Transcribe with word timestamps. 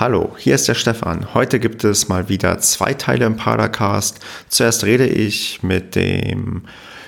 Hallo, 0.00 0.34
hier 0.38 0.54
ist 0.54 0.66
der 0.66 0.72
Stefan. 0.72 1.34
Heute 1.34 1.60
gibt 1.60 1.84
es 1.84 2.08
mal 2.08 2.30
wieder 2.30 2.58
zwei 2.60 2.94
Teile 2.94 3.26
im 3.26 3.36
Padercast. 3.36 4.18
Zuerst 4.48 4.84
rede 4.84 5.06
ich 5.06 5.62
mit 5.62 5.94
dem 5.94 6.62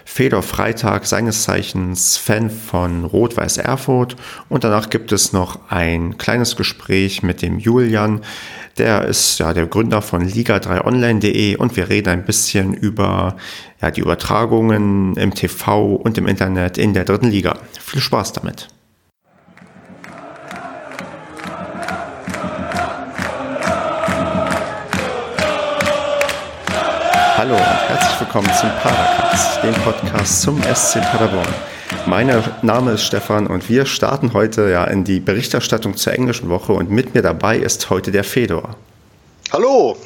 Fedor 0.05 0.43
Freitag, 0.43 1.07
seines 1.07 1.45
Zeichens 1.45 2.19
Fan 2.19 2.51
von 2.51 3.07
Rot-Weiß 3.07 3.57
Erfurt. 3.57 4.17
Und 4.51 4.65
danach 4.65 4.91
gibt 4.91 5.11
es 5.11 5.33
noch 5.33 5.71
ein 5.71 6.19
kleines 6.19 6.55
Gespräch 6.55 7.23
mit 7.23 7.41
dem 7.41 7.59
Julian. 7.59 8.21
Der 8.77 9.07
ist 9.07 9.39
ja 9.39 9.55
der 9.55 9.69
Gründer 9.69 10.03
von 10.03 10.29
Liga3online.de 10.29 11.57
und 11.57 11.75
wir 11.75 11.89
reden 11.89 12.11
ein 12.11 12.27
bisschen 12.27 12.75
über 12.75 13.39
ja, 13.81 13.91
die 13.91 14.03
Übertragungen 14.03 15.17
im 15.17 15.33
TV 15.33 15.95
und 15.95 16.19
im 16.19 16.27
Internet 16.27 16.77
in 16.77 16.93
der 16.93 17.07
dritten 17.07 17.31
Liga. 17.31 17.57
Viel 17.81 18.03
Spaß 18.03 18.35
damit. 18.35 18.69
Hallo 27.43 27.57
und 27.57 27.89
herzlich 27.89 28.21
willkommen 28.21 28.49
zum 28.55 28.71
Padercast, 28.71 29.65
dem 29.65 29.75
Podcast 29.75 30.43
zum 30.43 30.63
SC 30.63 31.01
Paderborn. 31.01 31.53
Mein 32.07 32.31
Name 32.63 32.93
ist 32.93 33.03
Stefan 33.03 33.49
und 33.49 33.69
wir 33.69 33.85
starten 33.85 34.33
heute 34.33 34.71
ja 34.71 34.85
in 34.85 35.03
die 35.03 35.19
Berichterstattung 35.19 35.97
zur 35.97 36.13
englischen 36.13 36.51
Woche 36.51 36.73
und 36.73 36.93
mit 36.93 37.17
mir 37.17 37.23
dabei 37.23 37.57
ist 37.57 37.91
heute 37.91 38.13
der 38.13 38.23
Fedor. 38.23 38.77
Hallo! 39.53 39.97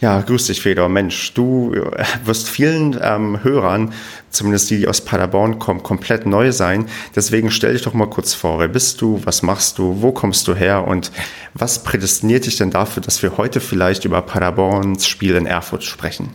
Ja, 0.00 0.22
grüß 0.22 0.48
dich, 0.48 0.60
Fedor. 0.60 0.88
Mensch, 0.88 1.32
du 1.34 1.72
äh, 1.72 2.04
wirst 2.24 2.48
vielen 2.48 2.98
ähm, 3.00 3.44
Hörern, 3.44 3.92
zumindest 4.30 4.68
die, 4.70 4.78
die 4.78 4.88
aus 4.88 5.02
Paderborn 5.02 5.60
kommen, 5.60 5.84
komplett 5.84 6.26
neu 6.26 6.50
sein. 6.50 6.86
Deswegen 7.14 7.52
stell 7.52 7.74
dich 7.74 7.82
doch 7.82 7.94
mal 7.94 8.10
kurz 8.10 8.34
vor. 8.34 8.58
Wer 8.58 8.66
bist 8.66 9.00
du? 9.00 9.20
Was 9.22 9.42
machst 9.44 9.78
du? 9.78 10.02
Wo 10.02 10.10
kommst 10.10 10.48
du 10.48 10.56
her? 10.56 10.84
Und 10.88 11.12
was 11.54 11.84
prädestiniert 11.84 12.44
dich 12.44 12.56
denn 12.56 12.72
dafür, 12.72 13.04
dass 13.04 13.22
wir 13.22 13.36
heute 13.36 13.60
vielleicht 13.60 14.04
über 14.04 14.20
Paderborns 14.22 15.06
Spiel 15.06 15.36
in 15.36 15.46
Erfurt 15.46 15.84
sprechen? 15.84 16.30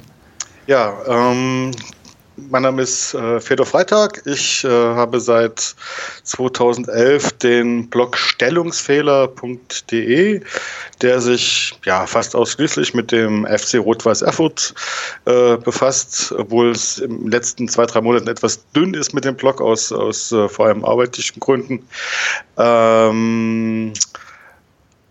Ja, 0.68 0.96
ähm, 1.08 1.72
mein 2.36 2.62
Name 2.64 2.82
ist 2.82 3.14
äh, 3.14 3.40
Fedor 3.40 3.66
Freitag. 3.66 4.22
Ich 4.26 4.66
äh, 4.66 4.68
habe 4.68 5.22
seit 5.22 5.74
2011 6.24 7.32
den 7.38 7.90
Blog 7.90 8.18
stellungsfehler.de, 8.18 10.42
der 11.02 11.22
sich 11.22 11.80
ja 11.86 12.06
fast 12.06 12.36
ausschließlich 12.36 12.94
mit 12.94 13.14
dem 13.14 13.46
FC 13.46 13.76
Rot-Weiß 13.76 14.24
Erfurt 14.24 14.74
äh, 15.24 15.56
befasst, 15.56 16.34
obwohl 16.38 16.72
es 16.72 16.96
den 16.96 17.32
letzten 17.32 17.70
zwei, 17.70 17.86
drei 17.86 18.02
Monaten 18.02 18.28
etwas 18.28 18.70
dünn 18.74 18.94
ist 18.94 19.14
mit 19.14 19.24
dem 19.24 19.38
Blog 19.38 19.62
aus, 19.62 19.94
aus 19.94 20.34
äh, 20.34 20.50
vor 20.50 20.66
allem 20.66 20.84
arbeitlichen 20.84 21.40
Gründen. 21.40 21.88
Ähm, 22.58 23.94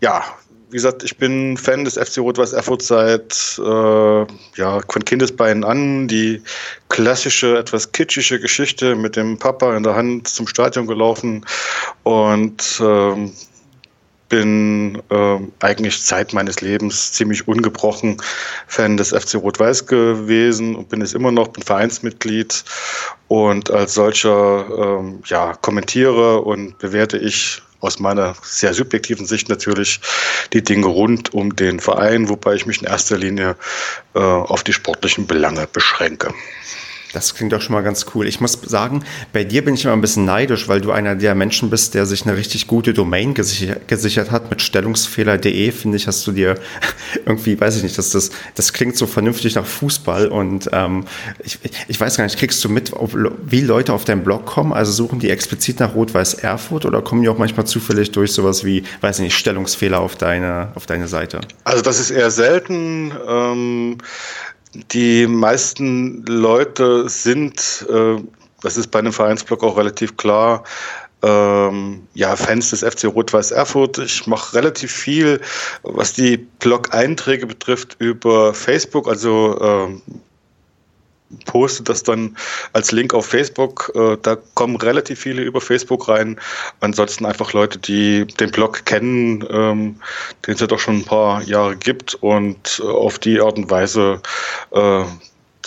ja, 0.01 0.23
wie 0.69 0.75
gesagt, 0.75 1.03
ich 1.03 1.17
bin 1.17 1.55
Fan 1.55 1.85
des 1.85 1.95
FC 1.95 2.17
Rot-Weiß 2.17 2.53
Erfurt 2.53 2.81
seit 2.81 3.57
äh, 3.59 4.25
ja, 4.55 4.81
von 4.89 5.05
Kindesbeinen 5.05 5.63
an. 5.63 6.07
Die 6.07 6.41
klassische, 6.89 7.57
etwas 7.57 7.91
kitschige 7.93 8.39
Geschichte 8.39 8.95
mit 8.95 9.15
dem 9.15 9.37
Papa 9.37 9.77
in 9.77 9.83
der 9.83 9.95
Hand 9.95 10.27
zum 10.27 10.47
Stadion 10.47 10.85
gelaufen 10.85 11.45
und 12.03 12.81
ähm, 12.81 13.31
bin 14.29 15.01
äh, 15.09 15.37
eigentlich 15.61 16.03
Zeit 16.03 16.33
meines 16.33 16.59
Lebens 16.59 17.13
ziemlich 17.13 17.47
ungebrochen 17.47 18.17
Fan 18.67 18.97
des 18.97 19.09
FC 19.09 19.35
Rot-Weiß 19.35 19.85
gewesen 19.85 20.75
und 20.75 20.89
bin 20.89 21.01
es 21.01 21.13
immer 21.13 21.31
noch, 21.31 21.47
bin 21.47 21.63
Vereinsmitglied 21.63 22.65
und 23.29 23.71
als 23.71 23.93
solcher 23.93 24.65
ähm, 24.77 25.21
ja, 25.25 25.53
kommentiere 25.61 26.41
und 26.41 26.77
bewerte 26.77 27.17
ich 27.17 27.61
aus 27.79 27.99
meiner 27.99 28.35
sehr 28.43 28.73
subjektiven 28.73 29.25
Sicht 29.25 29.49
natürlich 29.49 29.99
die 30.53 30.63
Dinge 30.63 30.87
rund 30.87 31.33
um 31.33 31.55
den 31.55 31.79
Verein, 31.79 32.29
wobei 32.29 32.55
ich 32.55 32.65
mich 32.65 32.81
in 32.81 32.87
erster 32.87 33.17
Linie 33.17 33.55
äh, 34.15 34.19
auf 34.19 34.63
die 34.63 34.73
sportlichen 34.73 35.27
Belange 35.27 35.67
beschränke. 35.67 36.33
Das 37.13 37.33
klingt 37.33 37.53
doch 37.53 37.61
schon 37.61 37.73
mal 37.73 37.81
ganz 37.81 38.05
cool. 38.13 38.27
Ich 38.27 38.41
muss 38.41 38.59
sagen, 38.65 39.03
bei 39.31 39.43
dir 39.43 39.63
bin 39.63 39.75
ich 39.75 39.85
immer 39.85 39.93
ein 39.93 40.01
bisschen 40.01 40.25
neidisch, 40.25 40.67
weil 40.67 40.81
du 40.81 40.91
einer 40.91 41.15
der 41.15 41.35
Menschen 41.35 41.69
bist, 41.69 41.93
der 41.93 42.05
sich 42.05 42.25
eine 42.25 42.35
richtig 42.35 42.67
gute 42.67 42.93
Domain 42.93 43.33
gesichert, 43.33 43.87
gesichert 43.87 44.29
hat 44.31 44.49
mit 44.49 44.61
stellungsfehler.de. 44.61 45.71
Finde 45.71 45.97
ich, 45.97 46.07
hast 46.07 46.27
du 46.27 46.31
dir 46.31 46.55
irgendwie, 47.25 47.59
weiß 47.59 47.77
ich 47.77 47.83
nicht, 47.83 47.97
dass 47.97 48.09
das, 48.09 48.31
das 48.55 48.73
klingt 48.73 48.97
so 48.97 49.07
vernünftig 49.07 49.55
nach 49.55 49.65
Fußball 49.65 50.27
und 50.27 50.69
ähm, 50.73 51.05
ich, 51.43 51.59
ich 51.87 51.99
weiß 51.99 52.17
gar 52.17 52.25
nicht, 52.25 52.37
kriegst 52.37 52.63
du 52.63 52.69
mit, 52.69 52.91
ob, 52.93 53.15
wie 53.45 53.61
Leute 53.61 53.93
auf 53.93 54.03
deinen 54.03 54.23
Blog 54.23 54.45
kommen? 54.45 54.73
Also 54.73 54.91
suchen 54.91 55.19
die 55.19 55.29
explizit 55.29 55.79
nach 55.79 55.95
Rot-Weiß 55.95 56.35
Erfurt 56.35 56.85
oder 56.85 57.01
kommen 57.01 57.21
die 57.21 57.29
auch 57.29 57.37
manchmal 57.37 57.65
zufällig 57.65 58.11
durch 58.11 58.33
sowas 58.33 58.65
wie, 58.65 58.83
weiß 59.01 59.19
ich 59.19 59.25
nicht, 59.25 59.37
Stellungsfehler 59.37 59.99
auf 59.99 60.15
deine, 60.15 60.69
auf 60.75 60.85
deine 60.85 61.07
Seite? 61.07 61.39
Also 61.63 61.81
das 61.81 61.99
ist 61.99 62.11
eher 62.11 62.31
selten. 62.31 63.13
Ähm 63.27 63.97
die 64.91 65.27
meisten 65.27 66.25
Leute 66.25 67.09
sind, 67.09 67.85
äh, 67.89 68.17
das 68.61 68.77
ist 68.77 68.87
bei 68.91 68.99
einem 68.99 69.13
Vereinsblog 69.13 69.63
auch 69.63 69.77
relativ 69.77 70.17
klar, 70.17 70.63
ähm, 71.23 72.07
ja, 72.13 72.35
Fans 72.35 72.69
des 72.69 72.83
FC 72.83 73.05
Rot-Weiß 73.05 73.51
Erfurt. 73.51 73.97
Ich 73.97 74.27
mache 74.27 74.55
relativ 74.55 74.91
viel, 74.91 75.41
was 75.83 76.13
die 76.13 76.37
Blog-Einträge 76.37 77.47
betrifft, 77.47 77.95
über 77.99 78.53
Facebook. 78.53 79.07
Also 79.07 79.59
ähm, 79.61 80.01
poste 81.45 81.83
das 81.83 82.03
dann 82.03 82.37
als 82.73 82.91
Link 82.91 83.13
auf 83.13 83.25
Facebook. 83.25 83.91
Äh, 83.95 84.17
da 84.21 84.37
kommen 84.53 84.75
relativ 84.77 85.19
viele 85.19 85.41
über 85.41 85.61
Facebook 85.61 86.07
rein. 86.07 86.39
Ansonsten 86.79 87.25
einfach 87.25 87.53
Leute, 87.53 87.79
die 87.79 88.25
den 88.25 88.51
Blog 88.51 88.85
kennen, 88.85 89.45
ähm, 89.49 90.01
den 90.45 90.53
es 90.53 90.59
ja 90.59 90.67
doch 90.67 90.79
schon 90.79 90.97
ein 90.97 91.05
paar 91.05 91.41
Jahre 91.43 91.75
gibt 91.75 92.15
und 92.15 92.81
äh, 92.83 92.87
auf 92.87 93.19
die 93.19 93.41
Art 93.41 93.57
und 93.57 93.69
Weise 93.69 94.21
äh, 94.71 95.03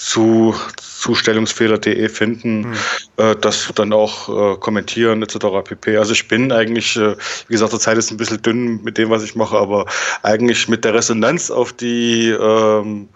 zu 0.01 0.55
zustellungsfehler.de 0.77 2.09
finden, 2.09 2.61
mhm. 2.61 2.75
äh, 3.19 3.37
das 3.37 3.71
dann 3.75 3.93
auch 3.93 4.29
äh, 4.29 4.57
kommentieren 4.57 5.23
etc. 5.23 5.37
pp. 5.65 5.99
Also 5.99 6.13
ich 6.13 6.27
bin 6.27 6.53
eigentlich, 6.53 6.97
äh, 6.97 7.17
wie 7.49 7.53
gesagt, 7.53 7.71
zur 7.71 7.81
Zeit 7.81 7.99
ist 7.99 8.11
ein 8.11 8.17
bisschen 8.17 8.41
dünn 8.41 8.83
mit 8.83 8.97
dem, 8.97 9.11
was 9.11 9.23
ich 9.23 9.35
mache, 9.35 9.59
aber 9.59 9.85
eigentlich 10.23 10.69
mit 10.69 10.85
der 10.85 10.95
Resonanz 10.95 11.51
auf 11.51 11.73
die 11.73 12.31
ähm, 12.31 13.09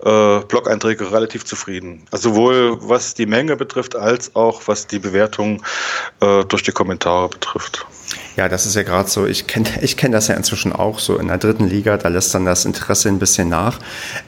äh, 0.00 0.40
Blog-Einträge 0.40 1.10
relativ 1.10 1.44
zufrieden. 1.44 2.04
Also 2.12 2.30
sowohl 2.30 2.78
was 2.80 3.14
die 3.14 3.26
Menge 3.26 3.56
betrifft, 3.56 3.96
als 3.96 4.34
auch 4.36 4.62
was 4.66 4.86
die 4.86 5.00
Bewertung 5.00 5.62
äh, 6.20 6.44
durch 6.44 6.62
die 6.62 6.72
Kommentare 6.72 7.28
betrifft. 7.28 7.84
Ja, 8.36 8.48
das 8.48 8.66
ist 8.66 8.74
ja 8.74 8.82
gerade 8.82 9.08
so, 9.08 9.26
ich 9.26 9.46
kenne 9.46 9.68
ich 9.80 9.96
kenn 9.96 10.12
das 10.12 10.28
ja 10.28 10.34
inzwischen 10.34 10.72
auch 10.72 10.98
so 10.98 11.18
in 11.18 11.28
der 11.28 11.38
dritten 11.38 11.68
Liga, 11.68 11.96
da 11.96 12.08
lässt 12.08 12.34
dann 12.34 12.44
das 12.44 12.64
Interesse 12.64 13.08
ein 13.08 13.18
bisschen 13.18 13.48
nach. 13.48 13.78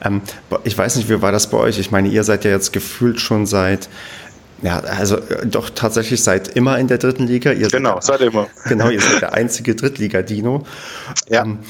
Ähm, 0.05 0.23
ich 0.65 0.77
weiß 0.77 0.97
nicht, 0.97 1.09
wie 1.09 1.23
war 1.23 1.33
das 1.33 1.49
bei 1.49 1.59
euch? 1.59 1.79
Ich 1.79 1.91
meine, 1.91 2.09
ihr 2.09 2.25
seid 2.25 2.45
ja 2.45 2.51
jetzt 2.51 2.73
gefühlt 2.73 3.21
schon 3.21 3.47
seit 3.47 3.89
ja, 4.63 4.79
also 4.81 5.17
äh, 5.17 5.47
doch 5.47 5.71
tatsächlich 5.71 6.23
seit 6.23 6.49
immer 6.49 6.79
in 6.79 6.87
der 6.87 6.99
dritten 6.99 7.27
Liga. 7.27 7.53
Ihr 7.53 7.69
genau, 7.69 8.01
seid, 8.01 8.19
seit 8.19 8.29
immer. 8.29 8.47
Genau, 8.69 8.91
ihr 8.91 9.01
seid 9.01 9.23
der 9.23 9.33
einzige 9.33 9.75
Drittliga-Dino. 9.75 10.65
Ja. 11.29 11.43
Ähm, 11.43 11.61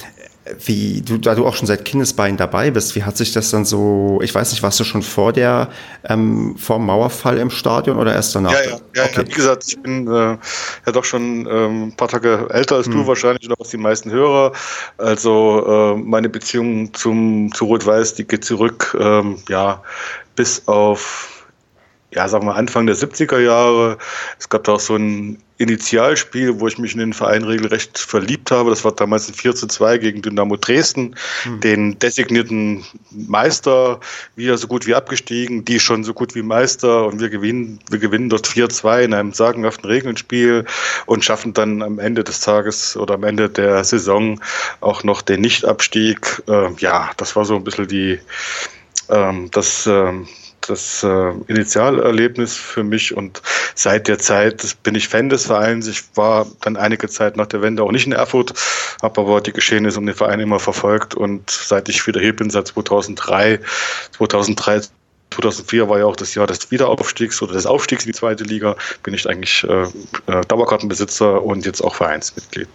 wie 0.64 1.02
du, 1.02 1.18
da 1.18 1.34
du 1.34 1.46
auch 1.46 1.54
schon 1.54 1.66
seit 1.66 1.84
Kindesbeinen 1.84 2.36
dabei 2.36 2.70
bist, 2.70 2.94
wie 2.96 3.02
hat 3.02 3.16
sich 3.16 3.32
das 3.32 3.50
dann 3.50 3.64
so, 3.64 4.20
ich 4.22 4.34
weiß 4.34 4.50
nicht, 4.50 4.62
warst 4.62 4.80
du 4.80 4.84
schon 4.84 5.02
vor 5.02 5.32
der, 5.32 5.70
ähm, 6.04 6.56
vor 6.56 6.78
dem 6.78 6.86
Mauerfall 6.86 7.38
im 7.38 7.50
Stadion 7.50 7.98
oder 7.98 8.14
erst 8.14 8.34
danach? 8.34 8.52
Ja, 8.52 8.60
ja, 8.62 8.70
ja, 8.94 9.04
okay. 9.04 9.12
ja 9.16 9.26
wie 9.26 9.32
gesagt, 9.32 9.64
ich 9.66 9.80
bin 9.80 10.06
äh, 10.06 10.10
ja 10.10 10.92
doch 10.92 11.04
schon 11.04 11.46
ähm, 11.50 11.84
ein 11.88 11.96
paar 11.96 12.08
Tage 12.08 12.48
älter 12.50 12.76
als 12.76 12.86
hm. 12.86 12.92
du 12.92 13.06
wahrscheinlich 13.06 13.48
noch 13.48 13.58
als 13.58 13.70
die 13.70 13.76
meisten 13.76 14.10
Hörer. 14.10 14.52
Also 14.98 15.94
äh, 15.96 16.00
meine 16.00 16.28
Beziehung 16.28 16.92
zum, 16.94 17.52
zu 17.54 17.66
Rot-Weiß, 17.66 18.14
die 18.14 18.24
geht 18.24 18.44
zurück, 18.44 18.96
ähm, 18.98 19.36
ja, 19.48 19.82
bis 20.36 20.66
auf 20.66 21.40
ja, 22.12 22.26
sagen 22.28 22.46
wir 22.46 22.56
Anfang 22.56 22.86
der 22.86 22.96
70er 22.96 23.38
Jahre. 23.38 23.98
Es 24.38 24.48
gab 24.48 24.64
da 24.64 24.72
auch 24.72 24.80
so 24.80 24.96
ein 24.96 25.38
Initialspiel, 25.60 26.58
wo 26.58 26.68
ich 26.68 26.78
mich 26.78 26.94
in 26.94 27.00
den 27.00 27.12
Verein 27.12 27.44
regelrecht 27.44 27.98
verliebt 27.98 28.50
habe. 28.50 28.70
Das 28.70 28.82
war 28.82 28.92
damals 28.92 29.28
ein 29.28 29.34
4 29.34 29.54
zu 29.54 29.66
2 29.66 29.98
gegen 29.98 30.22
Dynamo 30.22 30.56
Dresden, 30.56 31.14
mhm. 31.44 31.60
den 31.60 31.98
designierten 31.98 32.82
Meister, 33.10 34.00
wir 34.36 34.56
so 34.56 34.68
gut 34.68 34.86
wie 34.86 34.94
abgestiegen, 34.94 35.66
die 35.66 35.78
schon 35.78 36.02
so 36.02 36.14
gut 36.14 36.34
wie 36.34 36.40
Meister 36.40 37.04
und 37.04 37.20
wir 37.20 37.28
gewinnen, 37.28 37.78
wir 37.90 37.98
gewinnen 37.98 38.30
dort 38.30 38.48
4-2 38.48 39.02
in 39.02 39.12
einem 39.12 39.34
sagenhaften 39.34 39.84
Regelspiel 39.84 40.64
und 41.04 41.26
schaffen 41.26 41.52
dann 41.52 41.82
am 41.82 41.98
Ende 41.98 42.24
des 42.24 42.40
Tages 42.40 42.96
oder 42.96 43.12
am 43.14 43.24
Ende 43.24 43.50
der 43.50 43.84
Saison 43.84 44.40
auch 44.80 45.04
noch 45.04 45.20
den 45.20 45.42
Nichtabstieg. 45.42 46.42
Äh, 46.48 46.72
ja, 46.78 47.10
das 47.18 47.36
war 47.36 47.44
so 47.44 47.56
ein 47.56 47.64
bisschen 47.64 47.86
die, 47.86 48.18
ähm, 49.10 49.50
das, 49.50 49.86
ähm, 49.86 50.26
das 50.68 51.02
äh, 51.02 51.32
Initialerlebnis 51.46 52.56
für 52.56 52.84
mich 52.84 53.16
und 53.16 53.42
seit 53.74 54.08
der 54.08 54.18
Zeit 54.18 54.76
bin 54.82 54.94
ich 54.94 55.08
Fan 55.08 55.28
des 55.28 55.46
Vereins. 55.46 55.86
Ich 55.88 56.16
war 56.16 56.46
dann 56.60 56.76
einige 56.76 57.08
Zeit 57.08 57.36
nach 57.36 57.46
der 57.46 57.62
Wende 57.62 57.82
auch 57.82 57.92
nicht 57.92 58.06
in 58.06 58.12
Erfurt, 58.12 58.54
habe 59.02 59.20
aber 59.20 59.40
die 59.40 59.52
Geschehnisse 59.52 59.98
um 59.98 60.06
den 60.06 60.14
Verein 60.14 60.40
immer 60.40 60.60
verfolgt 60.60 61.14
und 61.14 61.50
seit 61.50 61.88
ich 61.88 62.06
wieder 62.06 62.20
hier 62.20 62.34
bin, 62.34 62.50
seit 62.50 62.68
2003, 62.68 63.60
2003 64.16 64.82
2004 65.30 65.88
war 65.88 65.98
ja 65.98 66.06
auch 66.06 66.16
das 66.16 66.34
Jahr 66.34 66.46
des 66.46 66.70
Wiederaufstiegs 66.70 67.40
oder 67.42 67.52
des 67.52 67.66
Aufstiegs 67.66 68.04
in 68.04 68.12
die 68.12 68.18
zweite 68.18 68.44
Liga. 68.44 68.76
Bin 69.02 69.14
ich 69.14 69.28
eigentlich 69.28 69.64
äh, 69.64 69.82
äh, 70.26 70.40
Dauerkartenbesitzer 70.48 71.42
und 71.42 71.64
jetzt 71.64 71.82
auch 71.82 71.94
Vereinsmitglied. 71.94 72.68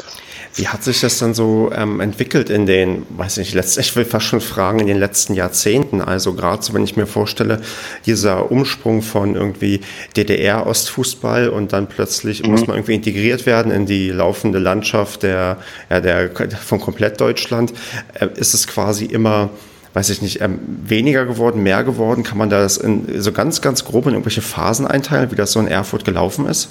Wie 0.56 0.68
hat 0.68 0.84
sich 0.84 1.02
das 1.02 1.20
dann 1.20 1.34
so 1.34 1.72
ähm, 1.76 2.00
entwickelt 2.00 2.50
in 2.50 2.66
den, 2.66 3.06
weiß 3.10 3.38
nicht, 3.38 3.54
letzt, 3.54 3.78
ich 3.78 3.94
will 3.96 4.06
fast 4.06 4.26
schon 4.26 4.40
fragen, 4.40 4.80
in 4.80 4.88
den 4.88 4.98
letzten 4.98 5.34
Jahrzehnten? 5.34 6.02
Also 6.02 6.34
gerade 6.34 6.64
so, 6.64 6.74
wenn 6.74 6.86
ich 6.86 6.96
mir 6.96 7.08
vorstelle, 7.08 7.62
dieser 8.06 8.52
Umsprung 8.52 9.02
von 9.02 9.36
irgendwie 9.36 9.82
DDR-Ostfußball 10.16 11.50
und 11.50 11.74
dann 11.74 11.88
plötzlich 11.88 12.44
mhm. 12.44 12.52
muss 12.52 12.68
man 12.68 12.78
irgendwie 12.78 12.96
integriert 12.96 13.46
werden 13.46 13.72
in 13.72 13.86
die 13.86 14.10
laufende 14.10 14.60
Landschaft 14.60 15.24
der, 15.24 15.58
ja, 15.90 16.00
der, 16.00 16.32
von 16.32 16.80
komplett 16.80 17.20
Deutschland, 17.20 17.74
äh, 18.14 18.28
ist 18.38 18.54
es 18.54 18.66
quasi 18.66 19.06
immer 19.06 19.50
weiß 19.96 20.10
ich 20.10 20.22
nicht, 20.22 20.42
ähm, 20.42 20.60
weniger 20.84 21.26
geworden, 21.26 21.64
mehr 21.64 21.84
geworden? 21.86 22.24
Kann 22.24 22.38
man 22.38 22.50
das 22.50 22.76
in, 22.76 23.22
so 23.22 23.32
ganz, 23.32 23.62
ganz 23.62 23.86
grob 23.86 24.06
in 24.06 24.12
irgendwelche 24.12 24.42
Phasen 24.42 24.86
einteilen, 24.86 25.32
wie 25.32 25.36
das 25.36 25.54
so 25.54 25.60
in 25.62 25.68
Erfurt 25.68 26.04
gelaufen 26.04 26.48
ist? 26.48 26.70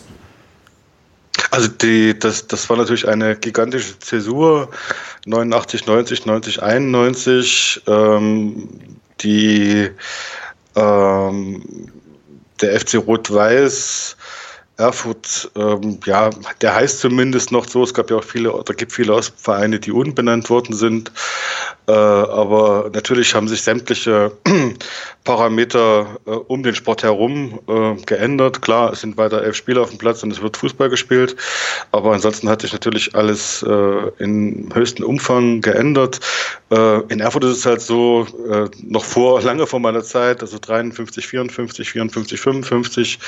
Also 1.51 1.69
die, 1.69 2.19
das, 2.19 2.47
das 2.47 2.69
war 2.69 2.77
natürlich 2.77 3.09
eine 3.09 3.35
gigantische 3.35 3.99
Zäsur, 3.99 4.69
89, 5.25 5.87
90, 5.87 6.27
90, 6.27 6.63
91, 6.63 7.83
ähm, 7.87 8.69
die 9.21 9.91
ähm, 10.77 11.91
der 12.61 12.79
FC 12.79 12.97
Rot-Weiß 12.97 14.17
Erfurt, 14.77 15.53
ähm, 15.55 16.01
ja, 16.05 16.31
der 16.61 16.75
heißt 16.75 16.99
zumindest 16.99 17.53
noch 17.53 17.69
so. 17.69 17.85
Es 17.85 17.95
gab 17.95 18.11
ja 18.11 18.17
auch 18.17 18.25
viele, 18.25 18.53
oder 18.53 18.75
gibt 18.75 18.93
viele 18.93 19.21
Vereine, 19.23 19.79
die 19.79 19.93
unbenannt 19.93 20.51
worden 20.51 20.75
sind. 20.75 21.13
Äh, 21.87 21.93
aber 21.93 22.91
natürlich 22.95 23.35
haben 23.35 23.47
sich 23.47 23.61
sämtliche 23.63 24.33
Parameter 25.25 26.19
äh, 26.27 26.31
um 26.31 26.63
den 26.63 26.75
Sport 26.75 27.03
herum 27.03 27.61
äh, 27.69 27.95
geändert. 28.07 28.63
Klar, 28.63 28.93
es 28.93 29.03
sind 29.03 29.19
weiter 29.19 29.43
elf 29.43 29.55
Spieler 29.55 29.83
auf 29.83 29.91
dem 29.91 29.99
Platz 29.99 30.23
und 30.23 30.31
es 30.31 30.41
wird 30.41 30.57
Fußball 30.57 30.89
gespielt. 30.89 31.37
Aber 31.93 32.13
ansonsten 32.13 32.49
hat 32.49 32.63
sich 32.63 32.73
natürlich 32.73 33.15
alles 33.15 33.63
äh, 33.63 34.09
in 34.19 34.71
höchstem 34.73 35.05
Umfang 35.05 35.61
geändert. 35.61 36.21
In 36.71 37.21
Erfurt 37.21 37.45
ist 37.45 37.59
es 37.59 37.67
halt 37.67 37.81
so, 37.81 38.27
noch 38.83 39.05
vor, 39.05 39.41
lange 39.43 39.67
vor 39.67 39.79
meiner 39.79 40.03
Zeit, 40.03 40.41
also 40.41 40.59
53, 40.59 41.25
54, 41.25 41.89
54, 41.89 42.41
55, 42.41 43.19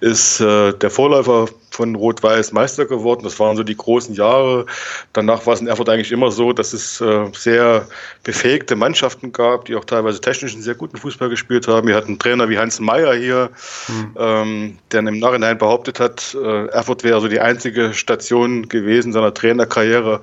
ist 0.00 0.40
der 0.40 0.90
Vorläufer 0.90 1.46
von 1.70 1.96
Rot-Weiß 1.96 2.52
Meister 2.52 2.84
geworden. 2.84 3.22
Das 3.24 3.40
waren 3.40 3.56
so 3.56 3.64
die 3.64 3.76
großen 3.76 4.14
Jahre. 4.14 4.66
Danach 5.14 5.46
war 5.46 5.54
es 5.54 5.60
in 5.60 5.66
Erfurt 5.66 5.88
eigentlich 5.88 6.12
immer 6.12 6.30
so, 6.30 6.52
dass 6.52 6.72
es 6.72 7.02
sehr 7.32 7.86
befähigte 8.22 8.76
Mannschaften 8.76 9.32
gab, 9.32 9.64
die 9.64 9.76
auch 9.76 9.84
teilweise 9.84 10.20
technisch 10.20 10.54
einen 10.54 10.62
sehr 10.62 10.74
guten 10.74 10.96
Fußball 10.96 11.28
gespielt 11.28 11.68
haben. 11.68 11.88
Wir 11.88 11.96
hatten 11.96 12.08
einen 12.08 12.18
Trainer 12.18 12.48
wie 12.48 12.58
Hans 12.58 12.80
Meyer 12.80 13.14
hier, 13.14 13.50
mhm. 13.88 14.16
ähm, 14.18 14.78
der 14.90 15.00
im 15.00 15.18
Nachhinein 15.18 15.58
behauptet 15.58 16.00
hat, 16.00 16.34
äh, 16.34 16.66
Erfurt 16.66 17.04
wäre 17.04 17.20
so 17.20 17.28
die 17.28 17.40
einzige 17.40 17.94
Station 17.94 18.68
gewesen 18.68 19.12
seiner 19.12 19.34
Trainerkarriere, 19.34 20.20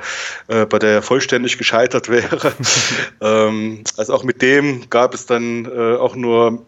äh, 0.48 0.66
bei 0.66 0.80
der 0.80 0.92
er 0.92 1.02
vollständig 1.02 1.58
gescheitert 1.58 2.10
wäre. 2.10 2.54
ähm, 3.22 3.84
also 3.98 4.14
auch 4.14 4.24
mit 4.24 4.42
dem 4.42 4.90
gab 4.90 5.14
es 5.14 5.26
dann 5.26 5.66
äh, 5.66 5.96
auch 5.96 6.16
nur 6.16 6.64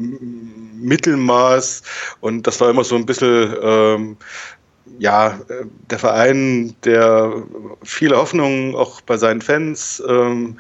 Mittelmaß 0.82 1.84
und 2.20 2.48
das 2.48 2.60
war 2.60 2.70
immer 2.70 2.84
so 2.84 2.96
ein 2.96 3.06
bisschen 3.06 3.56
ähm, 3.62 4.18
ja, 5.00 5.40
der 5.90 6.00
Verein, 6.00 6.76
der 6.84 7.34
viele 7.84 8.18
Hoffnungen 8.18 8.76
auch 8.76 9.02
bei 9.02 9.18
seinen 9.18 9.42
Fans 9.42 10.02
ähm, 10.08 10.58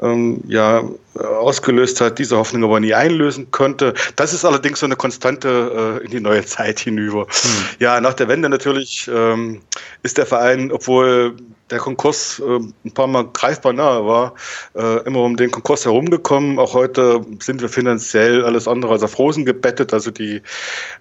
ähm, 0.00 0.40
ja, 0.46 0.82
ausgelöst 1.18 2.00
hat, 2.00 2.18
diese 2.18 2.36
Hoffnung 2.36 2.64
aber 2.64 2.80
nie 2.80 2.94
einlösen 2.94 3.50
konnte. 3.50 3.94
Das 4.16 4.32
ist 4.32 4.44
allerdings 4.44 4.80
so 4.80 4.86
eine 4.86 4.96
Konstante 4.96 6.00
äh, 6.00 6.04
in 6.04 6.10
die 6.10 6.20
neue 6.20 6.44
Zeit 6.44 6.80
hinüber. 6.80 7.22
Hm. 7.22 7.50
Ja, 7.80 8.00
nach 8.00 8.14
der 8.14 8.28
Wende 8.28 8.48
natürlich 8.48 9.10
ähm, 9.12 9.60
ist 10.02 10.18
der 10.18 10.26
Verein, 10.26 10.72
obwohl 10.72 11.36
der 11.72 11.78
Konkurs 11.78 12.40
äh, 12.40 12.58
ein 12.84 12.92
paar 12.92 13.06
Mal 13.06 13.26
greifbar 13.32 13.72
nahe 13.72 14.06
war, 14.06 14.34
äh, 14.74 15.04
immer 15.06 15.22
um 15.22 15.36
den 15.36 15.50
Konkurs 15.50 15.84
herumgekommen. 15.84 16.58
Auch 16.58 16.74
heute 16.74 17.24
sind 17.40 17.62
wir 17.62 17.68
finanziell 17.68 18.44
alles 18.44 18.68
andere 18.68 18.92
als 18.92 19.02
auf 19.02 19.18
Rosen 19.18 19.44
gebettet. 19.44 19.92
Also 19.92 20.10
die, 20.10 20.42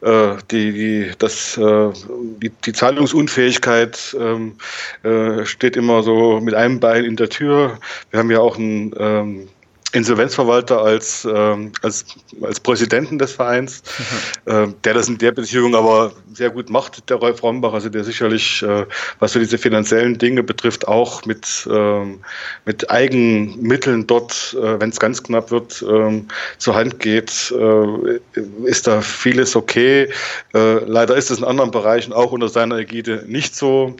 äh, 0.01 0.35
die, 0.49 0.71
die, 0.71 1.11
das, 1.19 1.57
äh, 1.57 1.89
die, 2.41 2.49
die 2.49 2.73
Zahlungsunfähigkeit 2.73 4.15
ähm, 4.19 4.55
äh, 5.03 5.45
steht 5.45 5.75
immer 5.75 6.03
so 6.03 6.39
mit 6.39 6.53
einem 6.53 6.79
Bein 6.79 7.03
in 7.03 7.17
der 7.17 7.29
Tür. 7.29 7.77
Wir 8.09 8.19
haben 8.19 8.31
ja 8.31 8.39
auch 8.39 8.57
ein 8.57 8.93
ähm, 8.97 9.49
Insolvenzverwalter 9.93 10.81
als, 10.81 11.27
ähm, 11.29 11.71
als, 11.81 12.05
als 12.41 12.59
Präsidenten 12.59 13.19
des 13.19 13.33
Vereins, 13.33 13.83
mhm. 14.45 14.51
äh, 14.51 14.67
der 14.83 14.93
das 14.93 15.09
in 15.09 15.17
der 15.17 15.31
Beziehung 15.31 15.75
aber 15.75 16.13
sehr 16.33 16.49
gut 16.49 16.69
macht, 16.69 17.09
der 17.09 17.17
Rolf 17.17 17.43
Rombach, 17.43 17.73
also 17.73 17.89
der 17.89 18.03
sicherlich, 18.03 18.63
äh, 18.63 18.85
was 19.19 19.33
so 19.33 19.39
diese 19.39 19.57
finanziellen 19.57 20.17
Dinge 20.17 20.43
betrifft, 20.43 20.87
auch 20.87 21.25
mit, 21.25 21.67
ähm, 21.69 22.19
mit 22.65 22.89
Eigenmitteln 22.89 24.07
dort, 24.07 24.55
äh, 24.59 24.79
wenn 24.79 24.89
es 24.89 24.99
ganz 24.99 25.21
knapp 25.21 25.51
wird, 25.51 25.83
ähm, 25.87 26.27
zur 26.57 26.75
Hand 26.75 26.99
geht, 26.99 27.53
äh, 27.57 28.39
ist 28.65 28.87
da 28.87 29.01
vieles 29.01 29.55
okay. 29.55 30.09
Äh, 30.53 30.85
leider 30.85 31.15
ist 31.17 31.31
es 31.31 31.39
in 31.39 31.43
anderen 31.43 31.71
Bereichen 31.71 32.13
auch 32.13 32.31
unter 32.31 32.47
seiner 32.49 32.77
Ägide 32.77 33.25
nicht 33.27 33.55
so. 33.55 33.95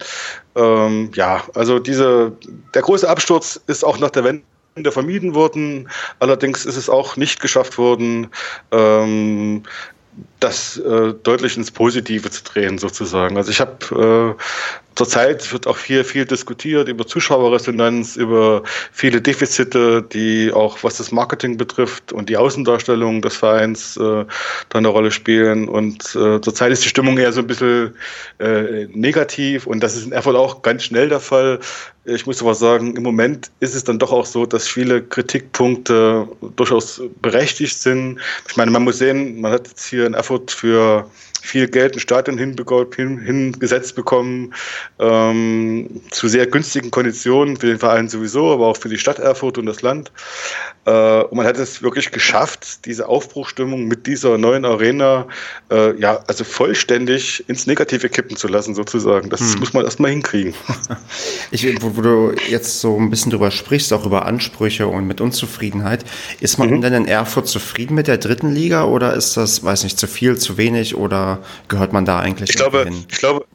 Ähm, 0.56 1.12
ja, 1.16 1.44
also 1.54 1.80
diese, 1.80 2.32
der 2.74 2.82
große 2.82 3.08
Absturz 3.08 3.60
ist 3.68 3.84
auch 3.84 4.00
nach 4.00 4.10
der 4.10 4.24
Wende 4.24 4.44
vermieden 4.91 5.35
wurden. 5.35 5.89
Allerdings 6.19 6.65
ist 6.65 6.77
es 6.77 6.89
auch 6.89 7.18
nicht 7.18 7.39
geschafft 7.41 7.77
worden, 7.77 8.27
ähm, 8.71 9.63
das 10.42 10.78
äh, 10.78 11.14
deutlich 11.24 11.56
ins 11.56 11.72
Positive 11.72 12.30
zu 12.30 12.44
drehen, 12.44 12.78
sozusagen. 12.78 13.38
Also 13.38 13.52
ich 13.52 13.62
habe 13.62 14.36
äh, 14.38 14.42
zurzeit 14.96 15.52
wird 15.54 15.68
auch 15.68 15.78
hier 15.78 16.04
viel 16.04 16.26
diskutiert 16.26 16.88
über 16.88 17.08
Zuschauerresonanz, 17.08 18.18
über 18.18 18.64
viele 18.92 19.22
Defizite, 19.22 20.02
die 20.02 20.52
auch 20.52 20.80
was 20.84 20.98
das 20.98 21.12
Marketing 21.12 21.58
betrifft 21.58 22.12
und 22.12 22.28
die 22.28 22.38
Außendarstellung 22.38 23.22
des 23.22 23.36
Vereins 23.36 23.98
äh, 23.98 24.26
da 24.70 24.78
eine 24.78 24.88
Rolle 24.88 25.12
spielen. 25.12 25.70
Und 25.70 26.16
äh, 26.16 26.42
zurzeit 26.42 26.72
ist 26.72 26.84
die 26.84 26.90
Stimmung 26.90 27.18
eher 27.18 27.32
so 27.32 27.42
ein 27.42 27.48
bisschen 27.48 27.96
äh, 28.40 28.88
negativ 28.88 29.68
und 29.68 29.82
das 29.82 29.96
ist 29.96 30.08
in 30.08 30.12
Erfurt 30.12 30.36
auch 30.36 30.62
ganz 30.64 30.84
schnell 30.84 31.10
der 31.10 31.20
Fall. 31.20 31.60
Ich 32.04 32.26
muss 32.26 32.42
aber 32.42 32.56
sagen, 32.56 32.96
im 32.96 33.04
Moment 33.04 33.52
ist 33.60 33.76
es 33.76 33.84
dann 33.84 34.00
doch 34.00 34.12
auch 34.12 34.26
so, 34.26 34.48
dass 34.48 34.68
viele 34.68 35.04
Kritikpunkte 35.04 36.28
durchaus 36.56 37.00
berechtigt 37.22 37.80
sind. 37.80 38.20
Ich 38.50 38.58
meine, 38.58 38.72
man 38.72 38.84
muss 38.84 38.98
sehen, 38.98 39.40
man 39.40 39.52
hat 39.52 39.68
jetzt 39.68 39.86
hier 39.86 40.08
in 40.08 40.16
Erfurt 40.16 40.31
für 40.51 41.10
viel 41.42 41.68
Geld 41.68 41.96
ein 41.96 42.00
Stadion 42.00 42.38
hin, 42.38 42.56
hingesetzt 42.96 43.96
bekommen, 43.96 44.54
ähm, 45.00 46.02
zu 46.12 46.28
sehr 46.28 46.48
günstigen 46.48 46.92
Konditionen 46.92 47.58
für 47.58 47.68
den 47.68 47.80
Verein 47.80 48.10
sowieso, 48.10 48.52
aber 48.52 48.68
auch 48.68 48.78
für 48.78 48.90
die 48.90 48.98
Stadt 48.98 49.20
Erfurt 49.20 49.58
und 49.58 49.66
das 49.66 49.81
Land. 49.81 50.12
Äh, 50.86 51.21
und 51.24 51.38
man 51.38 51.45
hat 51.45 51.57
es 51.57 51.81
wirklich 51.81 52.12
geschafft, 52.12 52.86
diese 52.86 53.07
Aufbruchstimmung 53.07 53.88
mit 53.88 54.07
dieser 54.07 54.38
neuen 54.38 54.66
Arena 54.66 55.28
äh, 55.69 56.00
ja, 56.00 56.24
also 56.28 56.44
vollständig 56.44 57.44
ins 57.48 57.68
Negative 57.68 58.10
kippen 58.10 58.36
zu 58.38 58.48
lassen, 58.48 58.76
sozusagen. 58.76 59.30
Das 59.30 59.42
hm. 59.42 59.60
muss 59.60 59.74
man 59.74 59.83
erstmal 59.83 60.12
hinkriegen. 60.12 60.54
Ich, 61.54 61.66
wo, 61.81 61.98
wo, 61.98 62.02
du 62.02 62.33
jetzt 62.50 62.80
so 62.80 62.98
ein 62.98 63.10
bisschen 63.10 63.31
drüber 63.31 63.52
sprichst, 63.52 63.92
auch 63.92 64.06
über 64.06 64.26
Ansprüche 64.26 64.88
und 64.88 65.06
mit 65.06 65.19
Unzufriedenheit, 65.19 66.06
ist 66.40 66.57
man 66.57 66.69
mhm. 66.69 66.81
denn 66.81 66.94
in 66.94 67.06
Erfurt 67.06 67.48
zufrieden 67.48 67.94
mit 67.94 68.07
der 68.07 68.18
dritten 68.18 68.54
Liga 68.54 68.86
oder 68.86 69.14
ist 69.14 69.36
das, 69.36 69.62
weiß 69.64 69.83
nicht, 69.83 70.00
zu 70.00 70.07
viel, 70.07 70.38
zu 70.38 70.57
wenig 70.57 70.95
oder 70.95 71.31
gehört 71.68 71.94
man 71.94 72.06
da 72.06 72.19
eigentlich 72.19 72.50
ich 72.50 72.56
glaube, 72.56 72.83
hin? 72.83 73.06
Ich 73.09 73.18
glaube, 73.18 73.45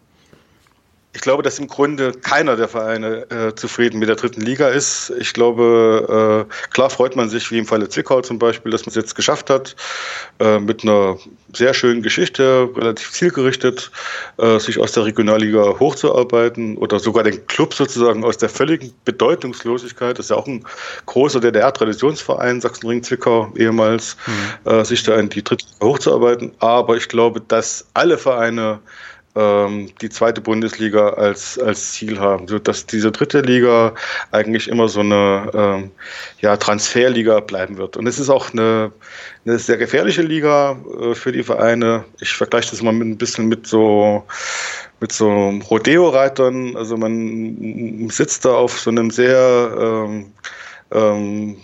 ich 1.17 1.23
glaube, 1.23 1.43
dass 1.43 1.59
im 1.59 1.67
Grunde 1.67 2.13
keiner 2.13 2.57
der 2.57 2.69
Vereine 2.69 3.27
äh, 3.31 3.55
zufrieden 3.55 3.99
mit 3.99 4.11
der 4.11 4.17
dritten 4.17 4.43
Liga 4.43 4.69
ist. 4.69 5.11
Ich 5.19 5.33
glaube, 5.33 6.47
äh, 6.47 6.69
klar 6.75 6.91
freut 6.91 7.17
man 7.17 7.31
sich, 7.31 7.51
wie 7.51 7.57
im 7.57 7.65
Falle 7.65 7.89
Zwickau 7.89 8.21
zum 8.21 8.39
Beispiel, 8.39 8.71
dass 8.71 8.83
man 8.83 8.91
es 8.91 8.97
jetzt 8.97 9.15
geschafft 9.15 9.49
hat, 9.49 9.75
äh, 10.41 10.59
mit 10.59 10.83
einer 10.83 11.17
sehr 11.55 11.73
schönen 11.73 12.03
Geschichte, 12.03 12.69
relativ 12.77 13.13
zielgerichtet, 13.13 13.91
äh, 14.37 14.59
sich 14.59 14.79
aus 14.79 14.93
der 14.93 15.07
Regionalliga 15.07 15.79
hochzuarbeiten 15.81 16.77
oder 16.77 16.99
sogar 16.99 17.25
den 17.25 17.47
Club 17.47 17.73
sozusagen 17.73 18.23
aus 18.23 18.37
der 18.37 18.51
völligen 18.51 18.93
Bedeutungslosigkeit, 19.07 20.19
das 20.19 20.27
ist 20.27 20.31
ja 20.31 20.37
auch 20.37 20.47
ein 20.47 20.67
großer 21.07 21.41
DDR-Traditionsverein, 21.41 22.61
Sachsenring-Zwickau 22.61 23.55
ehemals, 23.57 24.19
mhm. 24.27 24.71
Äh, 24.71 24.85
sich 24.85 25.03
da 25.03 25.17
in 25.17 25.31
die 25.31 25.43
dritte 25.43 25.65
Liga 25.65 25.87
hochzuarbeiten. 25.87 26.53
Aber 26.59 26.95
ich 26.99 27.09
glaube, 27.09 27.41
dass 27.41 27.87
alle 27.95 28.19
Vereine 28.19 28.81
ähm, 29.37 29.91
die 30.01 30.09
zweite 30.09 30.41
Bundesliga 30.41 31.11
als, 31.11 31.59
als 31.59 31.93
Ziel 31.93 32.19
haben, 32.19 32.49
sodass 32.49 32.87
diese 32.87 33.13
dritte 33.13 33.41
Liga 33.43 33.95
eigentlich 34.33 34.69
immer 34.69 34.89
so 34.89 35.01
eine 35.01 35.51
ähm, 35.55 35.91
ja, 36.41 36.57
Transferliga 36.57 37.41
bleiben 37.41 37.77
wird. 37.77 37.97
Und 37.97 38.07
es 38.07 38.19
ist 38.19 38.31
auch 38.31 38.53
eine, 38.53 38.91
eine 39.45 39.59
sehr 39.59 39.77
gefährliche 39.77 40.23
Liga 40.23 40.79
äh, 41.01 41.15
für 41.15 41.33
die 41.33 41.43
Vereine. 41.43 42.05
Ich 42.21 42.35
vergleiche 42.35 42.71
das 42.71 42.83
mal 42.83 42.93
mit, 42.93 43.07
ein 43.07 43.19
bisschen 43.19 43.49
mit 43.49 43.67
so 43.67 44.25
mit 44.99 45.13
so 45.13 45.51
Rodeo-Reitern. 45.71 46.77
Also 46.77 46.97
man 46.97 48.09
sitzt 48.11 48.45
da 48.45 48.55
auf 48.55 48.81
so 48.81 48.91
einem 48.91 49.11
sehr 49.11 49.75
ähm, 49.79 50.33
ähm, 50.93 51.57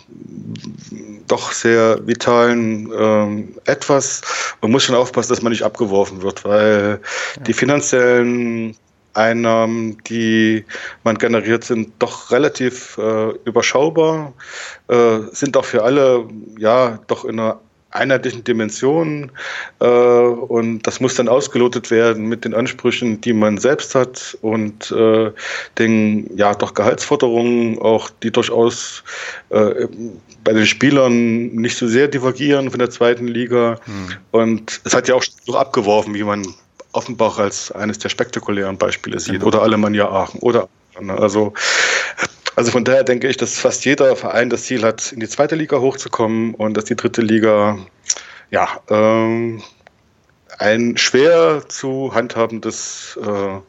doch 1.28 1.52
sehr 1.52 2.06
vitalen 2.06 2.92
ähm, 2.96 3.54
Etwas. 3.64 4.22
Man 4.60 4.70
muss 4.72 4.84
schon 4.84 4.96
aufpassen, 4.96 5.30
dass 5.30 5.42
man 5.42 5.52
nicht 5.52 5.62
abgeworfen 5.62 6.22
wird, 6.22 6.44
weil 6.44 7.00
ja. 7.36 7.42
die 7.42 7.52
finanziellen 7.52 8.76
Einnahmen, 9.14 9.98
die 10.08 10.64
man 11.04 11.18
generiert, 11.18 11.64
sind 11.64 11.92
doch 11.98 12.30
relativ 12.30 12.96
äh, 12.98 13.30
überschaubar, 13.44 14.32
äh, 14.88 15.18
sind 15.32 15.56
auch 15.56 15.64
für 15.64 15.82
alle 15.82 16.26
ja 16.58 16.98
doch 17.06 17.24
in 17.24 17.38
einer 17.38 17.60
einheitlichen 17.92 18.42
Dimensionen 18.42 19.30
äh, 19.80 19.86
und 19.86 20.82
das 20.86 21.00
muss 21.00 21.14
dann 21.14 21.28
ausgelotet 21.28 21.90
werden 21.90 22.26
mit 22.26 22.44
den 22.44 22.54
Ansprüchen, 22.54 23.20
die 23.20 23.32
man 23.32 23.58
selbst 23.58 23.94
hat 23.94 24.36
und 24.40 24.90
äh, 24.90 25.30
den 25.78 26.36
ja 26.36 26.54
doch 26.54 26.74
Gehaltsforderungen 26.74 27.78
auch, 27.78 28.10
die 28.22 28.30
durchaus 28.30 29.04
äh, 29.50 29.86
bei 30.42 30.52
den 30.52 30.66
Spielern 30.66 31.48
nicht 31.48 31.76
so 31.76 31.86
sehr 31.86 32.08
divergieren 32.08 32.70
von 32.70 32.78
der 32.78 32.90
zweiten 32.90 33.28
Liga 33.28 33.78
hm. 33.84 34.16
und 34.30 34.80
es 34.84 34.94
hat 34.94 35.08
ja 35.08 35.14
auch 35.14 35.24
so 35.44 35.56
abgeworfen, 35.56 36.14
wie 36.14 36.24
man 36.24 36.46
Offenbach 36.92 37.38
als 37.38 37.72
eines 37.72 37.98
der 37.98 38.08
spektakulären 38.08 38.76
Beispiele 38.76 39.20
sieht 39.20 39.34
genau. 39.34 39.46
oder 39.46 39.62
Alemannia 39.62 40.08
Aachen 40.08 40.40
oder 40.40 40.68
also 41.08 41.54
also 42.56 42.70
von 42.70 42.84
daher 42.84 43.04
denke 43.04 43.28
ich, 43.28 43.36
dass 43.36 43.58
fast 43.58 43.84
jeder 43.84 44.14
Verein 44.16 44.50
das 44.50 44.64
Ziel 44.64 44.82
hat, 44.82 45.12
in 45.12 45.20
die 45.20 45.28
zweite 45.28 45.54
Liga 45.54 45.78
hochzukommen 45.78 46.54
und 46.54 46.76
dass 46.76 46.84
die 46.84 46.96
dritte 46.96 47.22
Liga 47.22 47.78
ja 48.50 48.68
ähm, 48.90 49.62
ein 50.62 50.96
schwer 50.96 51.62
zu 51.68 52.12
handhabendes 52.14 53.18
äh, 53.22 53.60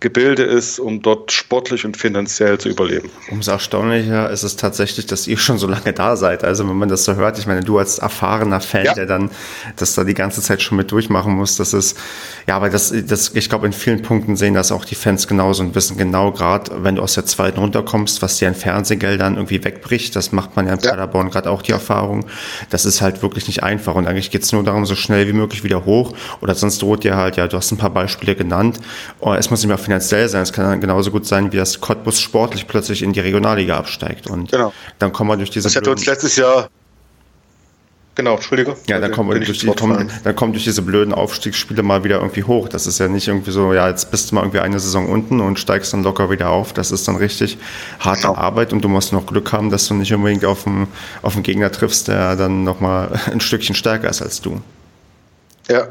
Gebilde 0.00 0.42
ist, 0.42 0.78
um 0.78 1.02
dort 1.02 1.30
sportlich 1.32 1.84
und 1.84 1.96
finanziell 1.96 2.58
zu 2.58 2.68
überleben. 2.68 3.10
Umso 3.30 3.52
erstaunlicher 3.52 4.30
ist 4.30 4.42
es 4.42 4.56
tatsächlich, 4.56 5.06
dass 5.06 5.26
ihr 5.26 5.38
schon 5.38 5.58
so 5.58 5.66
lange 5.66 5.92
da 5.92 6.16
seid. 6.16 6.44
Also 6.44 6.68
wenn 6.68 6.76
man 6.76 6.88
das 6.88 7.04
so 7.04 7.14
hört, 7.14 7.38
ich 7.38 7.46
meine, 7.46 7.60
du 7.60 7.78
als 7.78 7.98
erfahrener 7.98 8.60
Fan, 8.60 8.84
ja. 8.84 8.94
der 8.94 9.06
dann 9.06 9.30
das 9.76 9.94
da 9.94 10.04
die 10.04 10.14
ganze 10.14 10.40
Zeit 10.40 10.62
schon 10.62 10.76
mit 10.76 10.90
durchmachen 10.90 11.34
muss, 11.34 11.56
das 11.56 11.74
ist, 11.74 11.98
ja, 12.46 12.56
aber 12.56 12.70
das, 12.70 12.92
das 13.06 13.32
ich 13.34 13.48
glaube, 13.48 13.66
in 13.66 13.72
vielen 13.72 14.02
Punkten 14.02 14.36
sehen 14.36 14.54
das 14.54 14.72
auch 14.72 14.84
die 14.84 14.94
Fans 14.94 15.28
genauso 15.28 15.62
und 15.62 15.74
wissen 15.74 15.96
genau, 15.96 16.32
gerade 16.32 16.82
wenn 16.82 16.96
du 16.96 17.02
aus 17.02 17.14
der 17.14 17.26
zweiten 17.26 17.60
runterkommst, 17.60 18.22
was 18.22 18.38
dir 18.38 18.48
an 18.48 18.54
Fernsehgeldern 18.54 19.34
irgendwie 19.34 19.62
wegbricht, 19.62 20.16
das 20.16 20.32
macht 20.32 20.56
man 20.56 20.66
ja 20.66 20.74
in 20.74 20.80
Paderborn 20.80 21.30
gerade 21.30 21.50
auch 21.50 21.62
die 21.62 21.72
Erfahrung. 21.72 22.26
Das 22.70 22.84
ist 22.84 23.02
halt 23.02 23.22
wirklich 23.22 23.46
nicht 23.46 23.62
einfach 23.62 23.94
und 23.94 24.06
eigentlich 24.06 24.30
geht 24.30 24.42
es 24.42 24.52
nur 24.52 24.64
darum, 24.64 24.86
so 24.86 24.94
schnell 24.94 25.28
wie 25.28 25.32
möglich 25.32 25.64
wieder 25.64 25.84
hoch 25.84 26.14
oder 26.40 26.54
sonst 26.54 26.82
droht 26.82 27.04
dir 27.04 27.16
halt, 27.16 27.36
ja, 27.36 27.46
du 27.46 27.56
hast 27.56 27.70
ein 27.72 27.78
paar 27.78 27.90
Beispiele 27.90 28.34
genannt. 28.34 28.78
Oh, 29.20 29.34
es 29.34 29.50
muss 29.50 29.60
nicht 29.60 29.68
mehr 29.68 29.78
finanziell 29.78 30.28
sein, 30.28 30.42
es 30.42 30.52
kann 30.52 30.80
genauso 30.80 31.10
gut 31.10 31.26
sein, 31.26 31.52
wie 31.52 31.56
das 31.56 31.80
Cottbus 31.80 32.20
sportlich 32.20 32.66
plötzlich 32.66 33.02
in 33.02 33.12
die 33.12 33.20
Regionalliga 33.20 33.76
absteigt. 33.76 34.26
Und 34.28 34.50
genau. 34.50 34.72
dann 34.98 35.12
kommen 35.12 35.30
wir 35.30 35.36
durch 35.36 35.50
diese. 35.50 35.68
Das 35.68 35.76
hat 35.76 35.86
uns 35.88 36.06
letztes 36.06 36.36
Jahr 36.36 36.68
Genau, 38.18 38.34
Entschuldige. 38.34 38.74
Ja, 38.88 38.98
dann 38.98 39.12
kommen, 39.12 39.30
durch 39.40 39.60
die, 39.60 39.68
kommen, 39.68 40.10
dann 40.24 40.34
kommen 40.34 40.52
durch 40.52 40.64
diese 40.64 40.82
blöden 40.82 41.14
Aufstiegsspiele 41.14 41.84
mal 41.84 42.02
wieder 42.02 42.16
irgendwie 42.16 42.42
hoch. 42.42 42.68
Das 42.68 42.88
ist 42.88 42.98
ja 42.98 43.06
nicht 43.06 43.28
irgendwie 43.28 43.52
so, 43.52 43.72
ja, 43.72 43.88
jetzt 43.88 44.10
bist 44.10 44.32
du 44.32 44.34
mal 44.34 44.40
irgendwie 44.40 44.58
eine 44.58 44.80
Saison 44.80 45.08
unten 45.08 45.40
und 45.40 45.60
steigst 45.60 45.92
dann 45.92 46.02
locker 46.02 46.28
wieder 46.28 46.50
auf. 46.50 46.72
Das 46.72 46.90
ist 46.90 47.06
dann 47.06 47.14
richtig 47.14 47.58
harte 48.00 48.22
genau. 48.22 48.34
Arbeit 48.34 48.72
und 48.72 48.82
du 48.82 48.88
musst 48.88 49.12
noch 49.12 49.24
Glück 49.24 49.52
haben, 49.52 49.70
dass 49.70 49.86
du 49.86 49.94
nicht 49.94 50.12
unbedingt 50.12 50.44
auf 50.44 50.66
einen, 50.66 50.88
auf 51.22 51.34
einen 51.34 51.44
Gegner 51.44 51.70
triffst, 51.70 52.08
der 52.08 52.34
dann 52.34 52.64
nochmal 52.64 53.20
ein 53.30 53.40
Stückchen 53.40 53.76
stärker 53.76 54.10
ist 54.10 54.20
als 54.20 54.40
du. 54.40 54.60
Ja, 55.68 55.88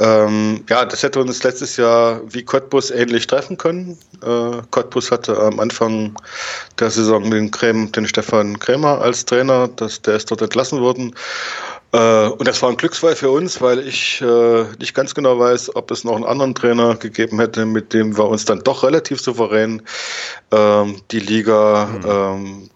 ähm, 0.00 0.64
ja, 0.68 0.84
das 0.84 1.02
hätte 1.02 1.20
uns 1.20 1.42
letztes 1.42 1.76
Jahr 1.76 2.20
wie 2.32 2.44
Cottbus 2.44 2.90
ähnlich 2.90 3.26
treffen 3.26 3.56
können. 3.56 3.98
Äh, 4.22 4.62
Cottbus 4.70 5.10
hatte 5.10 5.36
am 5.36 5.58
Anfang 5.58 6.14
der 6.78 6.90
Saison 6.90 7.28
den, 7.30 7.50
Kräm, 7.50 7.90
den 7.90 8.06
Stefan 8.06 8.58
Krämer 8.60 9.00
als 9.00 9.24
Trainer, 9.24 9.68
das, 9.68 10.00
der 10.02 10.16
ist 10.16 10.30
dort 10.30 10.42
entlassen 10.42 10.80
worden. 10.80 11.14
Äh, 11.92 12.28
und 12.28 12.46
das 12.46 12.62
war 12.62 12.68
ein 12.68 12.76
Glücksfall 12.76 13.16
für 13.16 13.30
uns, 13.30 13.60
weil 13.60 13.80
ich 13.80 14.20
äh, 14.20 14.64
nicht 14.78 14.94
ganz 14.94 15.14
genau 15.14 15.38
weiß, 15.38 15.74
ob 15.74 15.90
es 15.90 16.04
noch 16.04 16.14
einen 16.14 16.24
anderen 16.24 16.54
Trainer 16.54 16.94
gegeben 16.94 17.40
hätte, 17.40 17.66
mit 17.66 17.92
dem 17.92 18.16
wir 18.16 18.26
uns 18.26 18.44
dann 18.44 18.60
doch 18.60 18.84
relativ 18.84 19.20
souverän 19.20 19.82
ähm, 20.52 21.02
die 21.10 21.20
Liga 21.20 21.86
mhm. 21.86 22.04
ähm, 22.06 22.70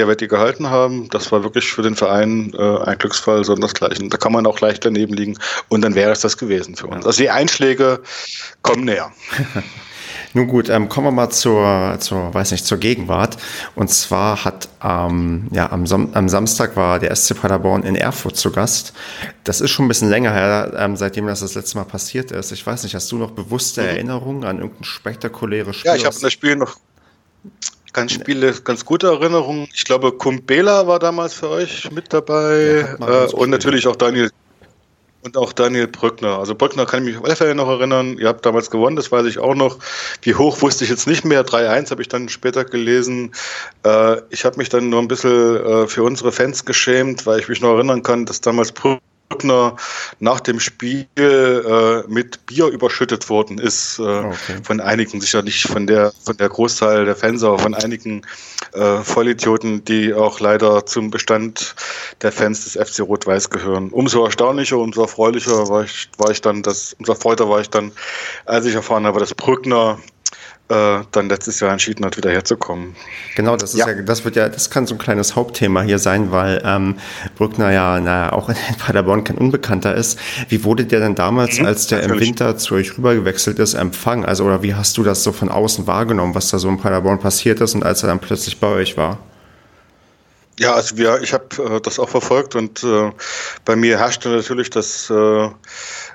der 0.00 0.08
wird 0.08 0.22
die 0.22 0.28
gehalten 0.28 0.70
haben. 0.70 1.10
Das 1.10 1.30
war 1.30 1.44
wirklich 1.44 1.70
für 1.70 1.82
den 1.82 1.94
Verein 1.94 2.54
äh, 2.58 2.78
ein 2.84 2.96
Glücksfall, 2.96 3.44
sondersgleichen. 3.44 4.08
Da 4.08 4.16
kann 4.16 4.32
man 4.32 4.46
auch 4.46 4.58
leicht 4.60 4.82
daneben 4.82 5.12
liegen 5.12 5.38
und 5.68 5.82
dann 5.82 5.94
wäre 5.94 6.10
es 6.10 6.20
das 6.20 6.38
gewesen 6.38 6.74
für 6.74 6.86
uns. 6.86 7.04
Also 7.04 7.22
die 7.22 7.28
Einschläge 7.28 8.00
kommen 8.62 8.86
näher. 8.86 9.12
Nun 10.32 10.46
gut, 10.46 10.70
ähm, 10.70 10.88
kommen 10.88 11.08
wir 11.08 11.10
mal 11.10 11.28
zur, 11.28 11.96
zur, 11.98 12.32
weiß 12.32 12.52
nicht, 12.52 12.64
zur 12.64 12.78
Gegenwart. 12.78 13.36
Und 13.74 13.90
zwar 13.90 14.42
hat 14.42 14.68
ähm, 14.82 15.48
ja, 15.50 15.70
am, 15.70 15.86
Sam 15.86 16.10
am 16.14 16.30
Samstag 16.30 16.76
war 16.76 16.98
der 16.98 17.14
SC 17.14 17.38
Paderborn 17.38 17.82
in 17.82 17.94
Erfurt 17.94 18.36
zu 18.36 18.52
Gast. 18.52 18.94
Das 19.44 19.60
ist 19.60 19.70
schon 19.70 19.84
ein 19.84 19.88
bisschen 19.88 20.08
länger 20.08 20.32
her, 20.32 20.72
ähm, 20.78 20.96
seitdem 20.96 21.26
das 21.26 21.40
das 21.40 21.56
letzte 21.56 21.76
Mal 21.76 21.84
passiert 21.84 22.30
ist. 22.30 22.52
Ich 22.52 22.66
weiß 22.66 22.84
nicht, 22.84 22.94
hast 22.94 23.12
du 23.12 23.18
noch 23.18 23.32
bewusste 23.32 23.82
mhm. 23.82 23.88
Erinnerungen 23.88 24.44
an 24.44 24.60
irgendein 24.60 24.84
spektakuläres 24.84 25.76
Spiel? 25.76 25.90
Ja, 25.90 25.96
ich 25.96 26.06
habe 26.06 26.16
das 26.18 26.32
Spiel 26.32 26.56
noch 26.56 26.78
Ganz 27.92 28.12
Spiele, 28.12 28.52
ganz 28.64 28.84
gute 28.84 29.08
Erinnerungen. 29.08 29.68
Ich 29.74 29.84
glaube, 29.84 30.12
Kumbela 30.12 30.86
war 30.86 30.98
damals 30.98 31.34
für 31.34 31.48
euch 31.48 31.90
mit 31.90 32.12
dabei 32.12 32.86
ja, 33.00 33.24
äh, 33.24 33.32
und 33.32 33.50
natürlich 33.50 33.86
auch 33.86 33.96
Daniel 33.96 34.30
und 35.22 35.36
auch 35.36 35.52
Daniel 35.52 35.86
Brückner. 35.86 36.38
Also 36.38 36.54
Brückner 36.54 36.86
kann 36.86 37.00
ich 37.00 37.10
mich 37.10 37.18
auf 37.18 37.24
alle 37.24 37.36
Fälle 37.36 37.54
noch 37.54 37.68
erinnern. 37.68 38.16
Ihr 38.18 38.28
habt 38.28 38.46
damals 38.46 38.70
gewonnen, 38.70 38.96
das 38.96 39.12
weiß 39.12 39.26
ich 39.26 39.38
auch 39.38 39.54
noch. 39.54 39.78
Wie 40.22 40.34
hoch 40.34 40.62
wusste 40.62 40.84
ich 40.84 40.90
jetzt 40.90 41.06
nicht 41.06 41.24
mehr. 41.24 41.44
3-1 41.44 41.90
habe 41.90 42.02
ich 42.02 42.08
dann 42.08 42.28
später 42.28 42.64
gelesen. 42.64 43.32
Äh, 43.84 44.16
ich 44.30 44.44
habe 44.44 44.56
mich 44.56 44.68
dann 44.68 44.88
nur 44.88 45.00
ein 45.00 45.08
bisschen 45.08 45.56
äh, 45.56 45.86
für 45.86 46.04
unsere 46.04 46.32
Fans 46.32 46.64
geschämt, 46.64 47.26
weil 47.26 47.40
ich 47.40 47.48
mich 47.48 47.60
noch 47.60 47.74
erinnern 47.74 48.02
kann, 48.02 48.24
dass 48.24 48.40
damals 48.40 48.72
Brückner 48.72 49.00
Brückner 49.30 49.76
nach 50.18 50.40
dem 50.40 50.60
Spiel 50.60 51.06
äh, 51.16 52.02
mit 52.08 52.44
Bier 52.46 52.66
überschüttet 52.66 53.30
worden 53.30 53.58
ist. 53.58 53.98
Äh, 53.98 54.02
okay. 54.02 54.58
Von 54.62 54.80
einigen, 54.80 55.20
sicher 55.20 55.42
nicht 55.42 55.66
von 55.66 55.86
der, 55.86 56.12
von 56.24 56.36
der 56.36 56.48
Großteil 56.48 57.04
der 57.04 57.16
Fans, 57.16 57.42
aber 57.42 57.58
von 57.58 57.74
einigen 57.74 58.22
äh, 58.72 58.98
Vollidioten, 58.98 59.84
die 59.84 60.12
auch 60.12 60.40
leider 60.40 60.84
zum 60.84 61.10
Bestand 61.10 61.74
der 62.22 62.32
Fans 62.32 62.64
des 62.64 62.90
FC 62.90 63.00
Rot-Weiß 63.00 63.50
gehören. 63.50 63.90
Umso 63.90 64.24
erstaunlicher, 64.24 64.78
umso 64.78 65.02
erfreulicher 65.02 65.68
war 65.68 65.84
ich, 65.84 66.10
war 66.18 66.30
ich 66.30 66.40
dann, 66.42 66.62
dass, 66.62 66.94
umso 66.98 67.12
erfreuter 67.12 67.48
war 67.48 67.60
ich 67.60 67.70
dann, 67.70 67.92
als 68.46 68.66
ich 68.66 68.74
erfahren 68.74 69.06
habe, 69.06 69.20
dass 69.20 69.34
Brückner 69.34 69.98
äh, 70.70 71.00
dann 71.10 71.28
letztes 71.28 71.60
Jahr 71.60 71.72
entschieden 71.72 72.04
hat, 72.04 72.16
wieder 72.16 72.30
herzukommen. 72.30 72.94
Genau, 73.36 73.56
das 73.56 73.74
ist 73.74 73.80
ja. 73.80 73.88
ja. 73.88 74.02
das 74.02 74.24
wird 74.24 74.36
ja, 74.36 74.48
das 74.48 74.70
kann 74.70 74.86
so 74.86 74.94
ein 74.94 74.98
kleines 74.98 75.36
Hauptthema 75.36 75.82
hier 75.82 75.98
sein, 75.98 76.30
weil 76.30 76.62
ähm, 76.64 76.96
Brückner 77.36 77.72
ja 77.72 78.00
naja, 78.00 78.32
auch 78.32 78.48
in 78.48 78.56
Paderborn 78.78 79.24
kein 79.24 79.36
Unbekannter 79.38 79.94
ist. 79.94 80.18
Wie 80.48 80.64
wurde 80.64 80.84
der 80.84 81.00
denn 81.00 81.14
damals, 81.14 81.58
mhm, 81.58 81.66
als 81.66 81.88
der 81.88 81.98
natürlich. 81.98 82.22
im 82.22 82.26
Winter 82.28 82.56
zu 82.56 82.76
euch 82.76 82.96
rübergewechselt 82.96 83.58
ist, 83.58 83.74
empfangen? 83.74 84.24
Also 84.24 84.44
oder 84.44 84.62
wie 84.62 84.74
hast 84.74 84.96
du 84.96 85.02
das 85.02 85.22
so 85.22 85.32
von 85.32 85.48
außen 85.48 85.86
wahrgenommen, 85.86 86.34
was 86.34 86.50
da 86.50 86.58
so 86.58 86.68
in 86.68 86.78
Paderborn 86.78 87.18
passiert 87.18 87.60
ist 87.60 87.74
und 87.74 87.84
als 87.84 88.02
er 88.02 88.08
dann 88.08 88.20
plötzlich 88.20 88.58
bei 88.58 88.68
euch 88.68 88.96
war? 88.96 89.18
Ja, 90.60 90.74
also 90.74 90.98
wir, 90.98 91.22
ich 91.22 91.32
habe 91.32 91.76
äh, 91.76 91.80
das 91.80 91.98
auch 91.98 92.10
verfolgt 92.10 92.54
und 92.54 92.84
äh, 92.84 93.10
bei 93.64 93.76
mir 93.76 93.98
herrschte 93.98 94.28
natürlich 94.28 94.68
das 94.68 95.08
äh, 95.08 95.48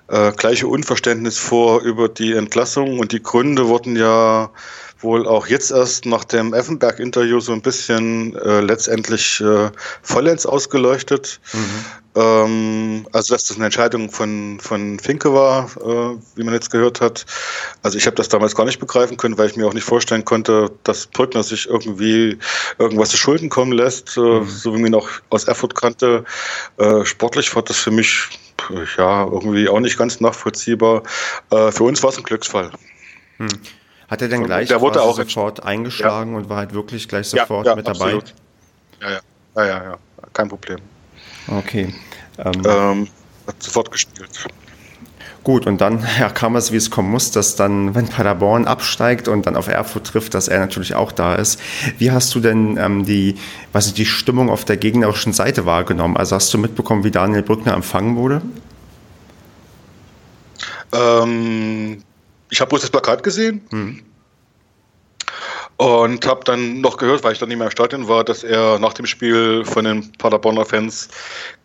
äh, 0.07 0.31
gleiche 0.33 0.67
Unverständnis 0.67 1.39
vor 1.39 1.81
über 1.81 2.09
die 2.09 2.33
Entlassung 2.33 2.99
und 2.99 3.11
die 3.11 3.23
Gründe 3.23 3.67
wurden 3.67 3.95
ja 3.95 4.51
wohl 4.99 5.27
auch 5.27 5.47
jetzt 5.47 5.71
erst 5.71 6.05
nach 6.05 6.23
dem 6.23 6.53
Effenberg-Interview 6.53 7.39
so 7.39 7.51
ein 7.51 7.61
bisschen 7.61 8.35
äh, 8.37 8.61
letztendlich 8.61 9.41
äh, 9.41 9.69
vollends 10.01 10.45
ausgeleuchtet. 10.45 11.39
Mhm. 11.53 11.85
Ähm, 12.15 13.07
also 13.11 13.33
dass 13.33 13.45
das 13.45 13.57
eine 13.57 13.65
Entscheidung 13.65 14.09
von, 14.09 14.57
von 14.61 14.99
Finke 14.99 15.33
war, 15.33 15.65
äh, 15.65 16.17
wie 16.35 16.43
man 16.43 16.53
jetzt 16.53 16.71
gehört 16.71 17.01
hat. 17.01 17.25
Also 17.83 17.97
ich 17.97 18.05
habe 18.05 18.15
das 18.15 18.29
damals 18.29 18.55
gar 18.55 18.65
nicht 18.65 18.79
begreifen 18.79 19.17
können, 19.17 19.37
weil 19.37 19.49
ich 19.49 19.57
mir 19.57 19.67
auch 19.67 19.73
nicht 19.73 19.83
vorstellen 19.83 20.23
konnte, 20.23 20.71
dass 20.83 21.07
Brückner 21.07 21.43
sich 21.43 21.67
irgendwie 21.67 22.37
irgendwas 22.79 23.09
zu 23.09 23.17
Schulden 23.17 23.49
kommen 23.49 23.73
lässt, 23.73 24.15
äh, 24.15 24.21
mhm. 24.21 24.47
so 24.47 24.73
wie 24.73 24.77
man 24.77 24.87
ihn 24.87 24.95
auch 24.95 25.09
aus 25.29 25.43
Erfurt 25.43 25.75
kannte. 25.75 26.23
Äh, 26.77 27.03
sportlich 27.03 27.53
war 27.53 27.63
das 27.63 27.77
für 27.77 27.91
mich 27.91 28.29
ja 28.97 29.25
irgendwie 29.25 29.67
auch 29.67 29.81
nicht 29.81 29.97
ganz 29.97 30.21
nachvollziehbar. 30.21 31.03
Äh, 31.51 31.71
für 31.71 31.83
uns 31.83 32.01
war 32.01 32.11
es 32.11 32.17
ein 32.17 32.23
Glücksfall. 32.23 32.71
Mhm. 33.37 33.49
Hat 34.07 34.21
er 34.21 34.27
denn 34.27 34.43
gleich 34.43 34.67
der 34.67 34.81
wurde 34.81 35.01
auch 35.01 35.15
sofort 35.15 35.63
eingeschlagen 35.63 36.31
ja. 36.31 36.37
und 36.37 36.49
war 36.49 36.57
halt 36.57 36.73
wirklich 36.73 37.07
gleich 37.07 37.27
sofort 37.27 37.65
ja, 37.65 37.71
ja, 37.71 37.75
mit 37.75 37.87
dabei? 37.87 38.15
Absolut. 38.15 38.33
Ja, 39.01 39.09
ja, 39.09 39.19
ja, 39.55 39.65
ja, 39.65 39.83
ja, 39.83 39.97
kein 40.33 40.47
Problem. 40.47 40.79
Okay. 41.47 41.93
Ähm, 42.37 42.63
ähm, 42.65 43.07
hat 43.47 43.61
sofort 43.61 43.91
gespielt. 43.91 44.29
Gut, 45.43 45.67
und 45.67 45.79
dann 45.79 46.03
ja, 46.19 46.29
kam 46.29 46.55
es, 46.55 46.71
wie 46.71 46.77
es 46.77 46.89
kommen 46.89 47.11
muss, 47.11 47.31
dass 47.31 47.55
dann, 47.55 47.93
wenn 47.95 48.07
Paderborn 48.07 48.65
absteigt 48.65 49.27
und 49.27 49.45
dann 49.45 49.55
auf 49.55 49.67
Erfurt 49.67 50.07
trifft, 50.07 50.33
dass 50.33 50.47
er 50.47 50.59
natürlich 50.59 50.95
auch 50.95 51.11
da 51.11 51.35
ist. 51.35 51.59
Wie 51.97 52.11
hast 52.11 52.33
du 52.35 52.39
denn 52.39 52.77
ähm, 52.77 53.05
die, 53.05 53.37
was 53.71 53.93
die 53.93 54.05
Stimmung 54.05 54.49
auf 54.49 54.65
der 54.65 54.77
gegnerischen 54.77 55.33
Seite 55.33 55.65
wahrgenommen? 55.65 56.17
Also 56.17 56.35
hast 56.35 56.53
du 56.53 56.57
mitbekommen, 56.57 57.03
wie 57.03 57.11
Daniel 57.11 57.43
Brückner 57.43 57.73
empfangen 57.73 58.15
wurde? 58.15 58.41
Ähm, 60.93 62.03
ich 62.55 62.61
habe 62.61 62.69
bloß 62.69 62.81
das 62.81 62.89
Plakat 62.89 63.21
gesehen. 63.21 63.61
Hm. 63.69 64.01
Und 65.75 66.25
habe 66.25 66.39
dann 66.45 66.79
noch 66.79 66.95
gehört, 66.95 67.21
weil 67.25 67.33
ich 67.33 67.39
dann 67.39 67.49
nicht 67.49 67.57
mehr 67.57 67.67
im 67.67 67.71
Stadion 67.71 68.07
war, 68.07 68.23
dass 68.23 68.45
er 68.45 68.79
nach 68.79 68.93
dem 68.93 69.05
Spiel 69.05 69.65
von 69.65 69.83
den 69.83 70.09
Paderborner 70.13 70.63
Fans 70.63 71.09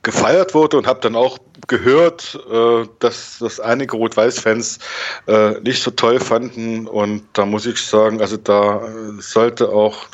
gefeiert 0.02 0.52
wurde 0.52 0.78
und 0.78 0.88
habe 0.88 0.98
dann 0.98 1.14
auch 1.14 1.38
gehört, 1.68 2.36
äh, 2.50 2.88
dass 2.98 3.38
das 3.38 3.60
einige 3.60 3.96
Rot-Weiß-Fans 3.96 4.80
äh, 5.28 5.60
nicht 5.60 5.80
so 5.80 5.92
toll 5.92 6.18
fanden. 6.18 6.88
Und 6.88 7.22
da 7.34 7.46
muss 7.46 7.66
ich 7.66 7.80
sagen, 7.80 8.20
also 8.20 8.36
da 8.36 8.82
sollte 9.20 9.68
auch 9.68 10.08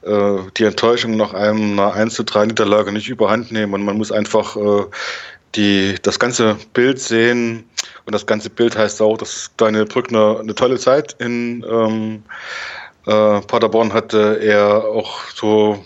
äh, 0.00 0.38
die 0.56 0.64
Enttäuschung 0.64 1.18
nach 1.18 1.34
einer 1.34 1.92
1 1.92 2.14
zu 2.14 2.22
3 2.22 2.46
Niederlage 2.46 2.90
nicht 2.90 3.10
überhand 3.10 3.52
nehmen. 3.52 3.74
Und 3.74 3.84
man 3.84 3.98
muss 3.98 4.10
einfach 4.10 4.56
die, 5.56 5.96
das 6.02 6.18
ganze 6.18 6.56
Bild 6.72 7.00
sehen. 7.00 7.64
Und 8.04 8.14
das 8.14 8.26
ganze 8.26 8.50
Bild 8.50 8.76
heißt 8.76 9.02
auch, 9.02 9.16
dass 9.16 9.50
Daniel 9.56 9.86
Brückner 9.86 10.38
eine 10.40 10.54
tolle 10.54 10.78
Zeit 10.78 11.16
in 11.18 11.64
ähm, 11.68 12.22
äh, 13.06 13.40
Paderborn 13.40 13.92
hatte. 13.92 14.38
Er 14.42 14.84
auch 14.84 15.24
so 15.34 15.84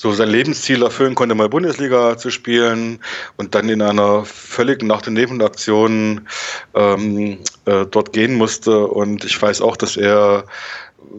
so 0.00 0.12
sein 0.12 0.30
Lebensziel 0.30 0.82
erfüllen 0.82 1.14
konnte, 1.14 1.34
mal 1.34 1.50
Bundesliga 1.50 2.16
zu 2.16 2.30
spielen 2.30 3.00
und 3.36 3.54
dann 3.54 3.68
in 3.68 3.82
einer 3.82 4.24
völligen 4.24 4.86
Nacht- 4.86 5.06
und 5.06 5.12
Nebenaktion 5.12 6.26
ähm, 6.72 7.38
äh, 7.66 7.84
dort 7.84 8.14
gehen 8.14 8.34
musste. 8.34 8.86
Und 8.86 9.24
ich 9.24 9.40
weiß 9.40 9.60
auch, 9.60 9.76
dass 9.76 9.98
er 9.98 10.46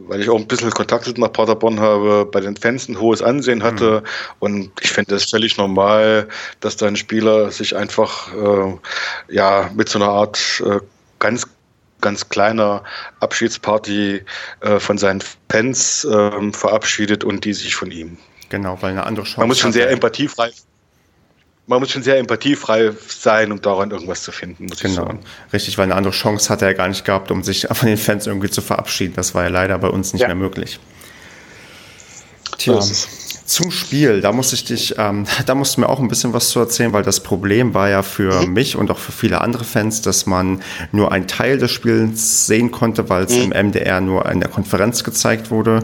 weil 0.07 0.21
ich 0.21 0.29
auch 0.29 0.37
ein 0.37 0.47
bisschen 0.47 0.71
Kontakt 0.71 1.17
nach 1.17 1.31
Paderborn 1.31 1.79
habe, 1.79 2.25
bei 2.25 2.39
den 2.39 2.55
Fans 2.55 2.87
ein 2.87 2.99
hohes 2.99 3.21
Ansehen 3.21 3.63
hatte. 3.63 4.01
Mhm. 4.01 4.35
Und 4.39 4.71
ich 4.81 4.91
finde 4.91 5.15
es 5.15 5.29
völlig 5.29 5.57
normal, 5.57 6.27
dass 6.59 6.77
da 6.77 6.87
ein 6.87 6.95
Spieler 6.95 7.51
sich 7.51 7.75
einfach 7.75 8.33
äh, 8.33 8.77
ja 9.29 9.69
mit 9.75 9.89
so 9.89 9.99
einer 9.99 10.09
Art 10.09 10.63
äh, 10.65 10.79
ganz 11.19 11.47
ganz 11.99 12.29
kleiner 12.29 12.83
Abschiedsparty 13.19 14.23
äh, 14.61 14.79
von 14.79 14.97
seinen 14.97 15.21
Fans 15.51 16.03
äh, 16.03 16.51
verabschiedet 16.51 17.23
und 17.23 17.45
die 17.45 17.53
sich 17.53 17.75
von 17.75 17.91
ihm. 17.91 18.17
Genau, 18.49 18.75
weil 18.81 18.91
eine 18.91 19.05
andere 19.05 19.23
Chance. 19.25 19.39
Man 19.39 19.49
muss 19.49 19.59
schon 19.59 19.71
sehr 19.71 19.89
empathiefrei 19.91 20.51
man 21.71 21.79
muss 21.79 21.89
schon 21.89 22.03
sehr 22.03 22.17
empathiefrei 22.17 22.91
sein, 23.07 23.51
um 23.53 23.61
daran 23.61 23.91
irgendwas 23.91 24.23
zu 24.23 24.33
finden. 24.33 24.67
genau, 24.81 25.17
richtig, 25.53 25.77
weil 25.77 25.85
eine 25.85 25.95
andere 25.95 26.13
Chance 26.13 26.49
hat 26.49 26.61
er 26.61 26.69
ja 26.69 26.73
gar 26.73 26.89
nicht 26.89 27.05
gehabt, 27.05 27.31
um 27.31 27.43
sich 27.43 27.65
von 27.71 27.87
den 27.87 27.97
Fans 27.97 28.27
irgendwie 28.27 28.49
zu 28.49 28.61
verabschieden. 28.61 29.13
Das 29.15 29.33
war 29.33 29.43
ja 29.43 29.49
leider 29.49 29.79
bei 29.79 29.87
uns 29.87 30.11
nicht 30.11 30.21
ja. 30.21 30.27
mehr 30.27 30.35
möglich. 30.35 30.79
Tja, 32.57 32.73
zum 33.51 33.69
Spiel, 33.69 34.21
da 34.21 34.31
muss 34.31 34.53
ich 34.53 34.63
dich, 34.63 34.95
ähm, 34.97 35.25
da 35.45 35.55
musst 35.55 35.75
du 35.75 35.81
mir 35.81 35.89
auch 35.89 35.99
ein 35.99 36.07
bisschen 36.07 36.33
was 36.33 36.49
zu 36.49 36.59
erzählen, 36.59 36.93
weil 36.93 37.03
das 37.03 37.19
Problem 37.19 37.73
war 37.73 37.89
ja 37.89 38.01
für 38.01 38.41
mhm. 38.41 38.53
mich 38.53 38.75
und 38.77 38.89
auch 38.89 38.97
für 38.97 39.11
viele 39.11 39.41
andere 39.41 39.65
Fans, 39.65 40.01
dass 40.01 40.25
man 40.25 40.61
nur 40.91 41.11
einen 41.11 41.27
Teil 41.27 41.57
des 41.57 41.71
Spiels 41.71 42.47
sehen 42.47 42.71
konnte, 42.71 43.09
weil 43.09 43.25
es 43.25 43.35
mhm. 43.35 43.51
im 43.51 43.67
MDR 43.67 43.99
nur 43.99 44.25
in 44.31 44.39
der 44.39 44.49
Konferenz 44.49 45.03
gezeigt 45.03 45.51
wurde. 45.51 45.83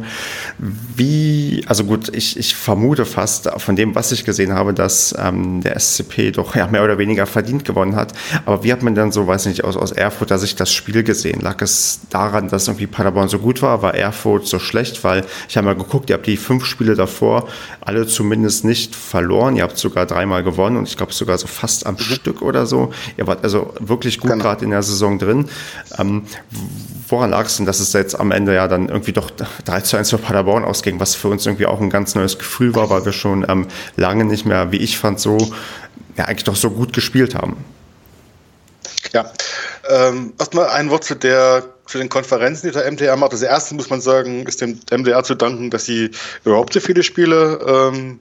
Wie, 0.57 1.63
also 1.67 1.83
gut, 1.83 2.09
ich, 2.15 2.37
ich 2.37 2.55
vermute 2.55 3.05
fast 3.05 3.49
von 3.57 3.75
dem, 3.75 3.95
was 3.95 4.11
ich 4.11 4.23
gesehen 4.23 4.53
habe, 4.53 4.73
dass 4.73 5.13
ähm, 5.17 5.61
der 5.61 5.77
SCP 5.77 6.31
doch 6.31 6.55
ja, 6.55 6.67
mehr 6.67 6.83
oder 6.83 6.97
weniger 6.97 7.25
verdient 7.25 7.65
gewonnen 7.65 7.95
hat. 7.95 8.13
Aber 8.45 8.63
wie 8.63 8.71
hat 8.71 8.81
man 8.81 8.95
dann 8.95 9.11
so, 9.11 9.27
weiß 9.27 9.45
nicht, 9.47 9.65
aus, 9.65 9.75
aus 9.75 9.91
Erfurter 9.91 10.39
Sicht 10.39 10.59
das 10.59 10.71
Spiel 10.71 11.03
gesehen? 11.03 11.41
Lag 11.41 11.61
es 11.61 11.99
daran, 12.09 12.47
dass 12.47 12.67
irgendwie 12.67 12.87
Paderborn 12.87 13.27
so 13.27 13.39
gut 13.39 13.61
war? 13.61 13.81
War 13.81 13.93
Erfurt 13.93 14.47
so 14.47 14.59
schlecht? 14.59 15.03
Weil 15.03 15.25
ich 15.49 15.57
habe 15.57 15.65
mal 15.65 15.75
geguckt, 15.75 16.09
ihr 16.09 16.13
habt 16.15 16.27
die 16.27 16.37
fünf 16.37 16.65
Spiele 16.65 16.95
davor 16.95 17.47
alle 17.81 18.07
zumindest 18.07 18.65
nicht 18.65 18.95
verloren. 18.95 19.55
Ihr 19.55 19.63
habt 19.63 19.77
sogar 19.77 20.05
dreimal 20.05 20.43
gewonnen 20.43 20.77
und 20.77 20.87
ich 20.87 20.97
glaube 20.97 21.13
sogar 21.13 21.37
so 21.37 21.47
fast 21.47 21.85
am 21.85 21.95
mhm. 21.95 21.99
Stück 21.99 22.41
oder 22.41 22.65
so. 22.65 22.93
Ihr 23.17 23.27
wart 23.27 23.43
also 23.43 23.73
wirklich 23.79 24.19
gut 24.19 24.31
genau. 24.31 24.43
gerade 24.43 24.65
in 24.65 24.71
der 24.71 24.83
Saison 24.83 25.19
drin. 25.19 25.49
Ähm, 25.97 26.23
woran 27.09 27.29
lag 27.29 27.45
es 27.45 27.57
denn, 27.57 27.65
dass 27.65 27.79
es 27.79 27.93
jetzt 27.93 28.19
am 28.19 28.31
Ende 28.31 28.53
ja 28.53 28.67
dann 28.67 28.89
irgendwie 28.89 29.13
doch 29.13 29.31
3 29.65 29.81
zu 29.81 29.97
1 29.97 30.09
für 30.09 30.17
Paderborn 30.17 30.63
ausging, 30.63 30.99
was 30.99 31.15
für 31.15 31.29
uns 31.29 31.45
irgendwie 31.45 31.65
auch 31.65 31.79
ein 31.79 31.89
ganz 31.89 32.15
neues 32.15 32.37
Gefühl 32.37 32.75
war, 32.75 32.89
weil 32.89 33.05
wir 33.05 33.13
schon 33.13 33.45
ähm, 33.47 33.67
lange 33.95 34.25
nicht 34.25 34.45
mehr, 34.45 34.71
wie 34.71 34.77
ich 34.77 34.97
fand, 34.97 35.19
so 35.19 35.37
ja, 36.17 36.25
eigentlich 36.25 36.43
doch 36.43 36.55
so 36.55 36.71
gut 36.71 36.93
gespielt 36.93 37.35
haben. 37.35 37.57
Ja, 39.13 39.31
ähm, 39.89 40.33
erstmal 40.37 40.67
ein 40.69 40.89
Wort 40.89 41.03
zu 41.03 41.15
der 41.15 41.63
zu 41.87 41.97
den 41.97 42.09
Konferenzen, 42.09 42.67
die 42.67 42.73
der 42.73 42.89
MDR 42.91 43.15
macht. 43.15 43.33
Das 43.33 43.41
erste 43.41 43.75
muss 43.75 43.89
man 43.89 44.01
sagen, 44.01 44.45
ist 44.45 44.61
dem 44.61 44.79
MDR 44.91 45.23
zu 45.23 45.35
danken, 45.35 45.69
dass 45.69 45.85
sie 45.85 46.11
überhaupt 46.43 46.73
so 46.73 46.79
viele 46.79 47.03
Spiele 47.03 47.59
ähm, 47.65 48.19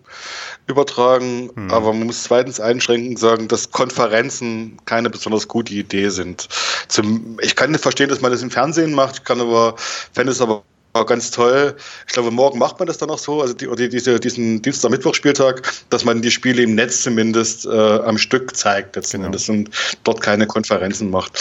übertragen. 0.66 1.50
Hm. 1.54 1.70
Aber 1.70 1.92
man 1.92 2.06
muss 2.06 2.22
zweitens 2.22 2.60
einschränken 2.60 3.16
sagen, 3.16 3.48
dass 3.48 3.70
Konferenzen 3.70 4.78
keine 4.84 5.10
besonders 5.10 5.48
gute 5.48 5.74
Idee 5.74 6.08
sind. 6.08 6.48
Zum, 6.88 7.38
ich 7.42 7.56
kann 7.56 7.72
nicht 7.72 7.82
verstehen, 7.82 8.08
dass 8.08 8.20
man 8.20 8.32
das 8.32 8.42
im 8.42 8.50
Fernsehen 8.50 8.94
macht. 8.94 9.16
Ich 9.18 9.24
kann 9.24 9.40
aber, 9.40 9.74
fände 10.12 10.32
es 10.32 10.40
aber 10.40 10.62
ganz 11.04 11.30
toll. 11.30 11.76
Ich 12.06 12.12
glaube, 12.12 12.30
morgen 12.30 12.58
macht 12.58 12.78
man 12.78 12.86
das 12.86 12.98
dann 12.98 13.10
auch 13.10 13.18
so, 13.18 13.42
also 13.42 13.54
die, 13.54 13.68
die, 13.76 13.88
diese, 13.88 14.18
diesen 14.18 14.62
Dienstag-Mittwoch-Spieltag, 14.62 15.62
dass 15.90 16.04
man 16.04 16.22
die 16.22 16.30
Spiele 16.30 16.62
im 16.62 16.74
Netz 16.74 17.02
zumindest 17.02 17.66
äh, 17.66 17.70
am 17.70 18.18
Stück 18.18 18.56
zeigt 18.56 18.96
letzten 18.96 19.18
genau. 19.18 19.26
Endes 19.26 19.48
und 19.48 19.70
dort 20.04 20.20
keine 20.20 20.46
Konferenzen 20.46 21.10
macht. 21.10 21.32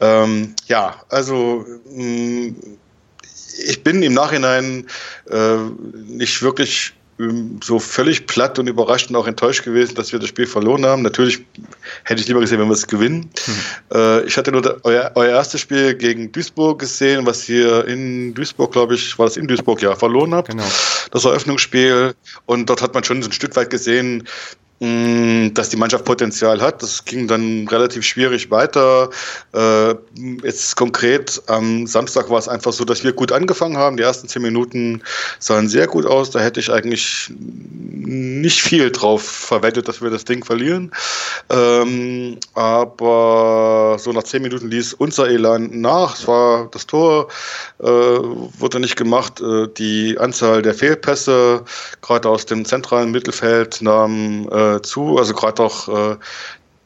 Ähm, 0.00 0.54
ja, 0.66 1.02
also 1.08 1.64
mh, 1.90 2.02
mm, 2.02 2.56
ich 3.66 3.82
bin 3.82 4.02
im 4.02 4.14
Nachhinein 4.14 4.86
äh, 5.30 5.56
nicht 5.92 6.42
wirklich 6.42 6.94
so 7.62 7.78
völlig 7.78 8.26
platt 8.26 8.58
und 8.58 8.66
überrascht 8.66 9.08
und 9.08 9.16
auch 9.16 9.26
enttäuscht 9.26 9.64
gewesen, 9.64 9.94
dass 9.94 10.12
wir 10.12 10.18
das 10.18 10.28
Spiel 10.28 10.46
verloren 10.46 10.84
haben. 10.84 11.02
Natürlich 11.02 11.44
hätte 12.02 12.20
ich 12.20 12.26
lieber 12.26 12.40
gesehen, 12.40 12.58
wenn 12.58 12.66
wir 12.66 12.74
es 12.74 12.86
gewinnen. 12.86 13.30
Hm. 13.44 13.54
Äh, 13.92 14.24
ich 14.24 14.36
hatte 14.36 14.50
nur 14.50 14.80
euer, 14.82 15.12
euer 15.14 15.30
erstes 15.30 15.60
Spiel 15.60 15.94
gegen 15.94 16.32
Duisburg 16.32 16.80
gesehen, 16.80 17.24
was 17.24 17.48
ihr 17.48 17.86
in 17.86 18.34
Duisburg, 18.34 18.72
glaube 18.72 18.96
ich, 18.96 19.16
war 19.18 19.26
das 19.26 19.36
in 19.36 19.46
Duisburg, 19.46 19.80
ja, 19.80 19.94
verloren 19.94 20.34
habt. 20.34 20.48
Genau. 20.48 20.66
Das 21.12 21.24
Eröffnungsspiel. 21.24 22.14
Und 22.46 22.68
dort 22.68 22.82
hat 22.82 22.94
man 22.94 23.04
schon 23.04 23.22
so 23.22 23.28
ein 23.28 23.32
Stück 23.32 23.54
weit 23.54 23.70
gesehen, 23.70 24.26
dass 24.80 25.68
die 25.68 25.76
Mannschaft 25.76 26.04
Potenzial 26.04 26.60
hat. 26.60 26.82
Das 26.82 27.04
ging 27.04 27.28
dann 27.28 27.68
relativ 27.68 28.04
schwierig 28.04 28.50
weiter. 28.50 29.08
Äh, 29.52 29.94
jetzt 30.42 30.76
konkret 30.76 31.42
am 31.46 31.86
Samstag 31.86 32.28
war 32.28 32.38
es 32.38 32.48
einfach 32.48 32.72
so, 32.72 32.84
dass 32.84 33.04
wir 33.04 33.12
gut 33.12 33.30
angefangen 33.30 33.76
haben. 33.76 33.96
Die 33.96 34.02
ersten 34.02 34.28
zehn 34.28 34.42
Minuten 34.42 35.02
sahen 35.38 35.68
sehr 35.68 35.86
gut 35.86 36.06
aus. 36.06 36.30
Da 36.30 36.40
hätte 36.40 36.58
ich 36.58 36.72
eigentlich 36.72 37.32
nicht 37.38 38.62
viel 38.62 38.90
drauf 38.90 39.22
verwettet, 39.22 39.86
dass 39.88 40.02
wir 40.02 40.10
das 40.10 40.24
Ding 40.24 40.44
verlieren. 40.44 40.90
Ähm, 41.50 42.38
aber 42.54 43.96
so 43.98 44.12
nach 44.12 44.24
zehn 44.24 44.42
Minuten 44.42 44.68
ließ 44.68 44.94
unser 44.94 45.28
Elan 45.28 45.70
nach. 45.80 46.18
Es 46.18 46.26
war 46.26 46.68
das 46.72 46.86
Tor, 46.86 47.28
äh, 47.80 47.86
wurde 47.86 48.80
nicht 48.80 48.96
gemacht. 48.96 49.40
Äh, 49.40 49.68
die 49.78 50.18
Anzahl 50.18 50.62
der 50.62 50.74
Fehlpässe, 50.74 51.62
gerade 52.02 52.28
aus 52.28 52.44
dem 52.44 52.64
zentralen 52.64 53.12
Mittelfeld, 53.12 53.80
nahm 53.80 54.48
äh, 54.64 54.82
zu. 54.82 55.18
Also 55.18 55.34
gerade 55.34 55.62
auch 55.62 55.88
äh, 55.88 56.16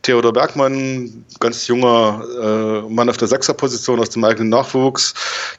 Theodor 0.03 0.33
Bergmann, 0.33 1.25
ganz 1.41 1.67
junger 1.67 2.25
äh, 2.41 2.89
Mann 2.91 3.11
auf 3.11 3.17
der 3.17 3.29
Sechserposition 3.29 4.01
aus 4.01 4.11
dem 4.11 4.25
eigenen 4.25 4.49
Nachwuchs, 4.49 5.13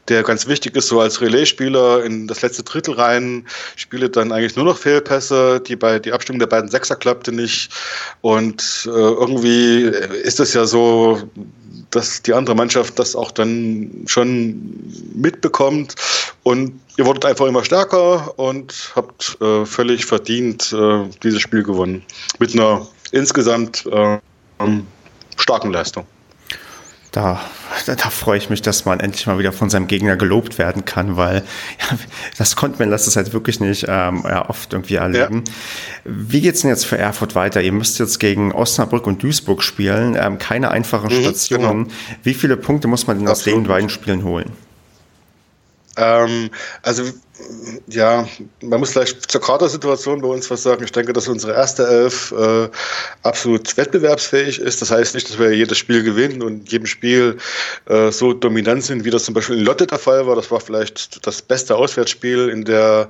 der 0.08 0.24
ganz 0.24 0.48
wichtig 0.48 0.76
ist, 0.76 0.88
so 0.88 1.02
als 1.02 1.22
Relaisspieler 1.22 2.04
in 2.04 2.28
das 2.28 2.42
letzte 2.42 2.64
Drittel 2.64 2.96
rein, 2.96 3.46
spielt 3.76 4.16
dann 4.16 4.32
eigentlich 4.32 4.56
nur 4.56 4.66
noch 4.66 4.78
Fehlpässe, 4.78 5.60
die 5.60 5.76
bei 5.76 6.00
die 6.00 6.14
Abstimmung 6.14 6.40
der 6.40 6.48
beiden 6.48 6.70
Sechser 6.70 6.96
klappte 6.96 7.32
nicht. 7.32 7.72
Und 8.22 8.88
äh, 8.88 8.90
irgendwie 8.90 9.84
ist 10.24 10.40
es 10.40 10.54
ja 10.54 10.66
so, 10.66 11.22
dass 11.92 12.22
die 12.22 12.34
andere 12.34 12.56
Mannschaft 12.56 12.98
das 12.98 13.16
auch 13.16 13.32
dann 13.32 14.04
schon 14.08 14.74
mitbekommt 15.14 15.96
und 16.44 16.80
ihr 17.00 17.06
wurdet 17.06 17.24
einfach 17.24 17.48
immer 17.48 17.64
stärker 17.64 18.38
und 18.38 18.92
habt 18.94 19.38
äh, 19.42 19.66
völlig 19.66 20.06
verdient 20.06 20.74
äh, 20.74 21.06
dieses 21.24 21.42
Spiel 21.42 21.64
gewonnen. 21.64 22.04
Mit 22.40 22.54
einer 22.54 22.86
insgesamt 23.12 23.86
äh, 23.86 24.18
starken 25.38 25.72
Leistung. 25.72 26.06
Da, 27.14 27.42
da, 27.86 27.96
da, 27.96 28.10
freue 28.10 28.38
ich 28.38 28.52
mich, 28.52 28.62
dass 28.62 28.86
man 28.86 29.00
endlich 29.00 29.26
mal 29.26 29.40
wieder 29.40 29.52
von 29.54 29.70
seinem 29.70 29.88
Gegner 29.88 30.16
gelobt 30.18 30.60
werden 30.60 30.86
kann, 30.86 31.16
weil 31.16 31.38
ja, 31.80 31.98
das 32.38 32.58
konnte 32.58 32.80
man 32.80 32.92
das 32.92 33.16
halt 33.16 33.34
wirklich 33.34 33.62
nicht 33.62 33.86
ähm, 33.88 34.24
ja, 34.28 34.48
oft 34.48 34.74
irgendwie 34.74 34.96
erleben. 34.96 35.44
Ja. 35.48 35.54
Wie 36.04 36.42
geht's 36.42 36.62
denn 36.62 36.70
jetzt 36.70 36.86
für 36.86 36.98
Erfurt 36.98 37.34
weiter? 37.34 37.62
Ihr 37.62 37.72
müsst 37.72 37.98
jetzt 37.98 38.20
gegen 38.20 38.52
Osnabrück 38.52 39.08
und 39.08 39.24
Duisburg 39.24 39.64
spielen, 39.64 40.18
ähm, 40.20 40.38
keine 40.38 40.70
einfachen 40.70 41.16
mhm, 41.16 41.22
Stationen. 41.22 41.84
Genau. 41.86 41.96
Wie 42.24 42.34
viele 42.34 42.58
Punkte 42.58 42.90
muss 42.90 43.08
man 43.08 43.18
denn 43.18 43.28
aus 43.30 43.44
den 43.44 43.64
beiden 43.64 43.90
Spielen 43.90 44.24
holen? 44.26 44.52
Ähm, 46.00 46.50
also 46.82 47.04
ja, 47.88 48.28
man 48.62 48.80
muss 48.80 48.92
vielleicht 48.92 49.32
zur 49.32 49.42
Kadersituation 49.42 50.22
bei 50.22 50.28
uns 50.28 50.50
was 50.52 50.64
sagen. 50.64 50.84
Ich 50.84 50.92
denke, 50.92 51.14
dass 51.14 51.28
unsere 51.28 51.54
erste 51.54 51.88
Elf 51.88 52.32
äh, 52.32 52.70
absolut 53.24 53.76
wettbewerbsfähig 53.78 54.60
ist. 54.60 54.82
Das 54.82 54.92
heißt 54.92 55.16
nicht, 55.16 55.30
dass 55.30 55.40
wir 55.40 55.52
jedes 55.52 55.78
Spiel 55.78 56.04
gewinnen 56.04 56.42
und 56.42 56.72
jedem 56.72 56.86
Spiel 56.86 57.38
äh, 57.88 58.12
so 58.12 58.34
dominant 58.34 58.84
sind, 58.84 59.06
wie 59.06 59.10
das 59.10 59.24
zum 59.24 59.34
Beispiel 59.34 59.58
in 59.58 59.66
Lotte 59.66 59.88
der 59.88 60.00
Fall 60.00 60.28
war. 60.28 60.36
Das 60.36 60.52
war 60.52 60.60
vielleicht 60.60 61.26
das 61.26 61.42
beste 61.42 61.76
Auswärtsspiel 61.76 62.50
in 62.50 62.66
der, 62.66 63.10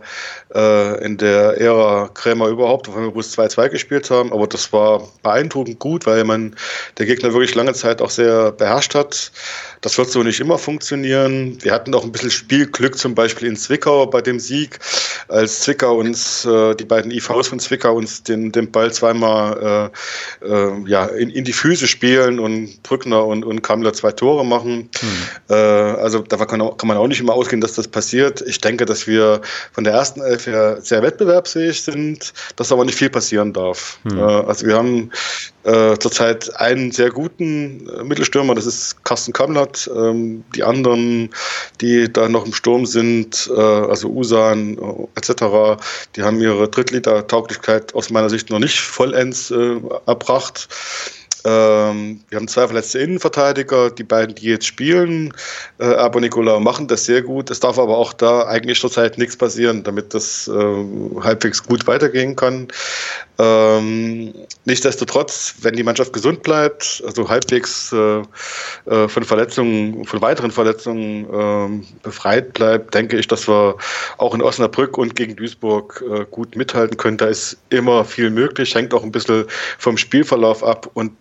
äh, 0.54 1.04
in 1.04 1.18
der 1.18 1.60
Ära 1.60 2.10
Krämer 2.14 2.48
überhaupt, 2.48 2.88
wo 2.88 3.00
wir 3.00 3.12
bloß 3.12 3.38
2-2 3.38 3.70
gespielt 3.70 4.10
haben. 4.10 4.32
Aber 4.32 4.48
das 4.48 4.72
war 4.72 5.08
beeindruckend 5.24 5.80
gut, 5.80 6.06
weil 6.06 6.24
man 6.24 6.56
der 6.98 7.06
Gegner 7.06 7.34
wirklich 7.34 7.56
lange 7.56 7.74
Zeit 7.74 8.02
auch 8.02 8.12
sehr 8.12 8.52
beherrscht 8.52 8.96
hat. 8.96 9.32
Das 9.82 9.98
wird 9.98 10.10
so 10.10 10.24
nicht 10.24 10.40
immer 10.40 10.58
funktionieren. 10.58 11.58
Wir 11.62 11.72
hatten 11.72 11.94
auch 11.94 12.04
ein 12.04 12.12
bisschen 12.12 12.32
Spielglück, 12.32 12.98
zum 12.98 13.16
Beispiel 13.16 13.48
in 13.48 13.56
Zwickau 13.56 14.06
bei 14.08 14.22
dem 14.22 14.40
Sieg, 14.40 14.80
als 15.28 15.62
Zwickau 15.62 15.98
uns, 15.98 16.46
äh, 16.46 16.76
die 16.76 16.86
beiden 16.86 17.12
IVs 17.12 17.48
von 17.48 17.60
Zwickau 17.60 17.96
uns 17.96 18.24
den, 18.24 18.52
den 18.52 18.72
Ball 18.72 18.92
zweimal 18.92 19.92
äh, 20.44 20.48
äh, 20.48 20.90
ja, 20.90 21.06
in, 21.06 21.30
in 21.30 21.46
die 21.46 21.54
Füße 21.54 21.88
spielen 21.88 22.40
und 22.40 22.84
Brückner 22.84 23.26
und, 23.26 23.46
und 23.46 23.62
Kammler 23.62 23.94
zwei 23.94 24.12
Tore 24.12 24.46
machen. 24.46 24.90
Hm. 25.00 25.10
Äh, 25.50 25.54
also 25.54 26.20
da 26.20 26.38
kann, 26.46 26.60
kann, 26.78 26.88
man 26.88 26.98
auch 26.98 27.08
nicht 27.08 27.22
immer 27.22 27.34
ausgehen, 27.34 27.62
dass 27.62 27.74
das 27.74 27.88
passiert. 27.88 28.42
Ich 28.42 28.60
denke, 28.60 28.86
dass 28.86 29.08
wir 29.08 29.42
von 29.72 29.84
der 29.84 29.94
ersten 29.94 30.22
Elf 30.22 30.46
her 30.48 30.80
sehr 30.82 31.02
wettbewerbsfähig 31.02 31.82
sind, 31.82 32.34
dass 32.56 32.72
aber 32.72 32.84
nicht 32.84 32.98
viel 32.98 33.10
passieren 33.10 33.54
darf. 33.54 34.00
Hm. 34.04 34.18
Äh, 34.18 34.22
also 34.22 34.66
wir 34.66 34.76
haben 34.76 35.12
äh, 35.70 36.00
zurzeit 36.00 36.56
einen 36.56 36.92
sehr 36.92 37.12
guten 37.12 37.88
äh, 37.90 38.04
Mittelstürmer, 38.04 38.56
das 38.56 38.66
ist 38.66 39.04
Carsten 39.04 39.34
Kamlat. 39.34 39.90
Ähm, 39.96 40.44
die 40.56 40.64
anderen, 40.64 41.30
die 41.80 42.12
da 42.12 42.28
noch 42.28 42.46
im 42.46 42.54
Sturm 42.54 42.86
sind, 42.86 43.50
äh, 43.56 43.60
also 43.60 44.10
Usan 44.10 44.78
äh, 44.78 45.08
etc., 45.20 45.82
die 46.16 46.24
haben 46.24 46.42
ihre 46.42 46.68
Drittliter-Tauglichkeit 46.70 47.94
aus 47.94 48.10
meiner 48.10 48.30
Sicht 48.30 48.50
noch 48.50 48.60
nicht 48.60 48.80
vollends 48.80 49.52
äh, 49.52 49.80
erbracht. 50.06 50.68
Ähm, 51.46 52.22
wir 52.30 52.38
haben 52.38 52.48
zwei 52.48 52.68
verletzte 52.68 53.00
Innenverteidiger, 53.00 53.92
die 53.92 54.04
beiden, 54.04 54.36
die 54.36 54.48
jetzt 54.48 54.66
spielen, 54.66 55.34
äh, 55.80 55.86
aber 55.86 56.20
Nicola 56.20 56.60
machen 56.60 56.88
das 56.88 57.06
sehr 57.06 57.22
gut. 57.22 57.50
Es 57.50 57.60
darf 57.62 57.80
aber 57.80 57.98
auch 57.98 58.12
da 58.14 58.46
eigentlich 58.48 58.80
zurzeit 58.80 59.18
nichts 59.18 59.38
passieren, 59.38 59.84
damit 59.84 60.14
das 60.14 60.50
äh, 60.50 60.86
halbwegs 61.22 61.64
gut 61.64 61.88
weitergehen 61.88 62.36
kann. 62.36 62.68
Ähm, 63.38 64.34
nichtsdestotrotz, 64.66 65.56
wenn 65.62 65.76
die 65.76 65.84
Mannschaft 65.84 66.12
gesund 66.12 66.44
bleibt, 66.44 67.02
also 67.06 67.30
halbwegs 67.30 67.94
äh, 67.94 68.22
äh 68.86 69.08
von 69.08 69.24
Verletzungen, 69.24 70.04
von 70.04 70.22
weiteren 70.22 70.52
Verletzungen 70.52 71.26
ähm, 71.32 71.88
befreit 72.04 72.54
bleibt, 72.54 72.94
denke 72.94 73.18
ich, 73.18 73.28
dass 73.28 73.48
wir 73.48 73.78
auch 74.18 74.36
in 74.36 74.42
Osnabrück 74.42 74.98
und 74.98 75.16
gegen 75.16 75.38
Duisburg 75.38 76.04
äh, 76.12 76.26
gut 76.30 76.58
mithalten 76.58 76.98
können. 76.98 77.18
Da 77.18 77.28
ist 77.28 77.58
immer 77.70 78.04
viel 78.04 78.30
möglich, 78.30 78.76
hängt 78.76 78.94
auch 78.94 79.04
ein 79.04 79.12
bisschen 79.14 79.46
vom 79.78 79.96
Spielverlauf 79.96 80.62
ab 80.62 80.90
und 80.94 81.14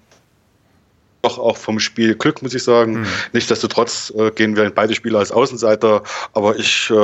doch 1.23 1.39
auch 1.39 1.57
vom 1.57 1.81
Spiel 1.81 2.15
Glück, 2.15 2.43
muss 2.43 2.55
ich 2.55 2.63
sagen. 2.63 3.01
Mhm. 3.01 3.07
Nichtsdestotrotz 3.33 4.13
äh, 4.17 4.31
gehen 4.31 4.57
wir 4.57 4.65
in 4.65 4.75
beide 4.75 4.95
Spiele 4.95 5.19
als 5.19 5.33
Außenseiter, 5.33 6.03
aber 6.33 6.57
ich 6.57 6.91
äh, 6.91 6.95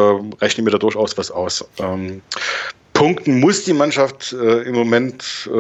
rechne 0.41 0.65
mir 0.65 0.71
da 0.71 0.79
durchaus 0.79 1.17
was 1.19 1.31
aus. 1.31 1.65
Ähm, 1.79 2.23
punkten 2.93 3.41
muss 3.41 3.65
die 3.65 3.73
Mannschaft 3.73 4.33
äh, 4.33 4.63
im 4.63 4.75
Moment. 4.75 5.51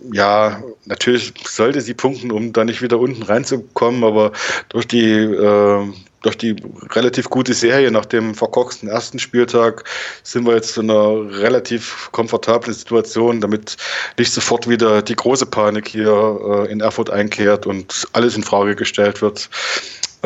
Ja, 0.00 0.62
natürlich 0.84 1.32
sollte 1.46 1.80
sie 1.80 1.94
punkten, 1.94 2.30
um 2.30 2.52
da 2.52 2.64
nicht 2.64 2.82
wieder 2.82 2.98
unten 2.98 3.22
reinzukommen, 3.22 4.04
aber 4.04 4.32
durch 4.68 4.86
die 4.86 5.10
äh, 5.10 5.92
durch 6.26 6.36
die 6.36 6.56
relativ 6.90 7.30
gute 7.30 7.54
Serie 7.54 7.90
nach 7.92 8.04
dem 8.04 8.34
verkorksten 8.34 8.88
ersten 8.88 9.20
Spieltag 9.20 9.84
sind 10.24 10.44
wir 10.44 10.54
jetzt 10.54 10.76
in 10.76 10.90
einer 10.90 11.30
relativ 11.38 12.08
komfortablen 12.10 12.74
Situation, 12.74 13.40
damit 13.40 13.76
nicht 14.18 14.32
sofort 14.32 14.68
wieder 14.68 15.02
die 15.02 15.14
große 15.14 15.46
Panik 15.46 15.86
hier 15.86 16.66
äh, 16.66 16.72
in 16.72 16.80
Erfurt 16.80 17.10
einkehrt 17.10 17.66
und 17.66 18.08
alles 18.12 18.36
in 18.36 18.42
Frage 18.42 18.74
gestellt 18.74 19.22
wird. 19.22 19.48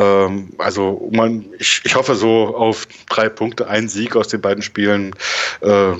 Ähm, 0.01 0.49
also 0.57 1.09
man, 1.11 1.45
ich, 1.59 1.81
ich 1.83 1.95
hoffe 1.95 2.15
so 2.15 2.55
auf 2.55 2.87
drei 3.09 3.29
Punkte, 3.29 3.67
ein 3.67 3.87
Sieg 3.87 4.15
aus 4.15 4.27
den 4.27 4.41
beiden 4.41 4.63
Spielen 4.63 5.13
äh, 5.61 5.93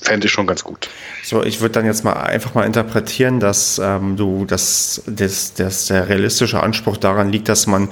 fände 0.00 0.26
ich 0.26 0.32
schon 0.32 0.46
ganz 0.46 0.64
gut. 0.64 0.88
So, 1.22 1.42
ich 1.42 1.60
würde 1.60 1.72
dann 1.72 1.84
jetzt 1.84 2.04
mal 2.04 2.14
einfach 2.14 2.54
mal 2.54 2.64
interpretieren, 2.64 3.40
dass 3.40 3.80
ähm, 3.82 4.16
du, 4.16 4.44
dass, 4.46 5.02
dass, 5.06 5.54
dass 5.54 5.86
der 5.86 6.08
realistische 6.08 6.62
Anspruch 6.62 6.96
daran 6.96 7.30
liegt, 7.30 7.48
dass 7.48 7.66
man, 7.66 7.88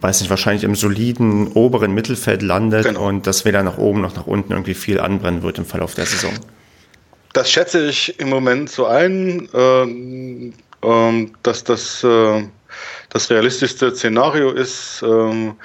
weiß 0.00 0.20
nicht, 0.20 0.30
wahrscheinlich 0.30 0.64
im 0.64 0.74
soliden 0.74 1.48
oberen 1.48 1.92
Mittelfeld 1.92 2.42
landet 2.42 2.86
genau. 2.86 3.08
und 3.08 3.26
dass 3.26 3.44
weder 3.44 3.62
nach 3.62 3.78
oben 3.78 4.00
noch 4.00 4.16
nach 4.16 4.26
unten 4.26 4.52
irgendwie 4.52 4.74
viel 4.74 4.98
anbrennen 4.98 5.42
wird 5.42 5.58
im 5.58 5.66
Verlauf 5.66 5.94
der 5.94 6.06
Saison. 6.06 6.32
Das 7.34 7.50
schätze 7.50 7.86
ich 7.86 8.18
im 8.20 8.28
Moment 8.28 8.70
so 8.70 8.86
ein, 8.86 9.48
äh, 9.54 9.82
äh, 10.86 11.30
dass 11.42 11.64
das 11.64 12.04
äh, 12.04 12.44
das 13.12 13.30
realistischste 13.30 13.94
Szenario 13.94 14.50
ist. 14.50 15.02
Ähm, 15.06 15.56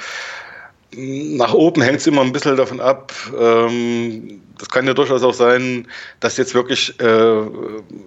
nach 0.92 1.54
oben 1.54 1.82
hängt 1.82 2.00
es 2.00 2.08
immer 2.08 2.22
ein 2.22 2.32
bisschen 2.32 2.58
davon 2.58 2.80
ab. 2.80 3.14
Ähm, 3.38 4.42
das 4.58 4.70
kann 4.70 4.88
ja 4.88 4.93
durchaus 4.93 5.24
auch 5.24 5.34
sein, 5.34 5.88
dass 6.20 6.38
jetzt 6.38 6.54
wirklich 6.54 7.00
äh, 7.00 7.41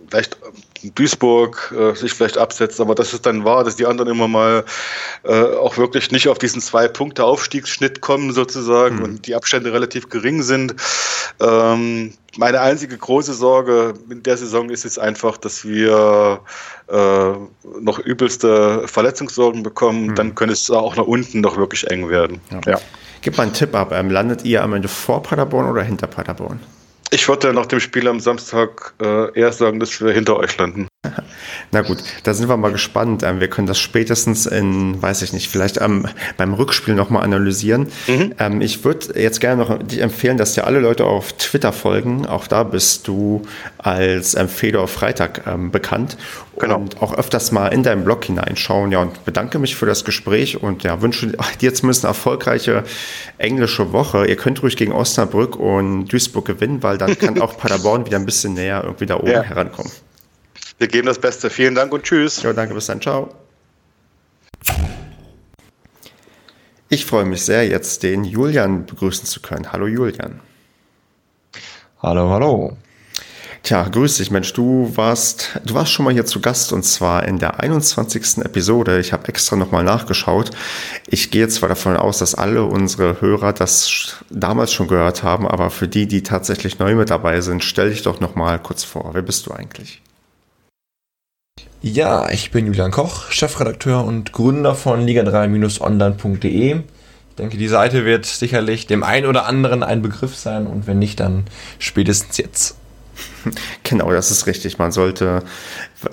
vielleicht 0.09 0.37
Duisburg 0.95 1.75
äh, 1.77 1.95
sich 1.95 2.13
vielleicht 2.13 2.39
absetzt, 2.39 2.81
aber 2.81 2.95
dass 2.95 3.13
es 3.13 3.23
dann 3.23 3.45
war, 3.45 3.65
dass 3.65 3.77
die 3.77 3.87
anderen 3.87 4.11
immer 4.11 4.29
mal 4.29 4.65
äh, 5.25 5.43
auch 5.57 5.77
wirklich 5.77 6.11
nicht 6.11 6.29
auf 6.29 6.39
diesen 6.39 6.61
zwei 6.61 6.89
Punkte 6.89 7.25
Aufstiegsschnitt 7.25 8.01
kommen 8.01 8.33
sozusagen 8.33 8.97
mhm. 8.97 9.03
und 9.03 9.27
die 9.27 9.35
Abstände 9.35 9.73
relativ 9.73 10.09
gering 10.09 10.43
sind. 10.43 10.75
Ähm, 11.41 12.15
meine 12.37 12.61
einzige 12.61 12.97
große 12.97 13.35
Sorge 13.35 13.95
in 14.09 14.23
der 14.23 14.37
Saison 14.37 14.71
ist 14.71 14.85
jetzt 14.85 14.99
einfach, 14.99 15.37
dass 15.37 15.65
wir 15.65 16.41
äh, 16.89 17.33
noch 17.81 17.99
übelste 17.99 18.87
Verletzungssorgen 18.87 19.63
bekommen. 19.63 20.09
Mhm. 20.09 20.15
Dann 20.15 20.35
könnte 20.35 20.55
es 20.55 20.71
auch 20.71 20.97
nach 20.97 21.07
unten 21.07 21.41
noch 21.41 21.57
wirklich 21.57 21.91
eng 21.91 22.09
werden. 22.09 22.41
Ja. 22.51 22.73
ja. 22.73 22.81
Gib 23.23 23.37
mal 23.37 23.45
einen 23.45 23.53
Tipp 23.53 23.75
ab. 23.75 23.93
Ähm, 23.93 24.11
landet 24.11 24.45
ihr 24.45 24.63
am 24.63 24.73
Ende 24.73 24.89
vor 24.89 25.23
Paderborn 25.23 25.69
oder 25.69 25.83
hinter 25.83 26.07
Paderborn? 26.07 26.61
Ich 27.13 27.29
würde 27.29 27.53
nach 27.53 27.67
dem 27.67 27.81
Spiel 27.81 28.07
am 28.07 28.21
Samstag 28.21 28.95
äh, 29.03 29.37
eher 29.39 29.53
sagen, 29.53 29.81
dass 29.81 30.01
wir 30.01 30.13
hinter 30.13 30.37
euch 30.37 30.57
landen. 30.57 30.87
Na 31.73 31.81
gut, 31.83 31.99
da 32.23 32.35
sind 32.35 32.49
wir 32.49 32.57
mal 32.57 32.71
gespannt. 32.71 33.25
Ähm, 33.25 33.41
wir 33.41 33.49
können 33.49 33.67
das 33.67 33.81
spätestens 33.81 34.47
in, 34.47 35.03
weiß 35.03 35.23
ich 35.23 35.33
nicht, 35.33 35.49
vielleicht 35.49 35.81
ähm, 35.81 36.07
beim 36.37 36.55
Rückspiel 36.55 36.95
nochmal 36.95 37.25
analysieren. 37.25 37.89
Mhm. 38.07 38.35
Ähm, 38.39 38.61
ich 38.61 38.85
würde 38.85 39.21
jetzt 39.21 39.41
gerne 39.41 39.65
noch 39.65 39.83
dich 39.83 39.99
empfehlen, 40.01 40.37
dass 40.37 40.55
dir 40.55 40.67
alle 40.67 40.79
Leute 40.79 41.05
auf 41.05 41.33
Twitter 41.33 41.73
folgen. 41.73 42.27
Auch 42.27 42.47
da 42.47 42.63
bist 42.63 43.09
du 43.09 43.43
als 43.79 44.35
ähm, 44.35 44.49
Fedor 44.49 44.87
Freitag 44.87 45.43
bekannt. 45.73 46.17
Genau. 46.61 46.77
Und 46.77 47.01
auch 47.01 47.15
öfters 47.15 47.53
mal 47.53 47.69
in 47.69 47.83
deinen 47.83 48.05
Blog 48.05 48.25
hineinschauen. 48.27 48.93
Ja, 48.93 49.01
und 49.01 49.25
bedanke 49.25 49.59
mich 49.59 49.77
für 49.77 49.87
das 49.87 50.05
Gespräch 50.05 50.63
und 50.63 50.83
ja, 50.83 51.01
wünsche 51.01 51.33
dir 51.61 51.75
zumindest 51.75 52.05
eine 52.05 52.11
erfolgreiche 52.11 52.85
englische 53.39 53.93
Woche. 53.93 54.27
Ihr 54.27 54.37
könnt 54.37 54.63
ruhig 54.63 54.77
gegen 54.77 54.93
Osnabrück 54.93 55.57
und 55.57 56.07
Duisburg 56.07 56.45
gewinnen, 56.45 56.83
weil 56.83 56.99
dann 56.99 57.19
kann 57.19 57.41
auch 57.41 57.57
Paderborn 57.57 58.05
wieder 58.07 58.19
ein 58.19 58.27
bisschen 58.27 58.55
näher 58.55 58.83
irgendwie 58.85 59.07
da 59.07 59.17
oben 59.17 59.31
ja. 59.31 59.43
herankommen. 59.43 59.91
Wir 60.79 60.89
geben 60.89 61.07
das 61.07 61.19
Beste. 61.19 61.51
Vielen 61.51 61.75
Dank 61.75 61.93
und 61.93 62.03
tschüss. 62.05 62.43
Ja, 62.43 62.53
danke, 62.53 62.75
bis 62.75 62.87
dann. 62.87 63.01
Ciao. 63.01 63.35
Ich 66.89 67.07
freue 67.07 67.25
mich 67.25 67.45
sehr, 67.45 67.67
jetzt 67.67 68.03
den 68.03 68.25
Julian 68.25 68.85
begrüßen 68.85 69.25
zu 69.25 69.41
können. 69.41 69.73
Hallo 69.73 69.87
Julian. 69.87 70.41
Hallo, 72.03 72.31
hallo. 72.31 72.77
Tja, 73.63 73.87
grüß 73.87 74.17
dich, 74.17 74.31
Mensch. 74.31 74.53
Du 74.55 74.91
warst, 74.97 75.61
du 75.65 75.75
warst 75.75 75.93
schon 75.93 76.05
mal 76.05 76.15
hier 76.15 76.25
zu 76.25 76.41
Gast 76.41 76.73
und 76.73 76.83
zwar 76.83 77.29
in 77.29 77.39
der 77.39 77.61
21. 77.61 78.39
Episode. 78.39 78.99
Ich 79.01 79.13
habe 79.13 79.29
extra 79.29 79.55
nochmal 79.55 79.85
nachgeschaut. 79.85 80.51
Ich 81.07 81.31
gehe 81.31 81.47
zwar 81.49 81.69
davon 81.69 81.97
aus, 81.97 82.19
dass 82.19 82.35
alle 82.35 82.65
unsere 82.65 83.21
Hörer 83.21 83.53
das 83.53 84.17
damals 84.31 84.73
schon 84.73 84.89
gehört 84.89 85.23
haben, 85.23 85.47
aber 85.47 85.71
für 85.71 85.89
die, 85.89 86.07
die 86.07 86.23
tatsächlich 86.23 86.79
neu 86.79 86.95
mit 86.95 87.11
dabei 87.11 87.43
sind, 87.43 87.63
stell 87.63 87.91
dich 87.91 88.03
doch 88.03 88.19
nochmal 88.19 88.59
kurz 88.59 88.83
vor. 88.83 89.11
Wer 89.13 89.23
bist 89.23 89.47
du 89.47 89.53
eigentlich? 89.53 90.01
Ja, 91.83 92.31
ich 92.31 92.51
bin 92.51 92.67
Julian 92.67 92.91
Koch, 92.91 93.31
Chefredakteur 93.31 94.05
und 94.05 94.33
Gründer 94.33 94.75
von 94.75 95.07
liga3-online.de. 95.07 96.77
Ich 96.77 97.37
denke, 97.37 97.57
die 97.57 97.69
Seite 97.69 98.05
wird 98.05 98.27
sicherlich 98.27 98.87
dem 98.87 99.03
einen 99.03 99.27
oder 99.27 99.47
anderen 99.47 99.83
ein 99.83 100.03
Begriff 100.03 100.37
sein 100.37 100.67
und 100.67 100.87
wenn 100.87 100.99
nicht, 100.99 101.21
dann 101.21 101.45
spätestens 101.79 102.37
jetzt. 102.39 102.80
Genau, 103.83 104.13
das 104.13 104.31
ist 104.31 104.47
richtig. 104.47 104.79
Man 104.79 104.93
sollte, 104.93 105.43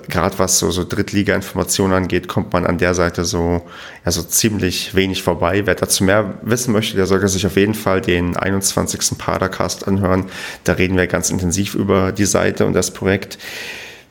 gerade 0.08 0.38
was 0.38 0.58
so, 0.58 0.70
so 0.70 0.84
Drittliga-Informationen 0.84 1.92
angeht, 1.92 2.28
kommt 2.28 2.52
man 2.52 2.66
an 2.66 2.78
der 2.78 2.94
Seite 2.94 3.24
so, 3.24 3.62
ja, 4.04 4.10
ziemlich 4.10 4.94
wenig 4.94 5.22
vorbei. 5.22 5.62
Wer 5.64 5.74
dazu 5.74 6.04
mehr 6.04 6.38
wissen 6.42 6.72
möchte, 6.72 6.96
der 6.96 7.06
sollte 7.06 7.28
sich 7.28 7.46
auf 7.46 7.56
jeden 7.56 7.74
Fall 7.74 8.00
den 8.00 8.36
21. 8.36 9.18
Padercast 9.18 9.86
anhören. 9.86 10.26
Da 10.64 10.72
reden 10.72 10.96
wir 10.96 11.06
ganz 11.06 11.30
intensiv 11.30 11.74
über 11.74 12.12
die 12.12 12.24
Seite 12.24 12.66
und 12.66 12.72
das 12.72 12.90
Projekt. 12.92 13.38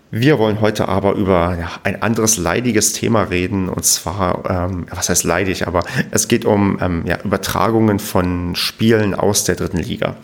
Wir 0.09 0.39
wollen 0.39 0.61
heute 0.61 0.87
aber 0.87 1.15
über 1.15 1.57
ja, 1.59 1.69
ein 1.83 2.01
anderes 2.01 2.37
leidiges 2.37 2.93
Thema 2.93 3.23
reden 3.23 3.67
und 3.67 3.83
zwar, 3.83 4.49
ähm, 4.49 4.85
was 4.89 5.09
heißt 5.09 5.25
leidig, 5.25 5.67
aber 5.67 5.83
es 6.11 6.29
geht 6.29 6.45
um 6.45 6.77
ähm, 6.81 7.03
ja, 7.05 7.19
Übertragungen 7.25 7.99
von 7.99 8.55
Spielen 8.55 9.13
aus 9.13 9.43
der 9.43 9.55
dritten 9.55 9.79
Liga. 9.79 10.15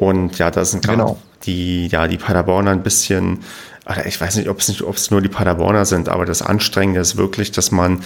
Und 0.00 0.38
ja, 0.38 0.50
da 0.50 0.64
sind 0.64 0.82
gerade 0.82 0.98
genau. 0.98 1.18
die, 1.44 1.88
ja, 1.88 2.08
die 2.08 2.16
Paderborner 2.16 2.70
ein 2.70 2.82
bisschen, 2.82 3.40
ich 4.06 4.18
weiß 4.18 4.36
nicht, 4.36 4.48
ob 4.48 4.58
es 4.58 4.68
nicht, 4.68 4.82
ob 4.82 4.96
es 4.96 5.10
nur 5.10 5.20
die 5.20 5.28
Paderborner 5.28 5.84
sind, 5.84 6.08
aber 6.08 6.24
das 6.24 6.40
Anstrengende 6.40 7.00
ist 7.00 7.18
wirklich, 7.18 7.52
dass 7.52 7.70
man 7.70 8.00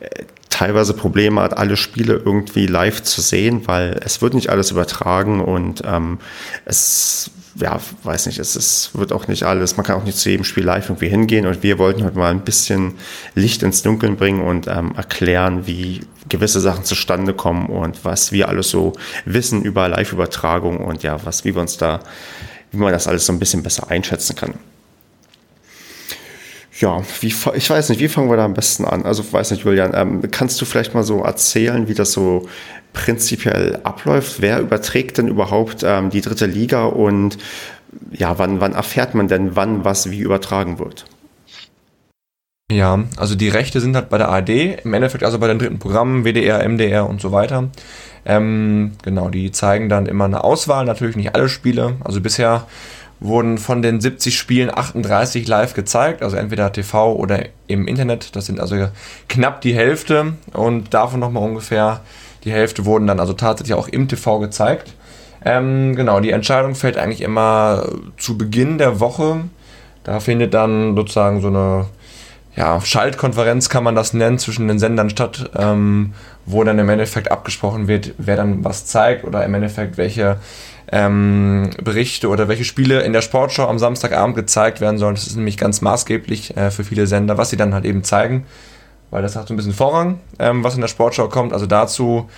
äh, 0.00 0.24
teilweise 0.50 0.92
Probleme 0.92 1.40
hat, 1.40 1.56
alle 1.56 1.78
Spiele 1.78 2.20
irgendwie 2.22 2.66
live 2.66 3.02
zu 3.02 3.22
sehen, 3.22 3.62
weil 3.66 3.98
es 4.04 4.20
wird 4.20 4.34
nicht 4.34 4.50
alles 4.50 4.70
übertragen 4.70 5.40
und 5.40 5.82
ähm, 5.86 6.18
es 6.66 7.30
ja, 7.54 7.80
weiß 8.02 8.26
nicht, 8.26 8.38
es 8.38 8.54
ist, 8.54 8.90
wird 8.92 9.10
auch 9.10 9.26
nicht 9.26 9.44
alles, 9.44 9.78
man 9.78 9.86
kann 9.86 9.96
auch 9.96 10.04
nicht 10.04 10.18
zu 10.18 10.28
jedem 10.28 10.44
Spiel 10.44 10.64
live 10.64 10.90
irgendwie 10.90 11.08
hingehen 11.08 11.46
und 11.46 11.62
wir 11.62 11.78
wollten 11.78 12.04
heute 12.04 12.18
mal 12.18 12.30
ein 12.30 12.42
bisschen 12.42 12.94
Licht 13.34 13.62
ins 13.62 13.82
Dunkeln 13.82 14.16
bringen 14.16 14.42
und 14.42 14.66
ähm, 14.66 14.92
erklären, 14.96 15.66
wie 15.66 16.02
gewisse 16.28 16.60
Sachen 16.60 16.84
zustande 16.84 17.34
kommen 17.34 17.66
und 17.66 18.04
was 18.04 18.32
wir 18.32 18.48
alles 18.48 18.70
so 18.70 18.92
wissen 19.24 19.62
über 19.62 19.88
Live-Übertragung 19.88 20.78
und 20.78 21.02
ja, 21.02 21.24
was, 21.24 21.44
wie 21.44 21.54
wir 21.54 21.60
uns 21.60 21.76
da, 21.76 22.00
wie 22.70 22.78
man 22.78 22.92
das 22.92 23.06
alles 23.06 23.26
so 23.26 23.32
ein 23.32 23.38
bisschen 23.38 23.62
besser 23.62 23.90
einschätzen 23.90 24.36
kann. 24.36 24.54
Ja, 26.80 27.02
wie, 27.20 27.26
ich 27.26 27.70
weiß 27.70 27.88
nicht, 27.88 28.00
wie 28.00 28.06
fangen 28.06 28.30
wir 28.30 28.36
da 28.36 28.44
am 28.44 28.54
besten 28.54 28.84
an? 28.84 29.04
Also, 29.04 29.24
weiß 29.32 29.50
nicht, 29.50 29.64
Julian, 29.64 29.92
ähm, 29.94 30.22
kannst 30.30 30.60
du 30.60 30.64
vielleicht 30.64 30.94
mal 30.94 31.02
so 31.02 31.22
erzählen, 31.22 31.88
wie 31.88 31.94
das 31.94 32.12
so 32.12 32.48
prinzipiell 32.92 33.80
abläuft? 33.82 34.40
Wer 34.40 34.60
überträgt 34.60 35.18
denn 35.18 35.26
überhaupt 35.26 35.82
ähm, 35.82 36.10
die 36.10 36.20
dritte 36.20 36.46
Liga 36.46 36.84
und 36.84 37.36
ja, 38.12 38.38
wann, 38.38 38.60
wann 38.60 38.74
erfährt 38.74 39.14
man 39.14 39.26
denn, 39.26 39.56
wann 39.56 39.84
was 39.84 40.10
wie 40.10 40.20
übertragen 40.20 40.78
wird? 40.78 41.06
Ja, 42.70 43.02
also 43.16 43.34
die 43.34 43.48
Rechte 43.48 43.80
sind 43.80 43.96
halt 43.96 44.10
bei 44.10 44.18
der 44.18 44.28
ARD, 44.28 44.84
im 44.84 44.92
Endeffekt 44.92 45.24
also 45.24 45.38
bei 45.38 45.46
den 45.46 45.58
dritten 45.58 45.78
Programmen, 45.78 46.24
WDR, 46.24 46.68
MDR 46.68 47.08
und 47.08 47.18
so 47.18 47.32
weiter. 47.32 47.70
Ähm, 48.26 48.92
genau, 49.02 49.30
die 49.30 49.50
zeigen 49.52 49.88
dann 49.88 50.04
immer 50.04 50.26
eine 50.26 50.44
Auswahl, 50.44 50.84
natürlich 50.84 51.16
nicht 51.16 51.34
alle 51.34 51.48
Spiele. 51.48 51.96
Also 52.04 52.20
bisher 52.20 52.66
wurden 53.20 53.56
von 53.56 53.80
den 53.80 54.02
70 54.02 54.36
Spielen 54.36 54.70
38 54.70 55.48
live 55.48 55.72
gezeigt, 55.72 56.22
also 56.22 56.36
entweder 56.36 56.70
TV 56.70 57.14
oder 57.14 57.46
im 57.68 57.88
Internet. 57.88 58.36
Das 58.36 58.44
sind 58.44 58.60
also 58.60 58.88
knapp 59.30 59.62
die 59.62 59.74
Hälfte 59.74 60.34
und 60.52 60.92
davon 60.92 61.20
nochmal 61.20 61.44
ungefähr 61.44 62.02
die 62.44 62.52
Hälfte 62.52 62.84
wurden 62.84 63.06
dann 63.06 63.18
also 63.18 63.32
tatsächlich 63.32 63.74
auch 63.74 63.88
im 63.88 64.08
TV 64.08 64.40
gezeigt. 64.40 64.92
Ähm, 65.42 65.96
genau, 65.96 66.20
die 66.20 66.32
Entscheidung 66.32 66.74
fällt 66.74 66.98
eigentlich 66.98 67.22
immer 67.22 67.88
zu 68.18 68.36
Beginn 68.36 68.76
der 68.76 69.00
Woche. 69.00 69.40
Da 70.04 70.20
findet 70.20 70.52
dann 70.52 70.94
sozusagen 70.94 71.40
so 71.40 71.48
eine 71.48 71.86
ja, 72.58 72.80
Schaltkonferenz, 72.80 73.68
kann 73.68 73.84
man 73.84 73.94
das 73.94 74.12
nennen, 74.12 74.38
zwischen 74.38 74.66
den 74.66 74.80
Sendern 74.80 75.10
statt, 75.10 75.50
ähm, 75.56 76.12
wo 76.44 76.64
dann 76.64 76.78
im 76.78 76.88
Endeffekt 76.88 77.30
abgesprochen 77.30 77.86
wird, 77.86 78.14
wer 78.18 78.36
dann 78.36 78.64
was 78.64 78.84
zeigt 78.84 79.24
oder 79.24 79.44
im 79.44 79.54
Endeffekt 79.54 79.96
welche 79.96 80.38
ähm, 80.90 81.70
Berichte 81.82 82.28
oder 82.28 82.48
welche 82.48 82.64
Spiele 82.64 83.02
in 83.02 83.12
der 83.12 83.22
Sportshow 83.22 83.64
am 83.64 83.78
Samstagabend 83.78 84.34
gezeigt 84.34 84.80
werden 84.80 84.98
sollen. 84.98 85.14
Das 85.14 85.26
ist 85.26 85.36
nämlich 85.36 85.56
ganz 85.56 85.82
maßgeblich 85.82 86.56
äh, 86.56 86.70
für 86.72 86.82
viele 86.82 87.06
Sender, 87.06 87.38
was 87.38 87.50
sie 87.50 87.56
dann 87.56 87.74
halt 87.74 87.84
eben 87.84 88.02
zeigen 88.02 88.44
weil 89.10 89.22
das 89.22 89.36
hat 89.36 89.48
so 89.48 89.54
ein 89.54 89.56
bisschen 89.56 89.72
Vorrang, 89.72 90.20
ähm, 90.38 90.64
was 90.64 90.74
in 90.74 90.80
der 90.80 90.88
Sportschau 90.88 91.28
kommt. 91.28 91.52
Also 91.52 91.66
dazu 91.66 92.28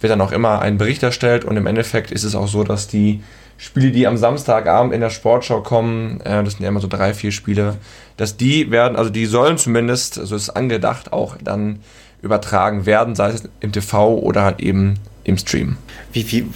wird 0.00 0.10
dann 0.10 0.20
auch 0.20 0.32
immer 0.32 0.60
ein 0.60 0.78
Bericht 0.78 1.02
erstellt 1.02 1.44
und 1.44 1.56
im 1.56 1.66
Endeffekt 1.66 2.10
ist 2.10 2.24
es 2.24 2.34
auch 2.34 2.48
so, 2.48 2.64
dass 2.64 2.88
die 2.88 3.22
Spiele, 3.56 3.90
die 3.90 4.06
am 4.06 4.16
Samstagabend 4.16 4.92
in 4.92 5.00
der 5.00 5.10
Sportschau 5.10 5.62
kommen, 5.62 6.20
äh, 6.20 6.42
das 6.42 6.54
sind 6.54 6.62
ja 6.62 6.68
immer 6.68 6.80
so 6.80 6.88
drei, 6.88 7.14
vier 7.14 7.32
Spiele, 7.32 7.76
dass 8.16 8.36
die 8.36 8.70
werden, 8.70 8.96
also 8.96 9.10
die 9.10 9.26
sollen 9.26 9.58
zumindest, 9.58 10.14
so 10.14 10.34
ist 10.34 10.50
angedacht, 10.50 11.12
auch 11.12 11.36
dann 11.42 11.80
übertragen 12.22 12.86
werden, 12.86 13.14
sei 13.14 13.30
es 13.30 13.48
im 13.60 13.72
TV 13.72 14.16
oder 14.18 14.42
halt 14.42 14.60
eben 14.60 14.98
im 15.24 15.38
Stream. 15.38 15.76
Wie, 16.12 16.30
wie 16.32 16.46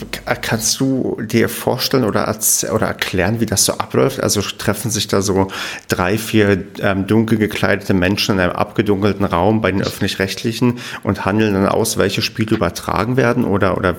kannst 0.42 0.81
du 0.81 1.20
dir 1.22 1.48
vorstellen 1.48 2.05
oder, 2.05 2.37
oder 2.72 2.87
erklären, 2.87 3.40
wie 3.40 3.46
das 3.46 3.64
so 3.64 3.74
abläuft? 3.74 4.20
Also 4.20 4.40
treffen 4.42 4.90
sich 4.90 5.07
da 5.09 5.22
so 5.22 5.48
drei, 5.88 6.18
vier 6.18 6.64
ähm, 6.81 7.07
dunkel 7.07 7.38
gekleidete 7.38 7.94
Menschen 7.94 8.35
in 8.35 8.40
einem 8.40 8.52
abgedunkelten 8.52 9.24
Raum 9.24 9.61
bei 9.61 9.70
den 9.70 9.83
öffentlich-rechtlichen 9.83 10.79
und 11.05 11.24
handeln 11.24 11.55
dann 11.55 11.68
aus, 11.68 11.96
welche 11.96 12.22
Spiele 12.22 12.57
übertragen 12.57 13.16
werden? 13.16 13.44
Oder, 13.44 13.79
oder 13.79 13.94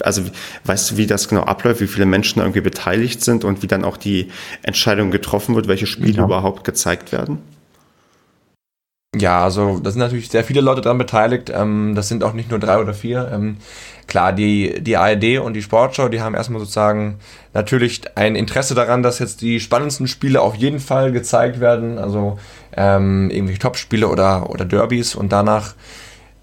also 0.00 0.22
weißt 0.64 0.90
du, 0.90 0.96
wie 0.96 1.06
das 1.06 1.28
genau 1.28 1.42
abläuft, 1.42 1.80
wie 1.80 1.86
viele 1.86 2.06
Menschen 2.06 2.40
irgendwie 2.40 2.60
beteiligt 2.60 3.22
sind 3.22 3.44
und 3.44 3.62
wie 3.62 3.68
dann 3.68 3.84
auch 3.84 3.96
die 3.96 4.30
Entscheidung 4.62 5.10
getroffen 5.10 5.54
wird, 5.54 5.68
welche 5.68 5.86
Spiele 5.86 6.18
ja. 6.18 6.24
überhaupt 6.24 6.64
gezeigt 6.64 7.12
werden? 7.12 7.38
Ja, 9.16 9.42
also 9.42 9.80
da 9.80 9.90
sind 9.90 9.98
natürlich 9.98 10.28
sehr 10.28 10.44
viele 10.44 10.60
Leute 10.60 10.82
daran 10.82 10.98
beteiligt. 10.98 11.50
Ähm, 11.52 11.94
das 11.96 12.06
sind 12.06 12.22
auch 12.22 12.32
nicht 12.32 12.48
nur 12.50 12.60
drei 12.60 12.78
oder 12.78 12.94
vier. 12.94 13.28
Ähm, 13.32 13.56
klar, 14.06 14.32
die, 14.32 14.80
die 14.80 14.96
ARD 14.96 15.40
und 15.40 15.54
die 15.54 15.62
Sportschau, 15.62 16.08
die 16.08 16.20
haben 16.20 16.34
erstmal 16.36 16.60
sozusagen 16.60 17.18
natürlich 17.52 18.02
ein 18.16 18.36
Interesse 18.36 18.76
daran, 18.76 19.02
dass 19.02 19.18
jetzt 19.18 19.40
die 19.40 19.58
spannendsten 19.58 20.06
Spiele 20.06 20.40
auf 20.40 20.54
jeden 20.54 20.78
Fall 20.78 21.10
gezeigt 21.10 21.58
werden. 21.58 21.98
Also 21.98 22.38
ähm, 22.76 23.30
irgendwelche 23.30 23.58
Topspiele 23.58 24.06
oder, 24.06 24.48
oder 24.48 24.64
Derbys 24.64 25.16
und 25.16 25.32
danach 25.32 25.74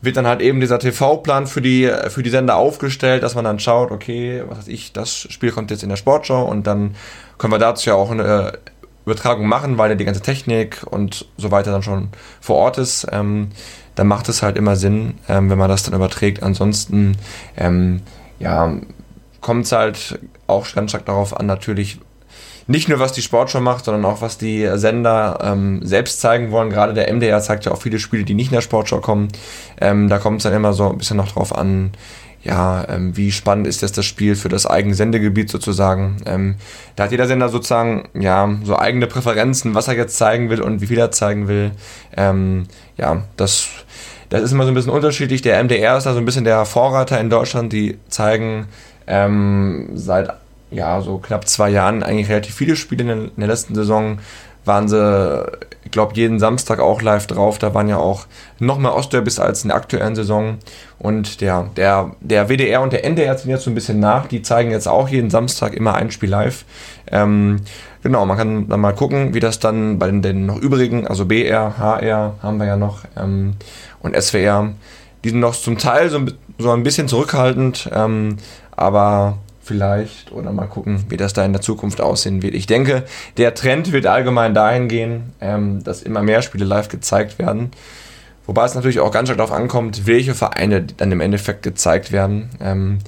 wird 0.02 0.18
dann 0.18 0.28
halt 0.28 0.42
eben 0.42 0.60
dieser 0.60 0.78
TV-Plan 0.78 1.48
für 1.48 1.62
die, 1.62 1.90
für 2.10 2.22
die 2.22 2.30
Sender 2.30 2.58
aufgestellt, 2.58 3.24
dass 3.24 3.34
man 3.34 3.46
dann 3.46 3.60
schaut, 3.60 3.92
okay, 3.92 4.44
was 4.48 4.60
weiß 4.60 4.68
ich, 4.68 4.92
das 4.94 5.16
Spiel 5.18 5.52
kommt 5.52 5.72
jetzt 5.72 5.84
in 5.84 5.90
der 5.90 5.96
Sportschau 5.96 6.46
und 6.46 6.68
dann 6.68 6.96
können 7.38 7.54
wir 7.54 7.60
dazu 7.60 7.90
ja 7.90 7.96
auch 7.96 8.12
eine 8.12 8.60
Übertragung 9.08 9.48
machen, 9.48 9.78
weil 9.78 9.90
ja 9.90 9.96
die 9.96 10.06
ganze 10.06 10.22
Technik 10.22 10.86
und 10.90 11.26
so 11.38 11.50
weiter 11.50 11.72
dann 11.72 11.82
schon 11.82 12.10
vor 12.42 12.58
Ort 12.58 12.78
ist, 12.78 13.08
ähm, 13.12 13.50
dann 13.96 14.08
macht 14.08 14.28
es 14.28 14.44
halt 14.44 14.58
immer 14.58 14.76
Sinn, 14.76 15.16
ähm, 15.30 15.50
wenn 15.50 15.58
man 15.58 15.70
das 15.70 15.84
dann 15.84 15.96
überträgt. 15.96 16.44
Ansonsten, 16.44 17.18
ähm, 17.56 18.02
ja, 18.38 18.74
kommt 19.40 19.66
es 19.66 19.72
halt 19.72 20.20
auch 20.46 20.68
ganz 20.74 20.92
stark 20.92 21.06
darauf 21.06 21.36
an, 21.38 21.46
natürlich 21.46 22.00
nicht 22.68 22.90
nur, 22.90 23.00
was 23.00 23.14
die 23.14 23.22
Sportschau 23.22 23.62
macht, 23.62 23.86
sondern 23.86 24.04
auch, 24.04 24.22
was 24.22 24.38
die 24.38 24.70
Sender 24.74 25.40
ähm, 25.42 25.80
selbst 25.86 26.20
zeigen 26.20 26.52
wollen. 26.52 26.70
Gerade 26.70 26.94
der 26.94 27.12
MDR 27.14 27.40
zeigt 27.40 27.64
ja 27.64 27.72
auch 27.72 27.82
viele 27.82 27.98
Spiele, 27.98 28.26
die 28.26 28.34
nicht 28.34 28.50
in 28.50 28.56
der 28.56 28.62
Sportschau 28.62 29.00
kommen. 29.00 29.30
Ähm, 29.80 30.10
da 30.10 30.20
kommt 30.20 30.40
es 30.40 30.44
dann 30.44 30.54
immer 30.54 30.74
so 30.74 30.92
ein 30.92 30.98
bisschen 30.98 31.16
noch 31.16 31.32
drauf 31.32 31.56
an, 31.56 31.94
ja, 32.44 32.88
ähm, 32.88 33.18
wie 33.18 33.32
spannend 33.32 33.68
ist 33.68 33.82
jetzt 33.82 33.98
das 33.98 34.06
Spiel 34.06 34.36
für 34.36 34.50
das 34.50 34.66
eigene 34.66 34.96
Sendegebiet 34.96 35.50
sozusagen. 35.50 36.18
Ähm, 36.26 36.56
da 36.96 37.06
hat 37.06 37.12
jeder 37.12 37.28
Sender 37.28 37.50
sozusagen 37.50 38.08
ja 38.14 38.58
so 38.64 38.78
eigene 38.78 39.08
Präferenzen, 39.08 39.76
was 39.76 39.88
er 39.88 39.96
jetzt 39.96 40.18
zeigen 40.18 40.50
will 40.50 40.62
und 40.62 40.82
wie 40.82 40.88
viel 40.88 41.00
er 41.00 41.12
zeigen 41.12 41.48
will. 41.48 41.72
Ähm, 42.16 42.68
ja, 42.98 43.24
das, 43.36 43.68
das 44.30 44.44
ist 44.44 44.52
immer 44.52 44.64
so 44.64 44.72
ein 44.72 44.76
bisschen 44.76 44.92
unterschiedlich. 44.92 45.42
Der 45.42 45.62
MDR 45.64 45.98
ist 45.98 46.06
da 46.06 46.14
so 46.14 46.20
ein 46.20 46.26
bisschen 46.26 46.46
der 46.46 46.66
Vorreiter 46.66 47.20
in 47.20 47.30
Deutschland. 47.30 47.74
Die 47.74 47.98
zeigen 48.08 48.68
ähm, 49.08 49.90
seit 49.96 50.32
ja 50.70 51.02
so 51.02 51.18
knapp 51.18 51.48
zwei 51.48 51.70
Jahren 51.70 52.04
eigentlich 52.04 52.30
relativ 52.30 52.56
viele 52.56 52.76
Spiele 52.76 53.12
in 53.12 53.32
der 53.38 53.48
letzten 53.48 53.74
Saison 53.74 54.20
waren 54.68 54.88
sie, 54.88 55.46
ich 55.84 55.92
glaube, 55.92 56.14
jeden 56.16 56.40
Samstag 56.40 56.80
auch 56.80 57.02
live 57.02 57.28
drauf. 57.28 57.58
Da 57.58 57.74
waren 57.74 57.88
ja 57.88 57.98
auch 57.98 58.26
noch 58.60 58.78
mehr 58.78 58.94
Ostderbys 58.94 59.40
als 59.40 59.64
in 59.64 59.70
der 59.70 59.78
aktuellen 59.78 60.16
Saison. 60.16 60.58
Und 61.00 61.42
der, 61.42 61.70
der, 61.76 62.12
der 62.22 62.50
WDR 62.50 62.82
und 62.82 62.94
der 62.94 63.06
NDR 63.06 63.38
sind 63.38 63.50
jetzt 63.50 63.64
so 63.64 63.72
ein 63.72 63.76
bisschen 63.76 64.00
nach. 64.00 64.28
Die 64.28 64.42
zeigen 64.42 64.72
jetzt 64.72 64.88
auch 64.88 65.10
jeden 65.10 65.30
Samstag 65.30 65.74
immer 65.74 65.96
ein 65.96 66.12
Spiel 66.12 66.30
live. 66.30 66.66
Ähm, 67.12 67.62
genau, 68.04 68.26
man 68.26 68.38
kann 68.38 68.68
dann 68.68 68.80
mal 68.80 68.94
gucken, 68.94 69.34
wie 69.34 69.40
das 69.40 69.60
dann 69.60 70.00
bei 70.00 70.08
den, 70.08 70.22
den 70.22 70.46
noch 70.46 70.58
übrigen, 70.58 71.08
also 71.08 71.26
BR, 71.26 71.78
HR 71.78 72.36
haben 72.42 72.58
wir 72.58 72.68
ja 72.68 72.78
noch 72.78 73.00
ähm, 73.16 73.54
und 74.02 74.16
SWR, 74.16 74.74
die 75.24 75.30
sind 75.30 75.40
noch 75.40 75.56
zum 75.56 75.78
Teil 75.78 76.10
so, 76.10 76.22
so 76.58 76.72
ein 76.72 76.84
bisschen 76.84 77.08
zurückhaltend, 77.08 77.90
ähm, 77.94 78.38
aber 78.72 79.38
vielleicht 79.68 80.32
oder 80.32 80.52
mal 80.52 80.66
gucken, 80.66 81.06
wie 81.10 81.18
das 81.18 81.34
da 81.34 81.44
in 81.46 81.54
der 81.54 81.62
Zukunft 81.62 82.02
aussehen 82.02 82.42
wird. 82.42 82.56
Ich 82.56 82.66
denke, 82.66 83.04
der 83.38 83.54
Trend 83.54 83.92
wird 83.92 84.08
allgemein 84.08 84.54
dahin 84.54 84.88
gehen, 84.88 85.34
ähm, 85.42 85.84
dass 85.84 86.02
immer 86.02 86.24
mehr 86.24 86.42
Spiele 86.42 86.66
live 86.66 86.90
gezeigt 86.90 87.38
werden. 87.38 87.72
Wobei 88.46 88.64
es 88.64 88.76
natürlich 88.76 89.02
auch 89.02 89.12
ganz 89.12 89.28
stark 89.28 89.38
darauf 89.38 89.52
ankommt, 89.52 90.08
welche 90.08 90.34
Vereine 90.34 90.82
dann 90.82 91.12
im 91.12 91.20
Endeffekt 91.20 91.64
gezeigt 91.64 92.12
werden. 92.12 92.50
Ähm, 92.62 93.00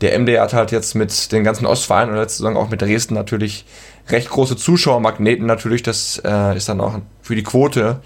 der 0.00 0.18
MD 0.18 0.38
hat 0.40 0.54
halt 0.54 0.72
jetzt 0.72 0.94
mit 0.94 1.32
den 1.32 1.44
ganzen 1.44 1.66
Ostvereinen 1.66 2.10
und 2.10 2.20
letzte 2.20 2.38
Saison 2.38 2.56
auch 2.56 2.70
mit 2.70 2.82
Dresden 2.82 3.14
natürlich 3.14 3.66
recht 4.08 4.30
große 4.30 4.56
Zuschauermagneten 4.56 5.46
natürlich. 5.46 5.82
Das 5.82 6.20
äh, 6.24 6.56
ist 6.56 6.68
dann 6.68 6.80
auch 6.80 6.98
für 7.22 7.34
die 7.34 7.42
Quote 7.42 8.00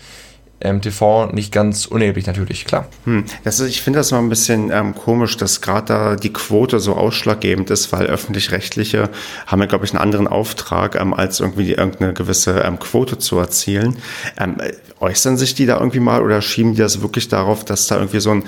ähm, 0.61 0.81
TV 0.81 1.27
nicht 1.33 1.53
ganz 1.53 1.87
unerheblich 1.87 2.27
natürlich, 2.27 2.65
klar. 2.65 2.87
Hm. 3.05 3.25
Das 3.45 3.61
ist, 3.61 3.69
ich 3.69 3.83
finde 3.83 3.99
das 3.99 4.11
mal 4.11 4.19
ein 4.19 4.29
bisschen 4.29 4.71
ähm, 4.71 4.95
komisch, 4.95 5.37
dass 5.37 5.61
gerade 5.61 5.87
da 5.87 6.17
die 6.17 6.33
Quote 6.33 6.81
so 6.81 6.95
ausschlaggebend 6.95 7.71
ist, 7.71 7.93
weil 7.93 8.07
öffentlich-rechtliche 8.07 9.09
haben 9.47 9.61
ja, 9.61 9.67
glaube 9.67 9.85
ich, 9.85 9.93
einen 9.93 10.03
anderen 10.03 10.29
Auftrag, 10.29 11.01
ähm, 11.01 11.15
als 11.15 11.41
irgendwie 11.41 11.73
irgendeine 11.73 12.13
gewisse 12.13 12.61
ähm, 12.61 12.79
Quote 12.79 13.19
zu 13.19 13.39
erzielen. 13.39 13.97
Ähm, 14.39 14.59
äußern 15.01 15.37
sich 15.37 15.55
die 15.55 15.67
da 15.67 15.79
irgendwie 15.79 16.01
mal 16.01 16.23
oder 16.23 16.43
schieben 16.43 16.75
die 16.75 16.81
das 16.81 17.01
wirklich 17.01 17.29
darauf, 17.29 17.65
dass 17.65 17.87
da 17.87 17.97
irgendwie 17.97 18.21
so 18.21 18.31
ein 18.31 18.45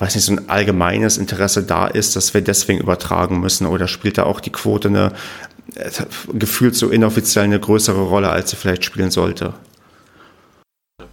weiß 0.00 0.14
nicht, 0.14 0.24
so 0.24 0.32
ein 0.32 0.48
allgemeines 0.48 1.18
Interesse 1.18 1.64
da 1.64 1.88
ist, 1.88 2.14
dass 2.14 2.32
wir 2.32 2.40
deswegen 2.40 2.78
übertragen 2.78 3.40
müssen? 3.40 3.66
Oder 3.66 3.88
spielt 3.88 4.16
da 4.16 4.22
auch 4.22 4.38
die 4.38 4.52
Quote 4.52 4.86
eine 4.86 5.12
äh, 5.74 5.90
gefühlt 6.32 6.76
so 6.76 6.88
inoffiziell 6.88 7.44
eine 7.44 7.60
größere 7.60 8.02
Rolle, 8.02 8.30
als 8.30 8.50
sie 8.50 8.56
vielleicht 8.56 8.84
spielen 8.84 9.10
sollte. 9.10 9.54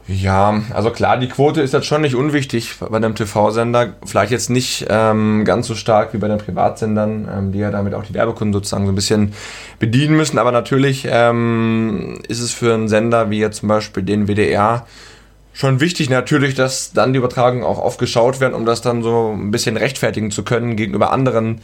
Ja, 0.07 0.61
also 0.71 0.91
klar, 0.91 1.17
die 1.17 1.27
Quote 1.27 1.61
ist 1.61 1.73
jetzt 1.73 1.87
schon 1.87 2.01
nicht 2.01 2.13
unwichtig 2.13 2.75
bei 2.79 2.95
einem 2.95 3.15
TV-Sender. 3.15 3.93
Vielleicht 4.05 4.31
jetzt 4.31 4.51
nicht 4.51 4.85
ähm, 4.87 5.45
ganz 5.45 5.65
so 5.65 5.73
stark 5.73 6.13
wie 6.13 6.19
bei 6.19 6.27
den 6.27 6.37
Privatsendern, 6.37 7.27
ähm, 7.31 7.51
die 7.51 7.57
ja 7.57 7.71
damit 7.71 7.95
auch 7.95 8.03
die 8.03 8.13
Werbekunden 8.13 8.53
sozusagen 8.53 8.85
so 8.85 8.91
ein 8.91 8.95
bisschen 8.95 9.33
bedienen 9.79 10.15
müssen. 10.15 10.37
Aber 10.37 10.51
natürlich 10.51 11.07
ähm, 11.09 12.19
ist 12.27 12.39
es 12.39 12.53
für 12.53 12.75
einen 12.75 12.87
Sender 12.87 13.31
wie 13.31 13.39
jetzt 13.39 13.57
zum 13.57 13.69
Beispiel 13.69 14.03
den 14.03 14.27
WDR 14.27 14.85
schon 15.53 15.79
wichtig 15.79 16.09
natürlich, 16.09 16.53
dass 16.53 16.91
dann 16.93 17.13
die 17.13 17.17
Übertragungen 17.17 17.63
auch 17.63 17.79
oft 17.79 17.97
geschaut 17.97 18.39
werden, 18.39 18.53
um 18.53 18.65
das 18.65 18.81
dann 18.81 19.01
so 19.01 19.33
ein 19.35 19.49
bisschen 19.49 19.77
rechtfertigen 19.77 20.29
zu 20.29 20.43
können 20.43 20.75
gegenüber 20.75 21.11
anderen 21.11 21.61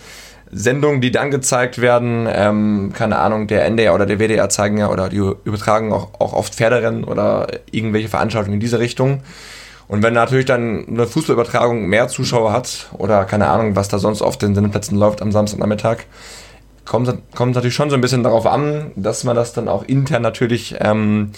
Sendungen, 0.52 1.02
die 1.02 1.12
dann 1.12 1.32
gezeigt 1.32 1.80
werden, 1.80 2.28
ähm, 2.30 2.92
keine 2.94 3.20
Ahnung, 3.20 3.48
der 3.48 3.66
NDR 3.66 3.94
oder 3.96 4.06
der 4.06 4.20
WDR 4.20 4.50
zeigen 4.50 4.78
ja 4.78 4.90
oder 4.90 5.10
die 5.10 5.18
übertragen 5.18 5.94
auch, 5.94 6.10
auch 6.20 6.34
oft 6.34 6.54
Pferderennen 6.56 7.04
oder 7.04 7.48
irgendwelche 7.72 8.10
Veranstaltungen 8.10 8.56
in 8.56 8.60
diese 8.60 8.80
Richtung. 8.80 9.22
Und 9.88 10.04
wenn 10.04 10.14
natürlich 10.14 10.46
dann 10.46 10.88
eine 10.88 11.06
Fußballübertragung 11.08 11.86
mehr 11.86 12.08
Zuschauer 12.08 12.54
hat 12.54 12.90
oder 12.98 13.26
keine 13.26 13.48
Ahnung, 13.48 13.76
was 13.76 13.90
da 13.90 14.00
sonst 14.00 14.22
auf 14.22 14.38
den 14.38 14.56
Sendeplätzen 14.56 14.98
läuft 14.98 15.22
am 15.22 15.32
Samstagnachmittag, 15.32 16.06
kommt 16.86 17.08
es 17.08 17.16
natürlich 17.38 17.76
schon 17.76 17.90
so 17.90 17.96
ein 17.96 18.02
bisschen 18.02 18.24
darauf 18.24 18.46
an, 18.46 18.92
dass 18.96 19.24
man 19.24 19.36
das 19.36 19.54
dann 19.54 19.68
auch 19.68 19.84
intern 19.84 20.22
natürlich 20.22 20.76
ähm, 20.80 21.32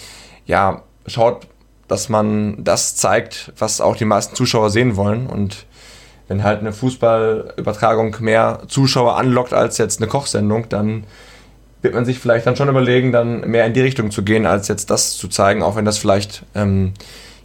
ja, 0.46 0.82
schaut, 1.06 1.46
dass 1.88 2.08
man 2.08 2.62
das 2.62 2.96
zeigt, 2.96 3.52
was 3.58 3.80
auch 3.80 3.96
die 3.96 4.04
meisten 4.04 4.34
Zuschauer 4.34 4.70
sehen 4.70 4.96
wollen. 4.96 5.26
Und 5.26 5.66
wenn 6.28 6.42
halt 6.42 6.60
eine 6.60 6.72
Fußballübertragung 6.72 8.16
mehr 8.20 8.62
Zuschauer 8.68 9.16
anlockt 9.16 9.52
als 9.52 9.78
jetzt 9.78 10.00
eine 10.00 10.08
Kochsendung, 10.08 10.68
dann 10.68 11.04
wird 11.82 11.94
man 11.94 12.06
sich 12.06 12.18
vielleicht 12.18 12.46
dann 12.46 12.56
schon 12.56 12.68
überlegen, 12.68 13.12
dann 13.12 13.42
mehr 13.42 13.66
in 13.66 13.74
die 13.74 13.82
Richtung 13.82 14.10
zu 14.10 14.22
gehen, 14.22 14.46
als 14.46 14.68
jetzt 14.68 14.90
das 14.90 15.16
zu 15.16 15.28
zeigen, 15.28 15.62
auch 15.62 15.76
wenn 15.76 15.84
das 15.84 15.98
vielleicht 15.98 16.44
ähm, 16.54 16.94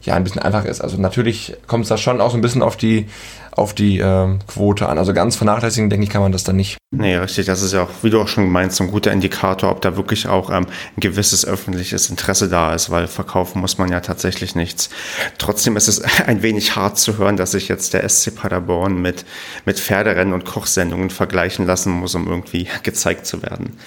ja 0.04 0.16
ein 0.16 0.24
bisschen 0.24 0.42
einfach 0.42 0.66
ist. 0.66 0.82
Also 0.82 0.98
natürlich 0.98 1.56
kommt 1.68 1.84
es 1.84 1.90
da 1.90 1.98
schon 1.98 2.22
auch 2.22 2.32
so 2.32 2.38
ein 2.38 2.42
bisschen 2.42 2.62
auf 2.62 2.78
die 2.78 3.08
auf 3.52 3.74
die 3.74 4.00
äh, 4.00 4.38
Quote 4.48 4.88
an. 4.88 4.98
Also 4.98 5.14
ganz 5.14 5.36
vernachlässigen, 5.36 5.90
denke 5.90 6.06
ich, 6.06 6.10
kann 6.10 6.22
man 6.22 6.32
das 6.32 6.44
dann 6.44 6.56
nicht. 6.56 6.78
Nee, 6.92 7.18
richtig. 7.18 7.46
Das 7.46 7.62
ist 7.62 7.74
ja 7.74 7.84
auch, 7.84 7.90
wie 8.02 8.10
du 8.10 8.22
auch 8.22 8.28
schon 8.28 8.50
meinst, 8.50 8.80
ein 8.80 8.90
guter 8.90 9.12
Indikator, 9.12 9.70
ob 9.70 9.82
da 9.82 9.98
wirklich 9.98 10.28
auch 10.28 10.50
ähm, 10.50 10.66
ein 10.96 11.00
gewisses 11.00 11.46
öffentliches 11.46 12.10
Interesse 12.10 12.48
da 12.48 12.74
ist, 12.74 12.90
weil 12.90 13.08
verkaufen 13.08 13.60
muss 13.60 13.78
man 13.78 13.92
ja 13.92 14.00
tatsächlich 14.00 14.56
nichts. 14.56 14.90
Trotzdem 15.38 15.76
ist 15.78 15.88
es 15.88 16.02
ein 16.26 16.42
wenig 16.42 16.76
hart 16.76 16.98
zu 16.98 17.18
hören, 17.18 17.38
dass 17.38 17.52
sich 17.52 17.68
jetzt 17.68 17.94
der 17.94 18.08
SC 18.08 18.36
Paderborn 18.36 19.02
mit, 19.02 19.26
mit 19.66 19.80
Pferderennen 19.80 20.34
und 20.34 20.46
Kochsendungen 20.46 21.10
vergleichen 21.10 21.66
lassen 21.66 21.92
muss, 21.92 22.16
um 22.16 22.28
irgendwie 22.28 22.68
gezeigt 22.84 23.26
zu 23.26 23.44
werden. 23.44 23.78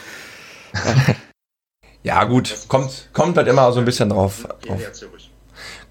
ja, 2.02 2.24
gut, 2.24 2.56
kommt, 2.68 3.08
kommt 3.12 3.36
halt 3.36 3.48
immer 3.48 3.72
so 3.72 3.78
ein 3.78 3.84
bisschen 3.84 4.10
drauf. 4.10 4.46
drauf 4.66 4.80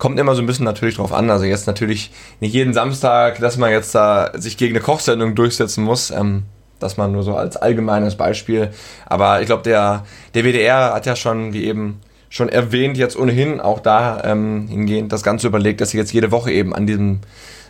kommt 0.01 0.19
immer 0.19 0.33
so 0.33 0.41
ein 0.41 0.47
bisschen 0.47 0.65
natürlich 0.65 0.95
drauf 0.95 1.13
an. 1.13 1.29
Also 1.29 1.45
jetzt 1.45 1.67
natürlich 1.67 2.09
nicht 2.39 2.55
jeden 2.55 2.73
Samstag, 2.73 3.37
dass 3.37 3.57
man 3.57 3.69
jetzt 3.69 3.93
da 3.93 4.31
sich 4.33 4.57
gegen 4.57 4.75
eine 4.75 4.83
Kochsendung 4.83 5.35
durchsetzen 5.35 5.83
muss. 5.83 6.09
Ähm, 6.09 6.41
das 6.79 6.97
mal 6.97 7.07
nur 7.07 7.21
so 7.21 7.35
als 7.35 7.55
allgemeines 7.55 8.15
Beispiel. 8.15 8.71
Aber 9.05 9.41
ich 9.41 9.45
glaube, 9.45 9.61
der, 9.61 10.03
der 10.33 10.43
WDR 10.43 10.95
hat 10.95 11.05
ja 11.05 11.15
schon, 11.15 11.53
wie 11.53 11.65
eben 11.65 12.01
schon 12.29 12.49
erwähnt, 12.49 12.97
jetzt 12.97 13.15
ohnehin 13.15 13.59
auch 13.59 13.79
da 13.79 14.23
ähm, 14.23 14.67
hingehend 14.69 15.11
das 15.11 15.21
Ganze 15.21 15.45
überlegt, 15.45 15.81
dass 15.81 15.91
sie 15.91 15.97
jetzt 15.97 16.11
jede 16.11 16.31
Woche 16.31 16.51
eben 16.51 16.73
an 16.73 16.87
diesem 16.87 17.19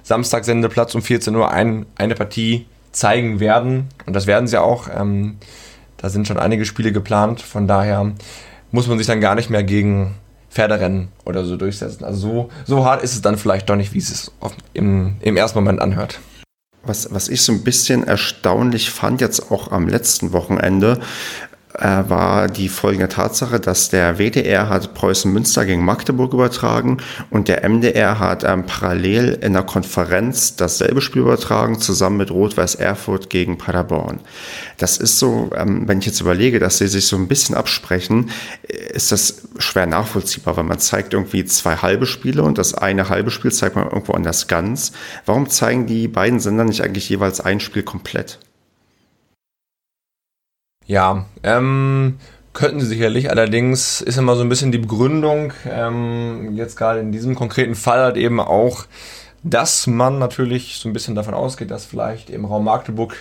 Samstagsendeplatz 0.03 0.95
um 0.95 1.01
14 1.01 1.35
Uhr 1.35 1.51
ein, 1.51 1.85
eine 1.97 2.15
Partie 2.15 2.65
zeigen 2.93 3.41
werden. 3.41 3.89
Und 4.05 4.15
das 4.15 4.25
werden 4.25 4.47
sie 4.47 4.57
auch. 4.57 4.87
Ähm, 4.87 5.35
da 5.97 6.07
sind 6.07 6.29
schon 6.29 6.37
einige 6.37 6.63
Spiele 6.63 6.93
geplant. 6.93 7.41
Von 7.41 7.67
daher 7.67 8.09
muss 8.71 8.87
man 8.87 8.97
sich 8.97 9.07
dann 9.07 9.19
gar 9.19 9.35
nicht 9.35 9.49
mehr 9.49 9.63
gegen 9.63 10.15
Pferderennen 10.51 11.07
oder 11.25 11.45
so 11.45 11.55
durchsetzen. 11.55 12.03
Also 12.03 12.19
so, 12.19 12.49
so 12.65 12.85
hart 12.85 13.03
ist 13.03 13.13
es 13.13 13.21
dann 13.21 13.37
vielleicht 13.37 13.69
doch 13.69 13.77
nicht, 13.77 13.93
wie 13.93 13.99
es 13.99 14.09
sich 14.09 14.31
im, 14.73 15.15
im 15.21 15.37
ersten 15.37 15.57
Moment 15.57 15.81
anhört. 15.81 16.19
Was, 16.83 17.13
was 17.13 17.29
ich 17.29 17.41
so 17.43 17.53
ein 17.53 17.63
bisschen 17.63 18.03
erstaunlich 18.03 18.89
fand, 18.89 19.21
jetzt 19.21 19.51
auch 19.51 19.71
am 19.71 19.87
letzten 19.87 20.33
Wochenende, 20.33 20.99
war 21.73 22.47
die 22.47 22.69
folgende 22.69 23.07
Tatsache, 23.07 23.59
dass 23.59 23.89
der 23.89 24.17
WDR 24.17 24.69
hat 24.69 24.93
Preußen 24.93 25.31
Münster 25.31 25.65
gegen 25.65 25.83
Magdeburg 25.85 26.33
übertragen 26.33 26.97
und 27.29 27.47
der 27.47 27.67
MDR 27.67 28.19
hat 28.19 28.43
ähm, 28.43 28.65
parallel 28.65 29.39
in 29.41 29.53
der 29.53 29.63
Konferenz 29.63 30.55
dasselbe 30.55 31.01
Spiel 31.01 31.21
übertragen, 31.21 31.79
zusammen 31.79 32.17
mit 32.17 32.31
Rot-Weiß 32.31 32.75
Erfurt 32.75 33.29
gegen 33.29 33.57
Paderborn. 33.57 34.19
Das 34.77 34.97
ist 34.97 35.19
so, 35.19 35.49
ähm, 35.55 35.87
wenn 35.87 35.99
ich 35.99 36.05
jetzt 36.05 36.21
überlege, 36.21 36.59
dass 36.59 36.77
sie 36.77 36.87
sich 36.87 37.05
so 37.07 37.15
ein 37.15 37.27
bisschen 37.27 37.55
absprechen, 37.55 38.31
äh, 38.67 38.93
ist 38.93 39.11
das 39.11 39.43
schwer 39.57 39.85
nachvollziehbar, 39.85 40.57
weil 40.57 40.63
man 40.63 40.79
zeigt 40.79 41.13
irgendwie 41.13 41.45
zwei 41.45 41.77
halbe 41.77 42.05
Spiele 42.05 42.43
und 42.43 42.57
das 42.57 42.73
eine 42.73 43.09
halbe 43.09 43.31
Spiel 43.31 43.51
zeigt 43.51 43.75
man 43.75 43.85
irgendwo 43.85 44.13
anders 44.13 44.47
ganz. 44.47 44.91
Warum 45.25 45.49
zeigen 45.49 45.85
die 45.87 46.07
beiden 46.07 46.39
Sender 46.39 46.65
nicht 46.65 46.83
eigentlich 46.83 47.09
jeweils 47.09 47.39
ein 47.39 47.59
Spiel 47.59 47.83
komplett? 47.83 48.39
Ja, 50.91 51.23
ähm, 51.43 52.17
könnten 52.51 52.81
sie 52.81 52.87
sicherlich. 52.87 53.29
Allerdings 53.29 54.01
ist 54.01 54.17
immer 54.17 54.35
so 54.35 54.41
ein 54.41 54.49
bisschen 54.49 54.73
die 54.73 54.77
Begründung, 54.77 55.53
ähm, 55.65 56.57
jetzt 56.57 56.75
gerade 56.75 56.99
in 56.99 57.13
diesem 57.13 57.33
konkreten 57.33 57.75
Fall 57.75 57.99
halt 57.99 58.17
eben 58.17 58.41
auch, 58.41 58.83
dass 59.41 59.87
man 59.87 60.19
natürlich 60.19 60.79
so 60.79 60.89
ein 60.89 60.93
bisschen 60.93 61.15
davon 61.15 61.33
ausgeht, 61.33 61.71
dass 61.71 61.85
vielleicht 61.85 62.29
im 62.29 62.43
Raum 62.43 62.65
Magdeburg 62.65 63.15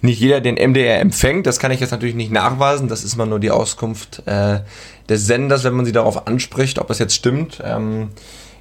nicht 0.00 0.20
jeder 0.20 0.40
den 0.40 0.54
MDR 0.54 1.00
empfängt. 1.00 1.44
Das 1.48 1.58
kann 1.58 1.72
ich 1.72 1.80
jetzt 1.80 1.90
natürlich 1.90 2.14
nicht 2.14 2.30
nachweisen. 2.30 2.86
Das 2.86 3.02
ist 3.02 3.14
immer 3.14 3.26
nur 3.26 3.40
die 3.40 3.50
Auskunft 3.50 4.22
äh, 4.26 4.60
des 5.08 5.26
Senders, 5.26 5.64
wenn 5.64 5.74
man 5.74 5.84
sie 5.84 5.90
darauf 5.90 6.28
anspricht, 6.28 6.78
ob 6.78 6.86
das 6.86 7.00
jetzt 7.00 7.16
stimmt. 7.16 7.60
Ähm, 7.64 8.10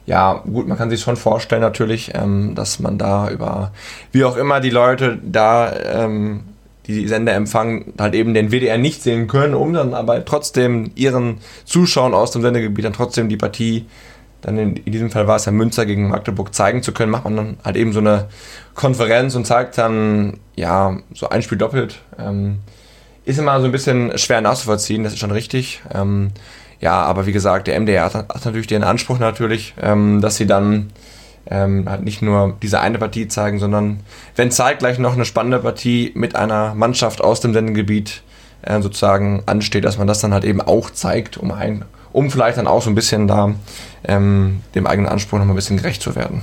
ja, 0.07 0.41
gut, 0.51 0.67
man 0.67 0.79
kann 0.79 0.89
sich 0.89 1.01
schon 1.01 1.15
vorstellen 1.15 1.61
natürlich, 1.61 2.15
ähm, 2.15 2.55
dass 2.55 2.79
man 2.79 2.97
da 2.97 3.29
über, 3.29 3.71
wie 4.11 4.25
auch 4.25 4.35
immer 4.35 4.61
die 4.61 4.71
Leute 4.71 5.19
da 5.21 5.71
ähm, 5.75 6.45
die 6.87 7.07
Sender 7.07 7.33
empfangen, 7.33 7.93
halt 7.99 8.15
eben 8.15 8.33
den 8.33 8.51
WDR 8.51 8.77
nicht 8.77 9.03
sehen 9.03 9.27
können, 9.27 9.53
um 9.53 9.73
dann 9.73 9.93
aber 9.93 10.25
trotzdem 10.25 10.91
ihren 10.95 11.37
Zuschauern 11.65 12.13
aus 12.13 12.31
dem 12.31 12.41
Sendegebiet 12.41 12.85
dann 12.85 12.93
trotzdem 12.93 13.29
die 13.29 13.37
Partie, 13.37 13.85
dann 14.41 14.57
in, 14.57 14.75
in 14.77 14.91
diesem 14.91 15.11
Fall 15.11 15.27
war 15.27 15.35
es 15.35 15.45
ja 15.45 15.51
Münster 15.51 15.85
gegen 15.85 16.09
Magdeburg, 16.09 16.53
zeigen 16.53 16.81
zu 16.81 16.91
können, 16.91 17.11
macht 17.11 17.25
man 17.25 17.35
dann 17.35 17.57
halt 17.63 17.75
eben 17.75 17.93
so 17.93 17.99
eine 17.99 18.27
Konferenz 18.73 19.35
und 19.35 19.45
zeigt 19.45 19.77
dann, 19.77 20.39
ja, 20.55 20.97
so 21.13 21.29
ein 21.29 21.43
Spiel 21.43 21.59
doppelt. 21.59 21.99
Ähm, 22.17 22.59
ist 23.23 23.37
immer 23.37 23.59
so 23.59 23.65
ein 23.65 23.71
bisschen 23.71 24.17
schwer 24.17 24.41
nachzuvollziehen, 24.41 25.03
das 25.03 25.13
ist 25.13 25.19
schon 25.19 25.31
richtig. 25.31 25.83
Ähm, 25.93 26.31
ja, 26.79 27.03
aber 27.03 27.27
wie 27.27 27.31
gesagt, 27.31 27.67
der 27.67 27.79
MDR 27.79 28.05
hat, 28.05 28.15
hat 28.15 28.45
natürlich 28.45 28.67
den 28.67 28.83
Anspruch 28.83 29.19
natürlich, 29.19 29.75
ähm, 29.79 30.19
dass 30.21 30.37
sie 30.37 30.47
dann 30.47 30.91
ähm, 31.51 31.87
halt 31.87 32.03
nicht 32.03 32.21
nur 32.21 32.55
diese 32.61 32.79
eine 32.79 32.97
Partie 32.97 33.27
zeigen, 33.27 33.59
sondern 33.59 33.99
wenn 34.35 34.49
zeitgleich 34.49 34.97
noch 34.97 35.13
eine 35.13 35.25
spannende 35.25 35.59
Partie 35.59 36.11
mit 36.15 36.35
einer 36.35 36.73
Mannschaft 36.73 37.21
aus 37.21 37.41
dem 37.41 37.53
Sendegebiet 37.53 38.23
äh, 38.61 38.81
sozusagen 38.81 39.43
ansteht, 39.45 39.83
dass 39.83 39.97
man 39.97 40.07
das 40.07 40.21
dann 40.21 40.33
halt 40.33 40.45
eben 40.45 40.61
auch 40.61 40.89
zeigt, 40.89 41.37
um 41.37 41.51
ein, 41.51 41.85
um 42.13 42.31
vielleicht 42.31 42.57
dann 42.57 42.67
auch 42.67 42.81
so 42.81 42.89
ein 42.89 42.95
bisschen 42.95 43.27
da 43.27 43.53
ähm, 44.05 44.61
dem 44.75 44.87
eigenen 44.87 45.11
Anspruch 45.11 45.37
noch 45.37 45.45
mal 45.45 45.53
ein 45.53 45.57
bisschen 45.57 45.77
gerecht 45.77 46.01
zu 46.01 46.15
werden. 46.15 46.41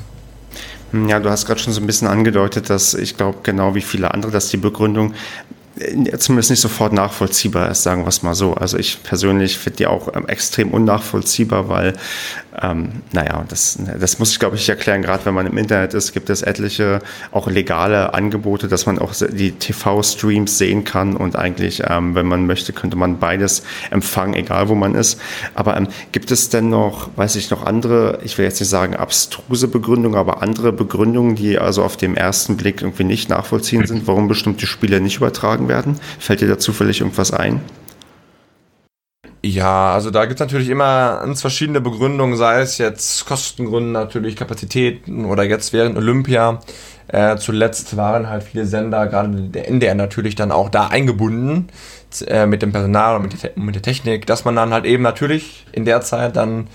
Ja, 0.93 1.21
du 1.21 1.29
hast 1.29 1.47
gerade 1.47 1.61
schon 1.61 1.73
so 1.73 1.81
ein 1.81 1.87
bisschen 1.87 2.09
angedeutet, 2.09 2.71
dass 2.71 2.95
ich 2.95 3.17
glaube, 3.17 3.39
genau 3.43 3.75
wie 3.75 3.83
viele 3.83 4.13
andere, 4.13 4.33
dass 4.33 4.49
die 4.49 4.57
Begründung 4.57 5.15
zumindest 6.19 6.51
nicht 6.51 6.61
sofort 6.61 6.93
nachvollziehbar 6.93 7.71
ist, 7.71 7.83
sagen 7.83 8.03
wir 8.03 8.09
es 8.09 8.23
mal 8.23 8.35
so. 8.35 8.55
Also 8.55 8.79
ich 8.79 9.03
persönlich 9.03 9.59
finde 9.59 9.77
die 9.79 9.87
auch 9.87 10.15
ähm, 10.15 10.27
extrem 10.27 10.71
unnachvollziehbar, 10.71 11.69
weil, 11.69 11.95
ähm, 12.61 13.03
naja, 13.13 13.45
das, 13.49 13.79
das 13.99 14.19
muss 14.19 14.33
ich 14.33 14.39
glaube 14.39 14.57
ich 14.57 14.69
erklären, 14.69 15.03
gerade 15.03 15.25
wenn 15.27 15.35
man 15.35 15.47
im 15.47 15.57
Internet 15.57 15.95
ist, 15.95 16.13
gibt 16.13 16.31
es 16.31 16.43
etliche 16.43 17.01
auch 17.33 17.49
legale 17.49 18.15
Angebote, 18.15 18.69
dass 18.69 18.87
man 18.87 18.99
auch 18.99 19.13
die 19.15 19.53
TV-Streams 19.53 20.59
sehen 20.59 20.85
kann 20.85 21.17
und 21.17 21.37
eigentlich, 21.37 21.83
ähm, 21.89 22.15
wenn 22.15 22.27
man 22.27 22.47
möchte, 22.47 22.73
könnte 22.73 22.97
man 22.97 23.19
beides 23.19 23.63
empfangen, 23.91 24.35
egal 24.35 24.69
wo 24.69 24.75
man 24.75 24.95
ist. 24.95 25.21
Aber 25.55 25.77
ähm, 25.77 25.89
gibt 26.13 26.31
es 26.31 26.49
denn 26.49 26.71
noch, 26.71 27.11
weiß 27.17 27.37
ich, 27.37 27.51
noch 27.51 27.65
andere, 27.65 28.19
ich 28.25 28.39
will 28.39 28.45
jetzt 28.45 28.61
nicht 28.61 28.71
sagen 28.71 28.97
abstruse 28.97 29.69
Begründungen, 29.69 30.19
aber 30.19 30.43
andere 30.43 30.73
Begründungen, 30.73 31.37
die 31.37 31.59
also 31.59 31.83
auf 31.83 31.97
dem 31.97 32.17
ersten 32.17 32.57
Blick 32.57 32.83
irgendwie 32.83 33.05
nicht 33.05 33.29
nachvollziehen 33.29 33.87
sind, 33.87 34.07
warum 34.07 34.29
bestimmte 34.29 34.67
Spiele 34.67 35.01
nicht 35.01 35.17
übertragen 35.17 35.68
werden? 35.69 35.99
Fällt 36.19 36.41
dir 36.41 36.49
da 36.49 36.59
zufällig 36.59 37.01
irgendwas 37.01 37.33
ein? 37.33 37.61
Ja, 39.45 39.95
also 39.95 40.11
da 40.11 40.25
gibt 40.25 40.41
es 40.41 40.45
natürlich 40.45 40.69
immer 40.69 41.21
ganz 41.21 41.41
verschiedene 41.41 41.81
Begründungen, 41.81 42.37
sei 42.37 42.61
es 42.61 42.79
jetzt 42.79 43.25
Kostengründe, 43.25 43.93
natürlich 43.93 44.35
Kapazitäten 44.35 45.25
oder 45.25 45.45
jetzt 45.45 45.73
während 45.73 45.97
Olympia. 45.97 46.61
Äh, 47.07 47.37
zuletzt 47.37 47.97
waren 47.97 48.29
halt 48.29 48.43
viele 48.43 48.67
Sender, 48.67 49.07
gerade 49.07 49.29
der 49.29 49.69
NDR 49.69 49.95
natürlich 49.95 50.35
dann 50.35 50.51
auch 50.51 50.69
da 50.69 50.89
eingebunden 50.89 51.69
äh, 52.27 52.47
mit 52.47 52.63
dem 52.63 52.73
Personal 52.73 53.17
und 53.17 53.23
mit 53.23 53.43
der, 53.43 53.53
mit 53.55 53.75
der 53.77 53.83
Technik, 53.83 54.27
dass 54.27 54.45
man 54.45 54.57
dann 54.57 54.73
halt 54.73 54.85
eben 54.85 55.05
natürlich 55.05 55.67
in 55.73 55.85
der 55.85 56.01
Zeit 56.01 56.37
dann 56.37 56.67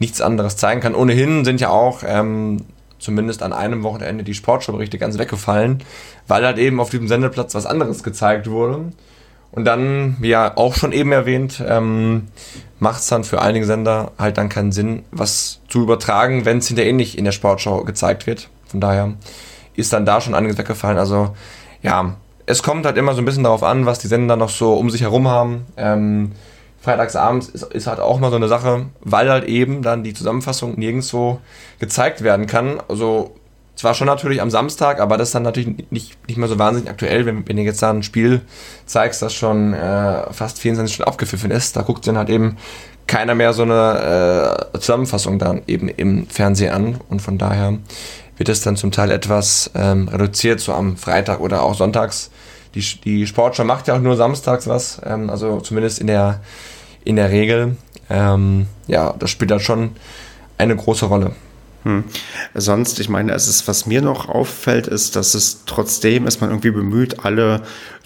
nichts 0.00 0.20
anderes 0.20 0.56
zeigen 0.56 0.80
kann. 0.80 0.94
Ohnehin 0.94 1.44
sind 1.44 1.60
ja 1.60 1.70
auch 1.70 2.02
ähm, 2.04 2.64
zumindest 2.98 3.42
an 3.42 3.52
einem 3.52 3.82
Wochenende 3.82 4.24
die 4.24 4.34
Sportschau-Berichte 4.34 4.98
ganz 4.98 5.18
weggefallen, 5.18 5.82
weil 6.26 6.44
halt 6.44 6.58
eben 6.58 6.80
auf 6.80 6.90
diesem 6.90 7.08
Sendeplatz 7.08 7.54
was 7.54 7.66
anderes 7.66 8.02
gezeigt 8.02 8.48
wurde. 8.50 8.92
Und 9.50 9.64
dann, 9.64 10.16
wie 10.20 10.28
ja 10.28 10.56
auch 10.56 10.74
schon 10.74 10.92
eben 10.92 11.10
erwähnt, 11.12 11.62
ähm, 11.66 12.28
macht 12.78 13.00
es 13.00 13.06
dann 13.06 13.24
für 13.24 13.40
einige 13.40 13.66
Sender 13.66 14.12
halt 14.18 14.36
dann 14.36 14.48
keinen 14.48 14.72
Sinn, 14.72 15.04
was 15.10 15.60
zu 15.68 15.82
übertragen, 15.82 16.44
wenn 16.44 16.58
es 16.58 16.68
hinterher 16.68 16.92
nicht 16.92 17.16
in 17.16 17.24
der 17.24 17.32
Sportschau 17.32 17.84
gezeigt 17.84 18.26
wird. 18.26 18.48
Von 18.66 18.80
daher 18.80 19.14
ist 19.74 19.92
dann 19.92 20.04
da 20.04 20.20
schon 20.20 20.34
einiges 20.34 20.58
weggefallen. 20.58 20.98
Also 20.98 21.34
ja, 21.82 22.16
es 22.46 22.62
kommt 22.62 22.84
halt 22.84 22.96
immer 22.96 23.14
so 23.14 23.22
ein 23.22 23.24
bisschen 23.24 23.44
darauf 23.44 23.62
an, 23.62 23.86
was 23.86 23.98
die 23.98 24.08
Sender 24.08 24.36
noch 24.36 24.50
so 24.50 24.74
um 24.74 24.90
sich 24.90 25.02
herum 25.02 25.28
haben. 25.28 25.66
Ähm, 25.76 26.32
Freitagsabends 26.88 27.48
ist, 27.48 27.64
ist 27.64 27.86
halt 27.86 28.00
auch 28.00 28.18
mal 28.18 28.30
so 28.30 28.36
eine 28.36 28.48
Sache, 28.48 28.86
weil 29.00 29.28
halt 29.28 29.44
eben 29.44 29.82
dann 29.82 30.04
die 30.04 30.14
Zusammenfassung 30.14 30.78
nirgendwo 30.78 31.38
gezeigt 31.78 32.22
werden 32.22 32.46
kann. 32.46 32.80
Also 32.88 33.34
zwar 33.76 33.92
schon 33.92 34.06
natürlich 34.06 34.40
am 34.40 34.50
Samstag, 34.50 34.98
aber 34.98 35.18
das 35.18 35.28
ist 35.28 35.34
dann 35.34 35.42
natürlich 35.42 35.90
nicht, 35.90 36.16
nicht 36.26 36.38
mehr 36.38 36.48
so 36.48 36.58
wahnsinnig 36.58 36.88
aktuell, 36.88 37.26
wenn, 37.26 37.46
wenn 37.46 37.56
du 37.56 37.62
jetzt 37.62 37.82
da 37.82 37.90
ein 37.90 38.02
Spiel 38.02 38.40
zeigst, 38.86 39.20
das 39.20 39.34
schon 39.34 39.74
äh, 39.74 40.32
fast 40.32 40.58
24 40.60 40.94
Stunden 40.94 41.10
abgepfiffen 41.10 41.50
ist. 41.50 41.76
Da 41.76 41.82
guckt 41.82 42.06
dann 42.06 42.16
halt 42.16 42.30
eben 42.30 42.56
keiner 43.06 43.34
mehr 43.34 43.52
so 43.52 43.64
eine 43.64 44.66
äh, 44.72 44.78
Zusammenfassung 44.78 45.38
dann 45.38 45.60
eben 45.66 45.88
im 45.88 46.26
Fernsehen 46.26 46.72
an. 46.72 47.00
Und 47.10 47.20
von 47.20 47.36
daher 47.36 47.78
wird 48.38 48.48
es 48.48 48.62
dann 48.62 48.76
zum 48.76 48.92
Teil 48.92 49.10
etwas 49.10 49.70
ähm, 49.74 50.08
reduziert, 50.08 50.60
so 50.60 50.72
am 50.72 50.96
Freitag 50.96 51.40
oder 51.40 51.62
auch 51.62 51.74
sonntags. 51.74 52.30
Die, 52.74 52.80
die 52.80 53.26
Sportschau 53.26 53.64
macht 53.64 53.88
ja 53.88 53.96
auch 53.96 54.00
nur 54.00 54.16
samstags 54.16 54.66
was, 54.66 55.00
ähm, 55.04 55.30
also 55.30 55.60
zumindest 55.60 55.98
in 55.98 56.06
der, 56.06 56.40
in 57.08 57.16
der 57.16 57.30
Regel. 57.30 57.76
Ähm, 58.10 58.66
ja, 58.86 59.14
das 59.18 59.30
spielt 59.30 59.50
dann 59.50 59.60
schon 59.60 59.92
eine 60.58 60.76
große 60.76 61.06
Rolle. 61.06 61.32
Hm. 61.84 62.04
Sonst, 62.54 63.00
ich 63.00 63.08
meine, 63.08 63.32
es 63.32 63.48
ist, 63.48 63.66
was 63.66 63.86
mir 63.86 64.02
noch 64.02 64.28
auffällt, 64.28 64.86
ist, 64.86 65.16
dass 65.16 65.34
es 65.34 65.64
trotzdem 65.64 66.26
ist 66.26 66.42
man 66.42 66.50
irgendwie 66.50 66.70
bemüht, 66.70 67.24
alle 67.24 67.62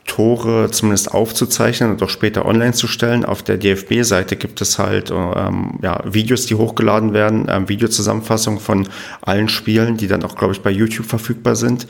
Tore 0.06 0.68
zumindest 0.70 1.14
aufzuzeichnen 1.14 1.90
und 1.92 2.02
auch 2.02 2.08
später 2.08 2.44
online 2.44 2.72
zu 2.72 2.88
stellen. 2.88 3.24
Auf 3.24 3.42
der 3.42 3.56
DFB-Seite 3.56 4.36
gibt 4.36 4.60
es 4.60 4.78
halt 4.78 5.10
ähm, 5.10 5.78
ja, 5.80 6.00
Videos, 6.04 6.46
die 6.46 6.56
hochgeladen 6.56 7.12
werden, 7.12 7.46
ähm, 7.48 7.68
Videozusammenfassung 7.68 8.58
von 8.58 8.88
allen 9.20 9.48
Spielen, 9.48 9.96
die 9.96 10.08
dann 10.08 10.24
auch, 10.24 10.34
glaube 10.34 10.54
ich, 10.54 10.60
bei 10.60 10.70
YouTube 10.70 11.06
verfügbar 11.06 11.54
sind. 11.54 11.86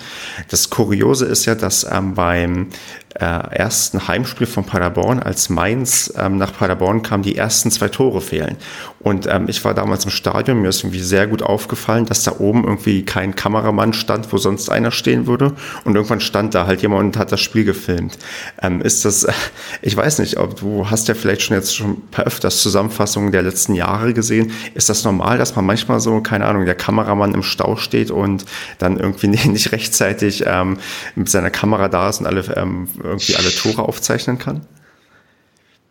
Das 0.51 0.69
Kuriose 0.69 1.25
ist 1.25 1.47
ja, 1.47 1.55
dass 1.55 1.87
ähm, 1.91 2.15
beim 2.15 2.69
äh, 3.15 3.25
ersten 3.25 4.09
Heimspiel 4.09 4.47
von 4.47 4.65
Paderborn, 4.65 5.21
als 5.21 5.49
Mainz 5.49 6.13
ähm, 6.17 6.39
nach 6.39 6.53
Paderborn 6.53 7.03
kam, 7.03 7.23
die 7.23 7.37
ersten 7.37 7.71
zwei 7.71 7.89
Tore 7.89 8.21
fehlen. 8.21 8.57
Und 9.01 9.27
ähm, 9.27 9.47
ich 9.49 9.65
war 9.65 9.75
damals 9.75 10.05
im 10.05 10.11
Stadion, 10.11 10.63
mir 10.63 10.69
ist 10.69 10.83
irgendwie 10.83 11.01
sehr 11.01 11.27
gut 11.27 11.43
aufgefallen, 11.43 12.07
dass 12.07 12.23
da 12.23 12.35
oben 12.39 12.65
irgendwie 12.65 13.05
kein 13.05 13.35
Kameramann 13.35 13.93
stand, 13.93 14.33
wo 14.33 14.39
sonst 14.39 14.71
einer 14.71 14.93
stehen 14.93 15.27
würde. 15.27 15.55
Und 15.85 15.97
irgendwann 15.97 16.21
stand 16.21 16.55
da 16.55 16.67
halt 16.67 16.83
jemand 16.83 17.03
und 17.03 17.17
hat 17.17 17.33
das 17.33 17.41
Spiel 17.41 17.65
gefilmt. 17.65 18.19
Ähm, 18.61 18.81
ist 18.81 19.05
das, 19.05 19.25
äh, 19.25 19.33
ich 19.83 19.97
weiß 19.97 20.21
nicht, 20.21 20.39
ob 20.39 20.59
du 20.61 20.89
hast 20.89 21.09
ja 21.09 21.15
vielleicht 21.15 21.43
schon 21.43 21.57
jetzt 21.57 21.77
schon 21.77 22.03
öfters 22.17 22.63
Zusammenfassungen 22.63 23.33
der 23.33 23.43
letzten 23.43 23.75
Jahre 23.75 24.15
gesehen. 24.15 24.53
Ist 24.75 24.89
das 24.89 25.05
normal, 25.05 25.39
dass 25.39 25.57
man 25.57 25.67
manchmal 25.67 26.01
so, 26.01 26.21
keine 26.21 26.47
Ahnung, 26.47 26.65
der 26.65 26.75
Kameramann 26.77 27.35
im 27.35 27.43
Stau 27.43 27.77
steht 27.77 28.11
und 28.11 28.45
dann 28.79 28.99
irgendwie 28.99 29.27
nicht 29.49 29.73
rechtzeitig 29.73 30.45
ähm, 30.47 30.79
mit 31.17 31.29
seiner 31.29 31.51
Kamera 31.51 31.89
da 31.89 32.09
ist 32.09 32.21
und 32.21 32.27
alle 32.27 32.43
ähm, 32.57 32.89
irgendwie 33.03 33.37
alle 33.37 33.51
Tore 33.51 33.83
aufzeichnen 33.83 34.39
kann? 34.39 34.67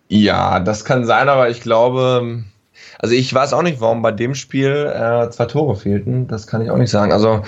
Ja, 0.08 0.60
das 0.60 0.84
kann 0.84 1.06
sein, 1.06 1.30
aber 1.30 1.50
ich 1.50 1.62
glaube, 1.62 2.44
also 3.00 3.16
ich 3.16 3.34
weiß 3.34 3.54
auch 3.54 3.64
nicht, 3.64 3.82
warum 3.82 4.02
bei 4.02 4.12
dem 4.12 4.36
Spiel 4.36 4.92
äh, 4.94 5.30
zwei 5.30 5.46
Tore 5.46 5.76
fehlten. 5.76 6.28
Das 6.28 6.48
kann 6.48 6.62
ich 6.62 6.70
auch 6.70 6.78
nicht 6.78 6.92
sagen. 6.92 7.12
Also 7.12 7.42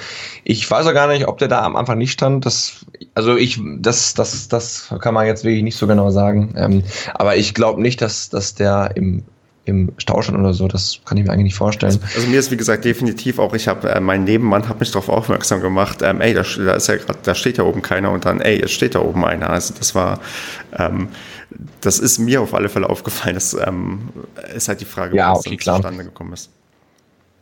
ich 0.44 0.70
weiß 0.70 0.88
auch 0.88 0.94
gar 0.94 1.08
nicht, 1.08 1.28
ob 1.28 1.38
der 1.38 1.48
da 1.48 1.62
am 1.62 1.76
Anfang 1.76 1.98
nicht 1.98 2.12
stand. 2.12 2.46
Das, 2.46 2.86
also 3.14 3.36
ich, 3.36 3.60
das, 3.80 4.14
das, 4.14 4.48
das 4.48 4.94
kann 5.00 5.14
man 5.14 5.28
jetzt 5.28 5.44
wirklich 5.44 5.64
nicht 5.64 5.78
so 5.78 5.88
genau 5.88 6.10
sagen. 6.10 6.54
Ähm, 6.58 6.84
aber 7.14 7.36
ich 7.36 7.54
glaube 7.54 7.82
nicht, 7.82 8.02
dass, 8.02 8.30
dass 8.30 8.56
der 8.56 8.92
im 8.96 9.24
im 9.66 9.94
Stau 9.98 10.22
stand 10.22 10.38
oder 10.38 10.54
so. 10.54 10.68
Das 10.68 11.00
kann 11.06 11.18
ich 11.18 11.24
mir 11.24 11.32
eigentlich 11.32 11.46
nicht 11.46 11.56
vorstellen. 11.56 11.94
Also, 11.94 12.16
also 12.16 12.28
mir 12.28 12.40
ist 12.40 12.52
wie 12.52 12.58
gesagt 12.58 12.84
definitiv 12.86 13.40
auch, 13.40 13.54
ich 13.54 13.68
habe, 13.68 13.90
äh, 13.90 14.00
mein 14.00 14.26
Nebenmann 14.26 14.68
hat 14.68 14.80
mich 14.80 14.92
darauf 14.92 15.10
aufmerksam 15.10 15.62
gemacht, 15.62 16.00
ähm, 16.02 16.22
ey, 16.22 16.34
da, 16.34 16.44
da, 16.44 16.74
ist 16.74 16.88
ja 16.88 16.98
grad, 16.98 17.26
da 17.26 17.34
steht 17.34 17.58
ja 17.58 17.64
oben 17.64 17.82
keiner 17.82 18.12
und 18.12 18.26
dann, 18.26 18.42
ey, 18.42 18.60
jetzt 18.60 18.74
steht 18.74 18.96
da 18.96 19.00
oben 19.00 19.24
einer. 19.24 19.50
Also 19.50 19.74
das 19.78 19.96
war, 19.96 20.20
ähm, 20.78 21.10
das 21.82 22.00
ist 22.00 22.20
mir 22.20 22.42
auf 22.42 22.54
alle 22.54 22.70
Fälle 22.70 22.90
aufgefallen. 22.90 23.36
Das 23.36 23.54
ähm, 23.54 24.10
ist 24.54 24.68
halt 24.68 24.82
die 24.82 24.86
Frage, 24.86 25.16
ja, 25.16 25.34
okay, 25.34 25.56
klar. 25.56 25.78
zustande 25.78 26.04
gekommen 26.04 26.34
ist. 26.34 26.50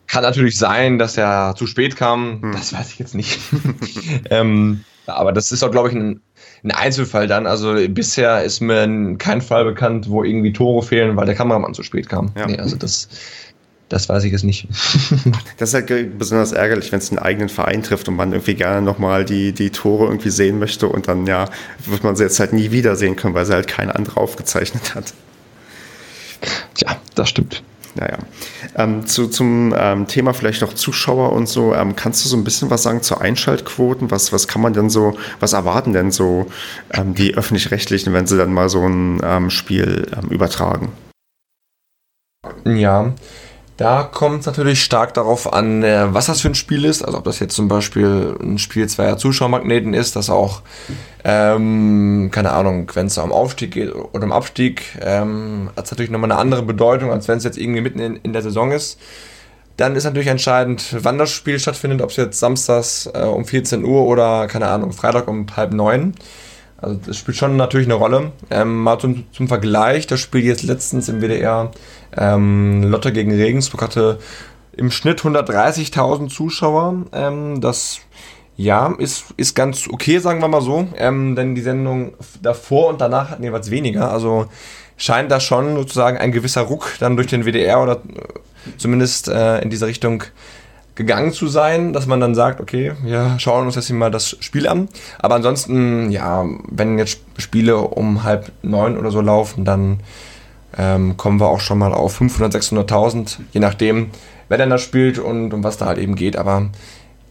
Kann 0.08 0.24
natürlich 0.24 0.58
sein, 0.58 1.00
dass 1.00 1.18
er 1.18 1.56
zu 1.58 1.66
spät 1.66 1.96
kam. 1.96 2.42
Hm. 2.42 2.52
Das 2.52 2.74
weiß 2.74 2.92
ich 2.92 3.00
jetzt 3.00 3.16
nicht. 3.16 3.40
ähm, 4.30 4.84
aber 5.08 5.32
das 5.32 5.52
ist 5.52 5.64
auch, 5.64 5.72
glaube 5.72 5.90
ich, 5.90 5.96
ein 5.96 6.22
ein 6.64 6.72
Einzelfall 6.72 7.28
dann. 7.28 7.48
Also 7.48 7.76
bisher 7.90 8.44
ist 8.44 8.62
mir 8.62 9.16
kein 9.18 9.42
Fall 9.42 9.66
bekannt, 9.66 10.10
wo 10.10 10.24
irgendwie 10.24 10.54
Tore 10.54 10.86
fehlen, 10.86 11.16
weil 11.16 11.26
der 11.26 11.36
Kameramann 11.36 11.74
zu 11.74 11.84
spät 11.84 12.10
kam. 12.10 12.32
Ja. 12.38 12.46
Nee, 12.46 12.58
also 12.58 12.76
das, 12.76 13.10
das 13.90 14.08
weiß 14.08 14.24
ich 14.24 14.32
jetzt 14.32 14.44
nicht. 14.44 14.68
das 15.58 15.74
ist 15.74 15.74
halt 15.74 16.18
besonders 16.18 16.52
ärgerlich, 16.52 16.92
wenn 16.92 17.00
es 17.00 17.10
einen 17.10 17.20
eigenen 17.20 17.50
Verein 17.50 17.82
trifft 17.82 18.08
und 18.08 18.16
man 18.16 18.32
irgendwie 18.32 18.56
gerne 18.56 18.82
nochmal 18.82 19.26
die, 19.26 19.54
die 19.54 19.72
Tore 19.72 20.06
irgendwie 20.06 20.30
sehen 20.30 20.60
möchte 20.60 20.88
und 20.88 21.08
dann 21.08 21.26
ja, 21.26 21.50
wird 21.86 22.04
man 22.04 22.16
sie 22.16 22.24
jetzt 22.24 22.40
halt 22.40 22.54
nie 22.54 22.72
wiedersehen 22.72 23.16
können, 23.16 23.34
weil 23.34 23.46
sie 23.46 23.54
halt 23.54 23.68
kein 23.68 23.90
anderer 23.90 24.20
aufgezeichnet 24.20 24.94
hat. 24.94 25.14
Ja, 26.78 26.98
das 27.16 27.30
stimmt. 27.30 27.64
Naja. 27.96 28.18
Ähm, 28.76 29.06
zu, 29.06 29.28
zum 29.28 29.76
ähm, 29.78 30.08
Thema 30.08 30.34
vielleicht 30.34 30.62
noch 30.62 30.74
Zuschauer 30.74 31.34
und 31.34 31.48
so. 31.48 31.74
Ähm, 31.74 31.96
kannst 31.96 32.24
du 32.24 32.30
so 32.30 32.38
ein 32.38 32.44
bisschen 32.44 32.70
was 32.70 32.84
sagen 32.84 33.02
zu 33.02 33.18
Einschaltquoten? 33.18 34.12
Was, 34.12 34.32
was 34.32 34.48
kann 34.48 34.62
man 34.62 34.74
denn 34.74 34.90
so, 34.90 35.18
was 35.40 35.54
erwarten 35.54 35.94
denn 35.94 36.12
so 36.12 36.48
ähm, 36.94 37.14
die 37.14 37.36
Öffentlich-Rechtlichen, 37.36 38.14
wenn 38.14 38.28
sie 38.28 38.38
dann 38.38 38.54
mal 38.54 38.70
so 38.70 38.86
ein 38.88 39.20
ähm, 39.24 39.50
Spiel 39.50 40.08
ähm, 40.18 40.30
übertragen? 40.30 40.92
Ja, 42.66 43.14
da 43.82 44.04
kommt 44.04 44.42
es 44.42 44.46
natürlich 44.46 44.84
stark 44.84 45.16
darauf 45.16 45.52
an, 45.52 45.82
äh, 45.82 46.14
was 46.14 46.28
das 46.28 46.42
für 46.42 46.50
ein 46.50 46.56
Spiel 46.56 46.86
ist. 46.86 47.02
Also 47.02 47.18
ob 47.18 47.24
das 47.24 47.40
jetzt 47.40 47.56
zum 47.56 47.68
Beispiel 47.68 48.38
ein 48.40 48.60
Spiel 48.60 48.88
zweier 48.88 49.18
Zuschauermagneten 49.18 49.96
ist, 49.96 50.16
das 50.16 50.30
auch, 50.30 50.62
ähm, 51.24 52.30
keine 52.32 52.52
Ahnung, 52.52 52.92
wenn 52.94 53.08
es 53.08 53.18
um 53.18 53.32
Aufstieg 53.32 53.72
geht 53.72 53.92
oder 53.92 54.24
um 54.24 54.32
Abstieg, 54.32 54.84
ähm, 55.02 55.72
hat 55.76 55.86
es 55.86 55.92
natürlich 55.92 56.12
nochmal 56.12 56.32
eine 56.32 56.40
andere 56.40 56.62
Bedeutung, 56.62 57.12
als 57.12 57.28
wenn 57.28 57.40
es 57.40 57.44
jetzt 57.44 57.58
irgendwie 57.58 57.82
mitten 57.82 57.98
in, 57.98 58.18
in, 58.18 58.34
der 58.34 58.44
Saison 58.44 58.72
ist. 58.72 59.00
Dann 59.78 59.96
ist 59.96 60.04
natürlich 60.04 60.28
entscheidend, 60.28 60.96
wann 61.00 61.18
das 61.18 61.32
Spiel 61.32 61.58
stattfindet, 61.58 62.04
ob 62.04 62.12
es 62.12 62.18
jetzt 62.18 62.40
samstags 62.40 63.10
äh, 63.12 63.24
um 63.24 63.46
14 63.46 63.84
Uhr 63.84 64.06
oder, 64.06 64.46
keine 64.46 64.68
Ahnung, 64.68 64.92
Freitag 64.92 65.28
um 65.28 65.48
halb 65.56 65.74
neun. 65.74 66.14
Also 66.82 67.00
das 67.06 67.18
spielt 67.18 67.38
schon 67.38 67.56
natürlich 67.56 67.88
eine 67.88 67.94
Rolle. 67.96 68.32
Ähm, 68.50 68.82
mal 68.82 69.00
zum, 69.00 69.26
zum 69.32 69.48
Vergleich, 69.48 70.08
das 70.08 70.20
Spiel 70.20 70.44
jetzt 70.44 70.64
letztens 70.64 71.10
im 71.10 71.22
WDR 71.22 71.72
ähm, 72.18 72.84
Lotte 72.84 73.14
gegen 73.14 73.32
Regensburg 73.32 73.82
hatte 73.84 74.20
im 74.76 74.90
Schnitt 74.90 75.22
130.000 75.22 76.30
Zuschauer. 76.30 77.06
Ähm, 77.14 77.62
das 77.62 78.00
ja, 78.58 78.94
ist, 78.98 79.26
ist 79.38 79.56
ganz 79.56 79.88
okay, 79.88 80.20
sagen 80.20 80.42
wir 80.42 80.48
mal 80.48 80.62
so. 80.62 80.88
Ähm, 80.98 81.36
denn 81.36 81.56
die 81.56 81.62
Sendung 81.62 82.14
davor 82.42 82.90
und 82.90 83.02
danach 83.02 83.30
hatten 83.30 83.44
jeweils 83.44 83.72
weniger. 83.72 84.12
Also 84.12 84.48
scheint 84.98 85.32
da 85.32 85.40
schon 85.40 85.76
sozusagen 85.76 86.18
ein 86.18 86.32
gewisser 86.32 86.62
Ruck 86.62 86.94
dann 87.00 87.16
durch 87.16 87.28
den 87.28 87.46
WDR 87.46 87.82
oder 87.82 87.98
äh, 87.98 88.78
zumindest 88.78 89.28
äh, 89.28 89.62
in 89.62 89.70
diese 89.70 89.88
Richtung 89.88 90.24
gegangen 90.96 91.32
zu 91.32 91.48
sein, 91.48 91.94
dass 91.94 92.06
man 92.06 92.20
dann 92.20 92.36
sagt, 92.36 92.60
okay, 92.60 92.94
wir 93.04 93.36
schauen 93.38 93.66
uns 93.66 93.76
jetzt 93.76 93.88
hier 93.88 93.96
mal 93.96 94.12
das 94.12 94.38
Spiel 94.40 94.68
an. 94.68 94.90
Aber 95.20 95.36
ansonsten, 95.36 96.12
ja, 96.12 96.46
wenn 96.70 96.98
jetzt 97.00 97.22
Spiele 97.38 97.78
um 97.78 98.24
halb 98.24 98.52
neun 98.62 98.98
oder 98.98 99.12
so 99.12 99.22
laufen, 99.22 99.64
dann 99.66 100.02
ähm, 100.78 101.18
kommen 101.18 101.40
wir 101.40 101.48
auch 101.48 101.60
schon 101.60 101.78
mal 101.78 101.94
auf 101.94 102.16
500, 102.16 102.54
600.000, 102.56 103.38
je 103.52 103.60
nachdem, 103.60 104.12
wer 104.50 104.58
denn 104.58 104.70
da 104.70 104.78
spielt 104.78 105.20
und 105.20 105.54
um 105.54 105.64
was 105.64 105.78
da 105.78 105.86
halt 105.86 105.98
eben 105.98 106.16
geht. 106.16 106.36
Aber 106.36 106.70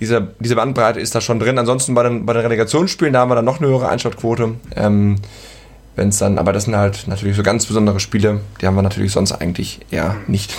diese, 0.00 0.28
diese 0.40 0.56
Bandbreite 0.56 0.98
ist 0.98 1.14
da 1.14 1.20
schon 1.20 1.38
drin. 1.38 1.58
Ansonsten 1.58 1.94
bei 1.94 2.02
den, 2.02 2.24
bei 2.24 2.32
den 2.32 2.42
Relegationsspielen, 2.42 3.12
da 3.12 3.20
haben 3.20 3.30
wir 3.30 3.34
dann 3.34 3.44
noch 3.44 3.60
eine 3.60 3.68
höhere 3.68 3.88
Einschaltquote. 3.88 4.54
Ähm, 4.74 5.16
wenn 5.96 6.08
es 6.10 6.18
dann, 6.18 6.38
aber 6.38 6.52
das 6.52 6.64
sind 6.64 6.76
halt 6.76 7.08
natürlich 7.08 7.36
so 7.36 7.42
ganz 7.42 7.66
besondere 7.66 8.00
Spiele, 8.00 8.40
die 8.60 8.66
haben 8.66 8.74
wir 8.76 8.82
natürlich 8.82 9.12
sonst 9.12 9.32
eigentlich 9.32 9.80
eher 9.90 10.16
nicht. 10.28 10.54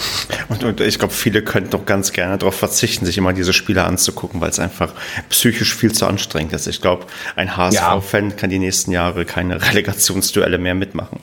Und, 0.50 0.64
und 0.64 0.82
ich 0.82 1.00
glaube, 1.00 1.14
viele 1.14 1.42
könnten 1.42 1.72
doch 1.72 1.86
ganz 1.86 2.12
gerne 2.12 2.38
darauf 2.38 2.56
verzichten, 2.56 3.06
sich 3.06 3.18
immer 3.18 3.34
diese 3.34 3.54
Spiele 3.54 3.86
anzugucken, 3.86 4.42
weil 4.42 4.50
es 4.50 4.60
einfach 4.60 4.94
psychisch 5.30 5.74
viel 5.76 5.94
zu 5.94 6.06
anstrengend 6.06 6.54
ist. 6.54 6.68
Ich 6.68 6.82
glaube, 6.82 7.06
ein 7.36 7.56
HSV-Fan 7.56 8.30
ja. 8.30 8.36
kann 8.36 8.50
die 8.50 8.60
nächsten 8.60 8.92
Jahre 8.92 9.26
keine 9.26 9.62
Relegationsduelle 9.70 10.58
mehr 10.58 10.76
mitmachen. 10.76 11.20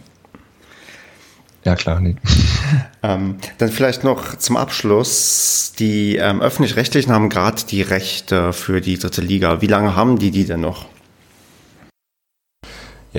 Ja, 1.64 1.74
klar. 1.74 2.00
Nee. 2.00 2.16
ähm, 3.02 3.36
dann 3.58 3.68
vielleicht 3.68 4.04
noch 4.04 4.36
zum 4.36 4.56
Abschluss. 4.56 5.74
Die 5.78 6.16
ähm, 6.16 6.40
Öffentlich-Rechtlichen 6.40 7.12
haben 7.12 7.28
gerade 7.28 7.62
die 7.68 7.82
Rechte 7.82 8.52
für 8.52 8.80
die 8.80 8.98
dritte 8.98 9.20
Liga. 9.20 9.60
Wie 9.60 9.66
lange 9.66 9.94
haben 9.94 10.18
die 10.18 10.30
die 10.30 10.44
denn 10.44 10.60
noch? 10.60 10.86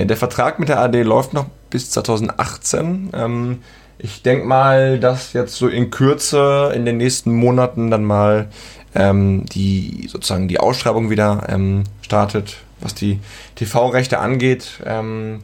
Ja, 0.00 0.06
der 0.06 0.16
Vertrag 0.16 0.58
mit 0.58 0.70
der 0.70 0.80
AD 0.80 1.02
läuft 1.02 1.34
noch 1.34 1.44
bis 1.68 1.90
2018. 1.90 3.10
Ähm, 3.12 3.58
ich 3.98 4.22
denke 4.22 4.46
mal, 4.46 4.98
dass 4.98 5.34
jetzt 5.34 5.56
so 5.56 5.68
in 5.68 5.90
Kürze 5.90 6.72
in 6.74 6.86
den 6.86 6.96
nächsten 6.96 7.34
Monaten 7.34 7.90
dann 7.90 8.04
mal 8.06 8.48
ähm, 8.94 9.44
die 9.44 10.08
sozusagen 10.10 10.48
die 10.48 10.58
Ausschreibung 10.58 11.10
wieder 11.10 11.42
ähm, 11.50 11.84
startet, 12.00 12.56
was 12.80 12.94
die 12.94 13.20
TV-Rechte 13.56 14.20
angeht. 14.20 14.80
Ähm, 14.86 15.40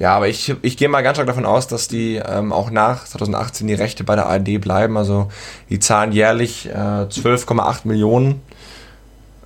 Ja, 0.00 0.16
aber 0.16 0.26
ich, 0.26 0.52
ich 0.62 0.76
gehe 0.76 0.88
mal 0.88 1.02
ganz 1.02 1.18
stark 1.18 1.28
davon 1.28 1.46
aus, 1.46 1.68
dass 1.68 1.86
die 1.86 2.16
ähm, 2.16 2.52
auch 2.52 2.72
nach 2.72 3.04
2018 3.04 3.68
die 3.68 3.74
Rechte 3.74 4.02
bei 4.02 4.16
der 4.16 4.26
ARD 4.26 4.60
bleiben. 4.60 4.96
Also 4.96 5.28
die 5.70 5.78
zahlen 5.78 6.10
jährlich 6.10 6.68
äh, 6.68 7.06
12,8 7.06 7.82
Millionen. 7.86 8.42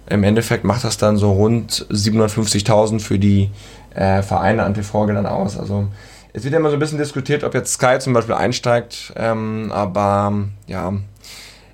Im 0.09 0.23
Endeffekt 0.23 0.65
macht 0.65 0.85
das 0.85 0.97
dann 0.97 1.19
so 1.19 1.33
rund 1.33 1.85
750.000 1.91 3.01
für 3.01 3.19
die 3.19 3.51
äh, 3.97 4.23
Vereine 4.23 4.63
an 4.63 4.75
TV-Geldern 4.75 5.27
aus. 5.27 5.59
Also 5.59 5.89
es 6.33 6.45
wird 6.45 6.53
ja 6.53 6.61
immer 6.61 6.69
so 6.69 6.77
ein 6.77 6.81
bisschen 6.81 6.99
diskutiert, 6.99 7.45
ob 7.45 7.55
jetzt 7.55 7.73
Sky 7.73 7.99
zum 7.99 8.13
Beispiel 8.13 8.35
einsteigt, 8.35 9.13
ähm, 9.17 9.73
aber 9.73 10.35
ja, 10.67 10.93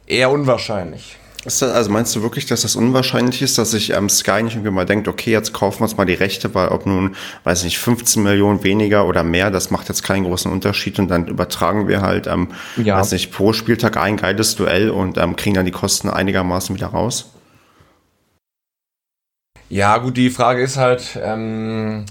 eher 0.06 0.30
unwahrscheinlich. 0.30 1.18
Das, 1.44 1.60
also 1.60 1.90
meinst 1.90 2.14
du 2.14 2.22
wirklich, 2.22 2.46
dass 2.46 2.62
das 2.62 2.76
unwahrscheinlich 2.76 3.42
ist, 3.42 3.58
dass 3.58 3.72
sich 3.72 3.90
ähm, 3.90 4.08
Sky 4.08 4.44
nicht 4.44 4.54
irgendwie 4.54 4.70
mal 4.70 4.86
denkt, 4.86 5.08
okay, 5.08 5.32
jetzt 5.32 5.52
kaufen 5.52 5.80
wir 5.80 5.84
uns 5.84 5.96
mal 5.96 6.04
die 6.04 6.14
Rechte, 6.14 6.54
weil 6.54 6.68
ob 6.68 6.86
nun, 6.86 7.16
weiß 7.42 7.58
ich 7.60 7.64
nicht, 7.64 7.78
15 7.80 8.22
Millionen 8.22 8.62
weniger 8.62 9.06
oder 9.08 9.24
mehr, 9.24 9.50
das 9.50 9.72
macht 9.72 9.88
jetzt 9.88 10.04
keinen 10.04 10.22
großen 10.22 10.52
Unterschied 10.52 11.00
und 11.00 11.08
dann 11.08 11.26
übertragen 11.26 11.88
wir 11.88 12.00
halt, 12.00 12.28
ähm, 12.28 12.48
ja. 12.76 12.96
weiß 12.96 13.10
nicht, 13.10 13.32
pro 13.32 13.52
Spieltag 13.52 13.96
ein 13.96 14.16
geiles 14.16 14.54
Duell 14.54 14.90
und 14.90 15.18
ähm, 15.18 15.34
kriegen 15.34 15.56
dann 15.56 15.66
die 15.66 15.72
Kosten 15.72 16.08
einigermaßen 16.08 16.76
wieder 16.76 16.88
raus? 16.88 17.32
Ja, 19.72 19.98
gut, 19.98 20.16
die 20.16 20.30
Frage 20.30 20.62
ist 20.62 20.76
halt, 20.76 21.18
ähm, 21.22 22.04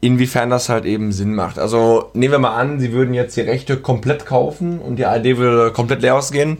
inwiefern 0.00 0.50
das 0.50 0.68
halt 0.68 0.84
eben 0.86 1.12
Sinn 1.12 1.34
macht. 1.34 1.58
Also 1.58 2.10
nehmen 2.14 2.32
wir 2.32 2.38
mal 2.38 2.56
an, 2.56 2.80
sie 2.80 2.92
würden 2.92 3.12
jetzt 3.14 3.36
die 3.36 3.42
Rechte 3.42 3.76
komplett 3.76 4.24
kaufen 4.24 4.78
und 4.78 4.96
die 4.96 5.04
ARD 5.04 5.36
würde 5.36 5.72
komplett 5.72 6.02
leer 6.02 6.14
ausgehen 6.16 6.58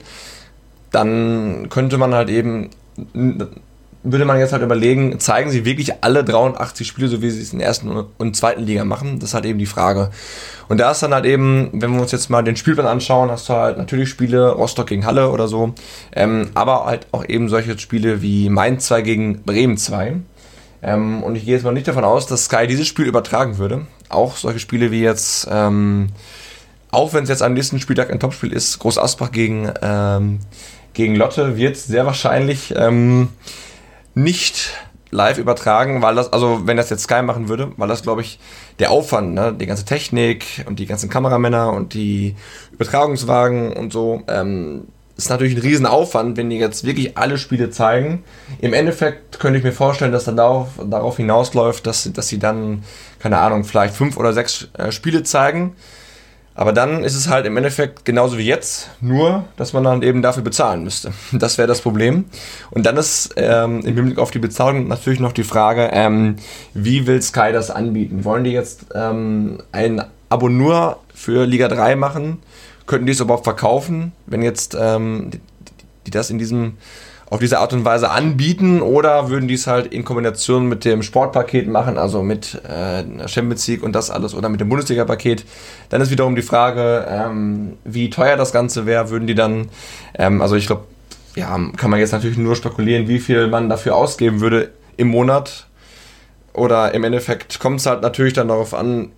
dann 0.97 1.69
könnte 1.69 1.99
man 1.99 2.15
halt 2.15 2.31
eben, 2.31 2.71
würde 4.13 4.25
man 4.25 4.39
jetzt 4.39 4.53
halt 4.53 4.63
überlegen, 4.63 5.19
zeigen 5.19 5.51
sie 5.51 5.65
wirklich 5.65 6.05
alle 6.05 6.23
83 6.23 6.87
Spiele, 6.87 7.09
so 7.09 7.23
wie 7.23 7.31
sie 7.31 7.43
es 7.43 7.53
in 7.53 7.59
der 7.59 7.69
ersten 7.69 7.91
und 7.91 8.37
zweiten 8.37 8.63
Liga 8.63 8.85
machen? 8.85 9.19
Das 9.19 9.31
ist 9.31 9.35
halt 9.35 9.45
eben 9.45 9.59
die 9.59 9.67
Frage. 9.67 10.11
Und 10.69 10.79
da 10.79 10.93
ist 10.93 11.03
dann 11.03 11.13
halt 11.13 11.25
eben, 11.25 11.71
wenn 11.73 11.93
wir 11.95 12.01
uns 12.01 12.13
jetzt 12.13 12.31
mal 12.31 12.43
den 12.43 12.57
Spielplan 12.57 12.87
anschauen, 12.87 13.31
hast 13.31 13.49
du 13.49 13.55
halt 13.55 13.79
natürlich 13.79 14.09
Spiele, 14.09 14.53
Rostock 14.53 14.87
gegen 14.87 15.05
Halle 15.05 15.31
oder 15.31 15.49
so, 15.49 15.75
ähm, 16.15 16.51
aber 16.55 16.87
halt 16.87 17.09
auch 17.13 17.25
eben 17.29 17.49
solche 17.49 17.79
Spiele 17.79 18.23
wie 18.23 18.49
Mainz 18.49 18.87
2 18.87 19.03
gegen 19.03 19.43
Bremen 19.43 19.77
2. 19.77 20.17
Ähm, 20.83 21.23
und 21.23 21.35
ich 21.35 21.45
gehe 21.45 21.55
jetzt 21.55 21.65
mal 21.65 21.73
nicht 21.73 21.89
davon 21.89 22.05
aus, 22.05 22.27
dass 22.27 22.45
Sky 22.45 22.67
dieses 22.67 22.87
Spiel 22.87 23.07
übertragen 23.07 23.59
würde. 23.59 23.87
Auch 24.09 24.37
solche 24.37 24.61
Spiele 24.61 24.91
wie 24.93 25.03
jetzt, 25.03 25.49
ähm, 25.51 26.11
auch 26.93 27.13
wenn 27.13 27.25
es 27.25 27.29
jetzt 27.29 27.43
am 27.43 27.55
nächsten 27.55 27.81
Spieltag 27.81 28.11
ein 28.13 28.21
Topspiel 28.21 28.53
ist, 28.53 28.79
Groß 28.79 28.99
Asbach 28.99 29.33
gegen 29.33 29.73
ähm, 29.83 30.39
gegen 30.97 31.15
Lotte 31.15 31.59
wird 31.59 31.77
sehr 31.77 32.07
wahrscheinlich 32.07 32.75
ähm, 32.75 33.29
nicht 34.17 34.73
live 35.11 35.39
übertragen, 35.39 36.03
weil 36.03 36.17
das, 36.17 36.33
also 36.33 36.63
wenn 36.65 36.77
das 36.77 36.91
jetzt 36.91 37.05
Sky 37.05 37.23
machen 37.23 37.49
würde, 37.49 37.71
weil 37.77 37.87
das, 37.87 38.03
glaube 38.03 38.23
ich, 38.23 38.41
der 38.79 38.91
Aufwand, 38.91 39.35
ne, 39.35 39.53
die 39.53 39.67
ganze 39.67 39.85
Technik 39.85 40.65
und 40.67 40.79
die 40.79 40.87
ganzen 40.87 41.09
Kameramänner 41.09 41.73
und 41.73 41.95
die 41.95 42.35
Übertragungswagen 42.73 43.73
und 43.73 43.93
so, 43.93 44.23
ähm, 44.27 44.89
ist 45.17 45.31
natürlich 45.31 45.55
ein 45.55 45.63
Riesenaufwand, 45.63 46.37
wenn 46.37 46.51
die 46.51 46.59
jetzt 46.59 46.85
wirklich 46.85 47.17
alle 47.17 47.39
Spiele 47.39 47.71
zeigen. 47.71 48.25
Im 48.61 48.75
Endeffekt 48.75 49.39
könnte 49.39 49.59
ich 49.59 49.65
mir 49.65 49.73
vorstellen, 49.73 50.13
dass 50.13 50.25
dann 50.25 50.37
darauf, 50.37 50.69
darauf 50.85 51.17
hinausläuft, 51.17 51.87
dass, 51.87 52.11
dass 52.13 52.29
sie 52.29 52.39
dann, 52.39 52.83
keine 53.19 53.39
Ahnung, 53.39 53.65
vielleicht 53.65 53.95
fünf 53.95 54.19
oder 54.19 54.35
sechs 54.35 54.69
äh, 54.77 54.93
Spiele 54.93 55.23
zeigen 55.23 55.75
aber 56.57 56.73
dann 56.73 57.05
ist 57.05 57.15
es 57.15 57.29
halt 57.29 57.45
im 57.45 57.57
Endeffekt 57.57 58.07
genauso 58.07 58.39
wie 58.39 58.47
jetzt, 58.47 58.91
nur 59.03 59.45
dass 59.57 59.75
man 59.75 59.85
dann 59.85 60.03
eben 60.03 60.23
dafür 60.23 60.43
bezahlen 60.43 60.83
müsste. 60.85 61.13
Das 61.33 61.59
wäre 61.59 61.69
das 61.69 61.83
Problem. 61.83 62.25
Und 62.71 62.87
dann 62.87 62.97
ist 62.97 63.35
ähm, 63.37 63.81
im 63.81 63.95
Hinblick 63.95 64.19
auf 64.19 64.31
die 64.31 64.39
Bezahlung 64.39 64.89
natürlich 64.89 65.21
noch 65.21 65.33
die 65.33 65.45
Frage, 65.45 65.91
ähm, 65.93 66.37
wie 66.73 67.07
will 67.07 67.21
Sky 67.21 67.53
das 67.53 67.71
anbieten? 67.71 68.25
Wollen 68.25 68.45
die 68.45 68.53
jetzt 68.53 68.87
ähm, 68.95 69.59
ein 69.71 70.03
Abo 70.31 70.49
nur 70.49 70.99
für 71.15 71.45
Liga 71.45 71.69
3 71.69 71.95
machen? 71.95 72.39
Könnten 72.87 73.07
die 73.07 73.13
es 73.13 73.21
überhaupt 73.21 73.45
verkaufen, 73.45 74.13
wenn 74.27 74.43
jetzt 74.43 74.77
ähm, 74.81 75.31
die, 75.33 75.41
die 76.07 76.11
das 76.11 76.31
in 76.31 76.39
diesem 76.39 76.79
auf 77.29 77.41
diese 77.41 77.59
Art 77.59 77.73
und 77.73 77.85
Weise 77.85 78.11
anbieten 78.11 78.81
oder 78.81 79.29
würden 79.29 79.49
die 79.49 79.55
es 79.55 79.67
halt 79.67 79.93
in 79.93 80.05
Kombination 80.05 80.67
mit 80.67 80.85
dem 80.85 81.03
Sportpaket 81.03 81.67
machen, 81.67 81.99
also 81.99 82.23
mit 82.23 82.61
äh, 82.65 83.29
Champions 83.29 83.67
League 83.67 83.83
und 83.83 83.93
das 83.93 84.11
alles 84.11 84.35
oder 84.35 84.49
mit 84.49 84.61
dem 84.61 84.69
Bundesliga-Paket. 84.69 85.45
Dann 85.89 86.01
ist 86.01 86.11
wiederum 86.11 86.37
die 86.37 86.43
Frage, 86.43 87.05
ähm, 87.09 87.79
wie 87.85 88.11
teuer 88.11 88.37
das 88.37 88.53
Ganze 88.53 88.87
wäre, 88.87 89.11
würden 89.11 89.27
die 89.27 89.35
dann, 89.35 89.69
ähm, 90.15 90.41
also 90.41 90.55
ich 90.55 90.67
glaube, 90.67 90.85
ja, 91.35 91.59
kann 91.77 91.91
man 91.91 91.99
jetzt 92.01 92.13
natürlich 92.13 92.39
nur 92.39 92.55
spekulieren, 92.57 93.09
wie 93.09 93.19
viel 93.19 93.49
man 93.49 93.69
dafür 93.69 93.97
ausgeben 93.97 94.41
würde 94.41 94.71
im 94.97 95.09
Monat. 95.09 95.67
Oder 96.53 96.95
im 96.95 97.05
Endeffekt 97.05 97.61
kommt 97.61 97.81
es 97.81 97.87
halt 97.87 98.01
natürlich 98.01 98.33
dann 98.33 98.49
darauf 98.49 98.73
an, 98.73 99.11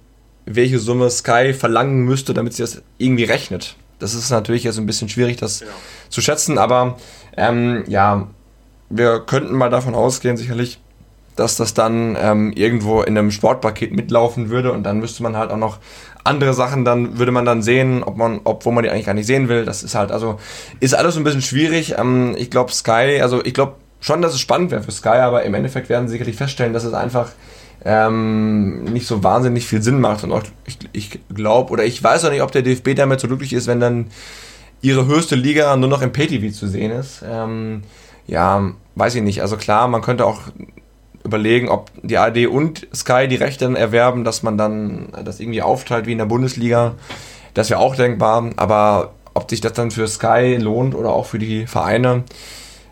welche 0.45 0.81
Summe 0.81 1.09
Sky 1.11 1.53
verlangen 1.53 2.05
müsste, 2.05 2.35
damit 2.35 2.55
sie 2.55 2.63
das 2.63 2.83
irgendwie 2.97 3.25
rechnet. 3.25 3.77
Das 3.99 4.15
ist 4.15 4.31
natürlich 4.31 4.65
jetzt 4.65 4.79
ein 4.79 4.87
bisschen 4.87 5.09
schwierig, 5.09 5.37
das 5.37 5.61
ja. 5.61 5.67
zu 6.09 6.21
schätzen, 6.21 6.59
aber 6.59 6.99
ähm, 7.37 7.85
ja, 7.87 8.29
wir 8.91 9.21
könnten 9.21 9.55
mal 9.55 9.71
davon 9.71 9.95
ausgehen, 9.95 10.37
sicherlich, 10.37 10.81
dass 11.37 11.57
das 11.57 11.75
dann 11.75 12.17
ähm, 12.21 12.53
irgendwo 12.53 13.03
in 13.03 13.17
einem 13.17 13.31
Sportpaket 13.31 13.93
mitlaufen 13.93 14.51
würde 14.51 14.73
und 14.73 14.83
dann 14.83 14.99
müsste 14.99 15.23
man 15.23 15.37
halt 15.37 15.51
auch 15.51 15.57
noch 15.57 15.79
andere 16.25 16.53
Sachen, 16.53 16.85
dann 16.85 17.19
würde 17.19 17.33
man 17.33 17.45
dann 17.45 17.63
sehen, 17.63 18.03
ob 18.03 18.17
man, 18.17 18.41
ob, 18.45 18.65
wo 18.65 18.71
man 18.71 18.85
die 18.85 18.91
eigentlich 18.91 19.07
gar 19.07 19.15
nicht 19.15 19.27
sehen 19.27 19.49
will. 19.49 19.65
Das 19.65 19.83
ist 19.83 19.95
halt, 19.95 20.13
also, 20.13 20.39
ist 20.81 20.95
alles 20.95 21.15
so 21.15 21.21
ein 21.21 21.25
bisschen 21.25 21.43
schwierig. 21.43 21.95
Ähm, 21.99 22.35
ich 22.37 22.51
glaube, 22.51 22.73
Sky, 22.73 23.21
also 23.23 23.45
ich 23.45 23.55
glaube 23.55 23.75
schon, 24.01 24.23
dass 24.23 24.35
es 24.35 24.41
spannend 24.41 24.71
wäre 24.71 24.83
für 24.83 24.91
Sky, 24.91 25.09
aber 25.09 25.45
im 25.45 25.55
Endeffekt 25.55 25.89
werden 25.89 26.09
sie 26.09 26.13
sicherlich 26.13 26.37
feststellen, 26.37 26.73
dass 26.73 26.85
es 26.85 26.93
einfach 26.93 27.31
ähm, 27.85 28.85
nicht 28.85 29.07
so 29.07 29.23
wahnsinnig 29.25 29.67
viel 29.67 29.83
Sinn 29.83 30.01
macht. 30.01 30.25
Und 30.25 30.33
auch, 30.33 30.43
ich, 30.67 30.79
ich 30.93 31.21
glaube, 31.35 31.73
oder 31.73 31.85
ich 31.85 32.03
weiß 32.03 32.25
auch 32.25 32.31
nicht, 32.31 32.43
ob 32.43 32.53
der 32.53 32.63
DFB 32.63 32.95
damit 32.95 33.21
so 33.21 33.29
glücklich 33.29 33.53
ist, 33.53 33.67
wenn 33.67 33.81
dann 33.81 34.07
ihre 34.81 35.07
höchste 35.07 35.35
Liga 35.35 35.77
nur 35.77 35.89
noch 35.89 36.03
im 36.03 36.13
PTV 36.13 36.53
zu 36.53 36.69
sehen 36.69 36.91
ist. 36.91 37.23
Ähm, 37.29 37.83
ja, 38.27 38.73
weiß 38.95 39.15
ich 39.17 39.23
nicht. 39.23 39.43
Also 39.43 39.57
klar, 39.57 39.89
man 39.89 40.03
könnte 40.03 40.27
auch 40.27 40.43
überlegen, 41.25 41.69
ob 41.69 41.91
die 42.03 42.19
ARD 42.19 42.47
und 42.47 42.87
Sky 42.95 43.29
die 43.29 43.37
Rechte 43.37 43.65
dann 43.65 43.77
erwerben, 43.77 44.25
dass 44.25 44.43
man 44.43 44.57
dann 44.57 45.09
das 45.25 45.41
irgendwie 45.41 45.63
aufteilt 45.63 46.07
wie 46.07 46.13
in 46.13 46.19
der 46.19 46.27
Bundesliga. 46.27 46.95
Das 47.55 47.71
wäre 47.71 47.81
auch 47.81 47.97
denkbar. 47.97 48.51
Aber 48.57 49.15
ob 49.35 49.51
sich 49.51 49.61
das 49.61 49.73
dann 49.73 49.91
für 49.91 50.07
Sky 50.07 50.57
lohnt 50.61 50.95
oder 50.95 51.11
auch 51.11 51.27
für 51.27 51.39
die 51.39 51.67
Vereine, 51.67 52.25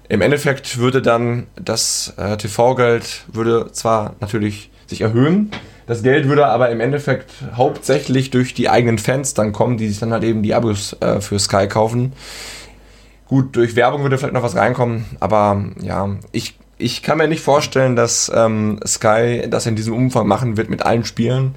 im 0.09 0.21
Endeffekt 0.21 0.79
würde 0.79 1.03
dann 1.03 1.47
das 1.57 2.15
äh, 2.17 2.37
TV-Geld 2.37 3.25
würde 3.33 3.73
zwar 3.73 4.15
natürlich 4.21 4.71
sich 4.87 5.01
erhöhen. 5.01 5.51
Das 5.87 6.03
Geld 6.03 6.29
würde 6.29 6.47
aber 6.47 6.71
im 6.71 6.81
Endeffekt 6.81 7.31
hauptsächlich 7.55 8.31
durch 8.31 8.55
die 8.55 8.69
eigenen 8.69 8.99
Fans 8.99 9.35
dann 9.35 9.53
kommen, 9.53 9.77
die 9.77 9.89
sich 9.89 10.01
dann 10.01 10.13
halt 10.13 10.25
eben 10.25 10.43
die 10.43 10.55
Abos 10.55 10.97
äh, 11.01 11.21
für 11.21 11.39
Sky 11.39 11.69
kaufen. 11.69 12.13
Gut, 13.29 13.57
durch 13.57 13.77
Werbung 13.77 14.03
würde 14.03 14.19
vielleicht 14.19 14.35
noch 14.35 14.43
was 14.43 14.57
reinkommen, 14.57 15.05
aber 15.21 15.65
ja, 15.81 16.11
ich, 16.33 16.57
ich 16.79 17.03
kann 17.03 17.19
mir 17.19 17.29
nicht 17.29 17.43
vorstellen, 17.43 17.97
dass 17.97 18.31
ähm, 18.35 18.79
Sky 18.87 19.47
das 19.49 19.67
in 19.67 19.77
diesem 19.77 19.95
Umfang 19.95 20.29
machen 20.29 20.57
wird 20.57 20.71
mit 20.71 20.83
allen 20.83 21.05
Spielen. 21.05 21.55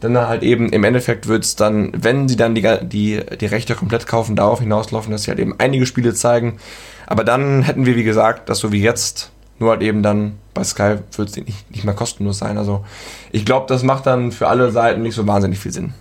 Dann 0.00 0.16
halt 0.16 0.44
eben 0.44 0.68
im 0.68 0.84
Endeffekt 0.84 1.26
wird 1.26 1.42
es 1.42 1.56
dann, 1.56 1.90
wenn 1.96 2.28
sie 2.28 2.36
dann 2.36 2.54
die, 2.54 2.62
die, 2.82 3.20
die 3.40 3.46
Rechte 3.46 3.74
komplett 3.74 4.06
kaufen, 4.06 4.36
darauf 4.36 4.60
hinauslaufen, 4.60 5.10
dass 5.10 5.24
sie 5.24 5.30
halt 5.30 5.40
eben 5.40 5.56
einige 5.58 5.86
Spiele 5.86 6.14
zeigen. 6.14 6.58
Aber 7.06 7.24
dann 7.24 7.62
hätten 7.62 7.84
wir, 7.84 7.96
wie 7.96 8.04
gesagt, 8.04 8.48
das 8.48 8.60
so 8.60 8.70
wie 8.70 8.80
jetzt 8.80 9.32
nur 9.58 9.70
halt 9.70 9.82
eben 9.82 10.02
dann 10.02 10.38
bei 10.54 10.64
Sky 10.64 10.96
wird 11.12 11.28
es 11.28 11.36
nicht, 11.36 11.70
nicht 11.70 11.84
mehr 11.84 11.94
kostenlos 11.94 12.38
sein. 12.38 12.58
Also 12.58 12.84
ich 13.32 13.44
glaube, 13.44 13.66
das 13.68 13.82
macht 13.82 14.06
dann 14.06 14.32
für 14.32 14.48
alle 14.48 14.70
Seiten 14.70 15.02
nicht 15.02 15.14
so 15.14 15.26
wahnsinnig 15.26 15.58
viel 15.58 15.72
Sinn. 15.72 15.94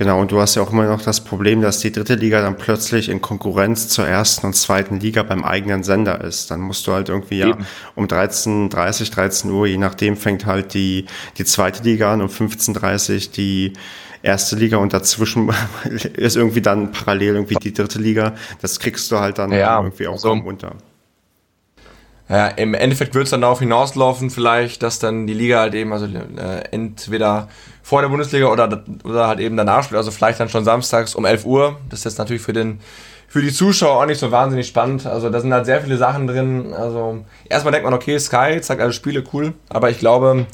Genau, 0.00 0.18
und 0.18 0.32
du 0.32 0.40
hast 0.40 0.54
ja 0.54 0.62
auch 0.62 0.72
immer 0.72 0.86
noch 0.86 1.02
das 1.02 1.22
Problem, 1.22 1.60
dass 1.60 1.80
die 1.80 1.92
dritte 1.92 2.14
Liga 2.14 2.40
dann 2.40 2.56
plötzlich 2.56 3.10
in 3.10 3.20
Konkurrenz 3.20 3.88
zur 3.88 4.06
ersten 4.06 4.46
und 4.46 4.54
zweiten 4.54 4.98
Liga 4.98 5.22
beim 5.22 5.44
eigenen 5.44 5.82
Sender 5.82 6.22
ist. 6.22 6.50
Dann 6.50 6.60
musst 6.60 6.86
du 6.86 6.92
halt 6.92 7.10
irgendwie 7.10 7.40
ja 7.40 7.58
um 7.96 8.06
13.30, 8.06 9.12
13 9.12 9.50
Uhr, 9.50 9.66
je 9.66 9.76
nachdem 9.76 10.16
fängt 10.16 10.46
halt 10.46 10.72
die, 10.72 11.04
die 11.36 11.44
zweite 11.44 11.82
Liga 11.82 12.14
an, 12.14 12.22
um 12.22 12.28
15.30 12.28 13.32
die 13.32 13.74
erste 14.22 14.56
Liga 14.56 14.78
und 14.78 14.94
dazwischen 14.94 15.52
ist 16.14 16.36
irgendwie 16.36 16.62
dann 16.62 16.92
parallel 16.92 17.34
irgendwie 17.34 17.56
die 17.56 17.74
dritte 17.74 17.98
Liga. 17.98 18.34
Das 18.62 18.78
kriegst 18.80 19.10
du 19.12 19.18
halt 19.18 19.36
dann 19.36 19.52
ja, 19.52 19.76
irgendwie 19.76 20.06
auch 20.06 20.16
so 20.16 20.32
unter. 20.32 20.76
Ja, 22.30 22.46
im 22.46 22.74
Endeffekt 22.74 23.16
wird 23.16 23.24
es 23.24 23.30
dann 23.30 23.40
darauf 23.40 23.58
hinauslaufen, 23.58 24.30
vielleicht, 24.30 24.84
dass 24.84 25.00
dann 25.00 25.26
die 25.26 25.34
Liga 25.34 25.58
halt 25.58 25.74
eben, 25.74 25.92
also 25.92 26.06
äh, 26.06 26.62
entweder 26.70 27.48
vor 27.82 28.02
der 28.02 28.08
Bundesliga 28.08 28.46
oder, 28.46 28.84
oder 29.02 29.26
halt 29.26 29.40
eben 29.40 29.56
danach 29.56 29.82
spielt, 29.82 29.98
also 29.98 30.12
vielleicht 30.12 30.38
dann 30.38 30.48
schon 30.48 30.64
samstags 30.64 31.16
um 31.16 31.24
11 31.24 31.44
Uhr. 31.44 31.80
Das 31.88 32.00
ist 32.00 32.04
jetzt 32.04 32.18
natürlich 32.18 32.42
für 32.42 32.52
den 32.52 32.78
für 33.26 33.42
die 33.42 33.52
Zuschauer 33.52 34.02
auch 34.02 34.06
nicht 34.06 34.18
so 34.18 34.32
wahnsinnig 34.32 34.66
spannend. 34.66 35.06
Also 35.06 35.30
da 35.30 35.40
sind 35.40 35.52
halt 35.52 35.64
sehr 35.64 35.80
viele 35.80 35.96
Sachen 35.96 36.26
drin. 36.26 36.72
Also 36.72 37.24
erstmal 37.48 37.70
denkt 37.70 37.84
man, 37.84 37.94
okay, 37.94 38.18
Sky 38.18 38.60
zeigt 38.60 38.80
alle 38.80 38.92
Spiele, 38.92 39.22
cool. 39.32 39.52
Aber 39.68 39.88
ich 39.88 39.98
glaube, 39.98 40.46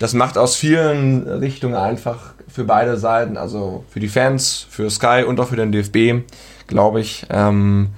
das 0.00 0.12
macht 0.12 0.36
aus 0.36 0.56
vielen 0.56 1.28
Richtungen 1.28 1.76
einfach 1.76 2.34
für 2.48 2.64
beide 2.64 2.96
Seiten, 2.96 3.36
also 3.36 3.84
für 3.88 4.00
die 4.00 4.08
Fans, 4.08 4.66
für 4.68 4.90
Sky 4.90 5.24
und 5.26 5.38
auch 5.38 5.48
für 5.48 5.56
den 5.56 5.70
DFB, 5.70 6.24
glaube 6.66 7.00
ich, 7.00 7.26
ähm, 7.30 7.90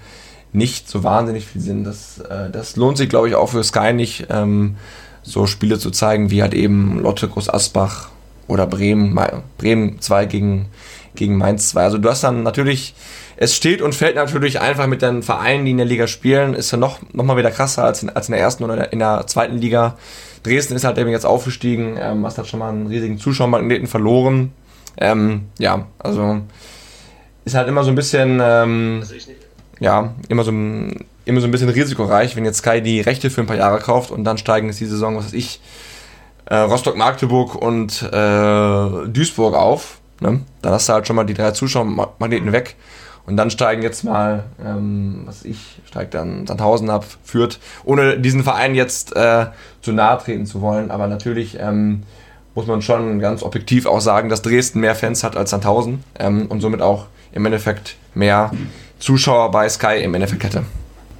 nicht 0.52 0.88
so 0.88 1.04
wahnsinnig 1.04 1.46
viel 1.46 1.60
Sinn. 1.60 1.84
Das, 1.84 2.18
äh, 2.18 2.50
das 2.50 2.76
lohnt 2.76 2.98
sich, 2.98 3.08
glaube 3.08 3.28
ich, 3.28 3.34
auch 3.34 3.50
für 3.50 3.62
Sky 3.62 3.92
nicht, 3.92 4.26
ähm, 4.30 4.76
so 5.22 5.46
Spiele 5.46 5.78
zu 5.78 5.90
zeigen, 5.90 6.30
wie 6.30 6.42
halt 6.42 6.54
eben 6.54 7.00
Lotte 7.00 7.28
Groß 7.28 7.48
Asbach 7.50 8.08
oder 8.46 8.66
Bremen, 8.66 9.18
Bremen 9.58 10.00
2 10.00 10.24
gegen, 10.24 10.66
gegen 11.14 11.36
Mainz 11.36 11.70
2. 11.70 11.82
Also 11.82 11.98
du 11.98 12.08
hast 12.08 12.24
dann 12.24 12.42
natürlich, 12.42 12.94
es 13.36 13.54
steht 13.54 13.82
und 13.82 13.94
fällt 13.94 14.16
natürlich 14.16 14.60
einfach 14.60 14.86
mit 14.86 15.02
den 15.02 15.22
Vereinen, 15.22 15.66
die 15.66 15.72
in 15.72 15.76
der 15.76 15.86
Liga 15.86 16.06
spielen, 16.06 16.54
ist 16.54 16.70
ja 16.70 16.78
noch, 16.78 17.00
noch 17.12 17.24
mal 17.24 17.36
wieder 17.36 17.50
krasser 17.50 17.84
als 17.84 18.02
in, 18.02 18.10
als 18.10 18.28
in 18.28 18.32
der 18.32 18.40
ersten 18.40 18.64
oder 18.64 18.90
in 18.92 19.00
der 19.00 19.26
zweiten 19.26 19.58
Liga. 19.58 19.98
Dresden 20.42 20.74
ist 20.74 20.84
halt 20.84 20.96
eben 20.98 21.10
jetzt 21.10 21.26
aufgestiegen, 21.26 21.98
ähm, 22.00 22.24
hast 22.24 22.38
halt 22.38 22.48
schon 22.48 22.60
mal 22.60 22.70
einen 22.70 22.86
riesigen 22.86 23.18
Zuschauermagneten 23.18 23.86
verloren. 23.86 24.52
Ähm, 24.96 25.46
ja, 25.58 25.86
also 25.98 26.40
ist 27.44 27.54
halt 27.54 27.68
immer 27.68 27.84
so 27.84 27.90
ein 27.90 27.94
bisschen, 27.94 28.40
ähm, 28.42 29.02
ja, 29.80 30.14
immer 30.28 30.44
so, 30.44 30.50
immer 30.50 31.40
so 31.40 31.46
ein 31.46 31.50
bisschen 31.50 31.68
risikoreich, 31.68 32.36
wenn 32.36 32.44
jetzt 32.44 32.58
Sky 32.58 32.80
die 32.82 33.00
Rechte 33.00 33.30
für 33.30 33.40
ein 33.40 33.46
paar 33.46 33.56
Jahre 33.56 33.78
kauft 33.78 34.10
und 34.10 34.24
dann 34.24 34.38
steigen 34.38 34.68
jetzt 34.68 34.80
die 34.80 34.86
Saison, 34.86 35.16
was 35.16 35.26
weiß 35.26 35.32
ich, 35.34 35.60
äh, 36.46 36.56
Rostock-Magdeburg 36.56 37.54
und 37.54 38.02
äh, 38.02 39.08
Duisburg 39.08 39.54
auf. 39.54 39.98
Ne? 40.20 40.40
Dann 40.62 40.72
hast 40.72 40.88
du 40.88 40.94
halt 40.94 41.06
schon 41.06 41.16
mal 41.16 41.24
die 41.24 41.34
drei 41.34 41.50
Zuschauermagneten 41.52 42.52
weg. 42.52 42.76
Und 43.26 43.36
dann 43.36 43.50
steigen 43.50 43.82
jetzt 43.82 44.04
mal, 44.04 44.44
ähm, 44.64 45.24
was 45.26 45.44
ich, 45.44 45.80
steigt 45.84 46.14
dann 46.14 46.46
Sandhausen 46.46 46.88
ab, 46.88 47.04
führt, 47.22 47.60
ohne 47.84 48.18
diesen 48.18 48.42
Verein 48.42 48.74
jetzt 48.74 49.14
äh, 49.14 49.46
zu 49.82 49.92
nahe 49.92 50.16
treten 50.16 50.46
zu 50.46 50.62
wollen. 50.62 50.90
Aber 50.90 51.08
natürlich 51.08 51.58
ähm, 51.60 52.04
muss 52.54 52.66
man 52.66 52.80
schon 52.80 53.18
ganz 53.20 53.42
objektiv 53.42 53.84
auch 53.84 54.00
sagen, 54.00 54.30
dass 54.30 54.40
Dresden 54.40 54.80
mehr 54.80 54.94
Fans 54.94 55.24
hat 55.24 55.36
als 55.36 55.50
Sandhausen 55.50 56.02
ähm, 56.18 56.46
und 56.46 56.62
somit 56.62 56.80
auch 56.80 57.06
im 57.32 57.44
Endeffekt 57.44 57.96
mehr 58.14 58.50
Zuschauer 58.98 59.50
bei 59.50 59.68
Sky 59.68 60.02
im 60.02 60.14
Endeffekt 60.14 60.44
hätte. 60.44 60.64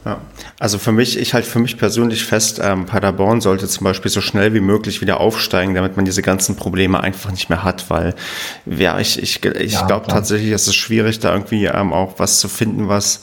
Ja, 0.05 0.21
also 0.59 0.79
für 0.79 0.93
mich, 0.93 1.19
ich 1.19 1.35
halte 1.35 1.49
für 1.49 1.59
mich 1.59 1.77
persönlich 1.77 2.25
fest, 2.25 2.61
ähm, 2.63 2.87
Paderborn 2.87 3.41
sollte 3.41 3.69
zum 3.69 3.85
Beispiel 3.85 4.11
so 4.11 4.21
schnell 4.21 4.55
wie 4.55 4.61
möglich 4.61 5.01
wieder 5.01 5.21
aufsteigen, 5.21 5.75
damit 5.75 5.97
man 5.97 6.05
diese 6.05 6.23
ganzen 6.23 6.57
Probleme 6.57 7.03
einfach 7.03 7.31
nicht 7.31 7.51
mehr 7.51 7.63
hat, 7.65 7.91
weil 7.91 8.15
ja, 8.65 8.99
ich, 9.01 9.23
ich, 9.23 9.45
ich 9.45 9.73
ja, 9.73 9.87
glaube 9.87 10.07
tatsächlich, 10.07 10.53
es 10.53 10.67
ist 10.67 10.77
schwierig, 10.77 11.19
da 11.19 11.33
irgendwie 11.33 11.67
ähm, 11.67 11.93
auch 11.93 12.15
was 12.19 12.41
zu 12.41 12.49
finden, 12.49 12.89
was 12.89 13.21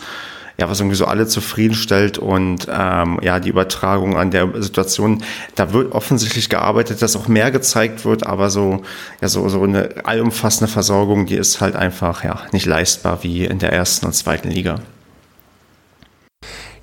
ja, 0.58 0.70
was 0.70 0.80
irgendwie 0.80 0.95
so 0.95 1.06
alle 1.06 1.28
zufriedenstellt 1.28 2.18
und 2.18 2.68
ähm, 2.72 3.20
ja, 3.22 3.39
die 3.39 3.49
Übertragung 3.49 4.18
an 4.18 4.32
der 4.32 4.62
Situation, 4.62 5.24
da 5.56 5.74
wird 5.74 5.91
offensichtlich 5.91 6.49
gearbeitet, 6.49 7.01
dass 7.01 7.16
auch 7.16 7.28
mehr 7.28 7.51
gezeigt 7.51 8.06
wird, 8.06 8.26
aber 8.26 8.49
so, 8.49 8.84
ja, 9.22 9.28
so, 9.28 9.47
so 9.49 9.64
eine 9.64 9.89
allumfassende 10.06 10.72
Versorgung, 10.72 11.26
die 11.26 11.36
ist 11.36 11.62
halt 11.62 11.76
einfach 11.76 12.24
ja 12.24 12.39
nicht 12.51 12.66
leistbar 12.66 13.24
wie 13.24 13.45
in 13.45 13.60
der 13.60 13.74
ersten 13.74 14.06
und 14.06 14.14
zweiten 14.14 14.49
Liga. 14.49 14.80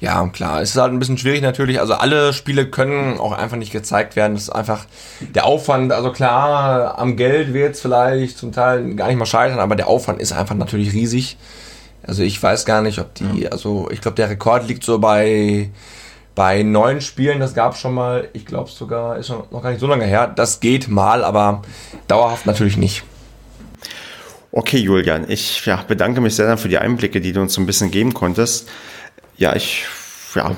Ja, 0.02 0.26
klar. 0.26 0.60
Es 0.60 0.70
ist 0.70 0.80
halt 0.80 0.92
ein 0.92 0.98
bisschen 0.98 1.16
schwierig 1.16 1.42
natürlich. 1.42 1.78
Also 1.78 1.94
alle 1.94 2.32
Spiele 2.32 2.66
können 2.66 3.20
auch 3.20 3.30
einfach 3.30 3.56
nicht 3.56 3.70
gezeigt 3.70 4.16
werden. 4.16 4.34
Das 4.34 4.42
ist 4.42 4.50
einfach 4.50 4.86
der 5.20 5.44
Aufwand. 5.46 5.92
Also 5.92 6.10
klar, 6.10 6.98
am 6.98 7.16
Geld 7.16 7.54
wird 7.54 7.76
es 7.76 7.80
vielleicht 7.80 8.36
zum 8.36 8.50
Teil 8.50 8.96
gar 8.96 9.06
nicht 9.06 9.16
mal 9.16 9.26
scheitern, 9.26 9.60
aber 9.60 9.76
der 9.76 9.86
Aufwand 9.86 10.20
ist 10.20 10.32
einfach 10.32 10.56
natürlich 10.56 10.92
riesig. 10.92 11.36
Also 12.04 12.22
ich 12.22 12.42
weiß 12.42 12.64
gar 12.64 12.82
nicht, 12.82 12.98
ob 12.98 13.14
die, 13.14 13.50
also 13.50 13.88
ich 13.90 14.00
glaube, 14.00 14.16
der 14.16 14.30
Rekord 14.30 14.66
liegt 14.68 14.84
so 14.84 14.98
bei, 14.98 15.70
bei 16.34 16.62
neun 16.62 17.00
Spielen. 17.00 17.40
Das 17.40 17.54
gab 17.54 17.74
es 17.74 17.80
schon 17.80 17.94
mal. 17.94 18.28
Ich 18.32 18.44
glaube 18.44 18.70
sogar, 18.70 19.18
ist 19.18 19.28
schon 19.28 19.44
noch 19.50 19.62
gar 19.62 19.70
nicht 19.70 19.80
so 19.80 19.86
lange 19.86 20.04
her. 20.04 20.26
Das 20.26 20.60
geht 20.60 20.88
mal, 20.88 21.24
aber 21.24 21.62
dauerhaft 22.08 22.46
natürlich 22.46 22.76
nicht. 22.76 23.04
Okay, 24.50 24.78
Julian, 24.78 25.30
ich 25.30 25.64
ja, 25.64 25.82
bedanke 25.88 26.20
mich 26.20 26.36
sehr 26.36 26.58
für 26.58 26.68
die 26.68 26.76
Einblicke, 26.76 27.20
die 27.20 27.32
du 27.32 27.40
uns 27.40 27.54
so 27.54 27.60
ein 27.62 27.66
bisschen 27.66 27.90
geben 27.90 28.12
konntest. 28.12 28.68
Ja, 29.38 29.56
ich 29.56 29.86
ja, 30.34 30.54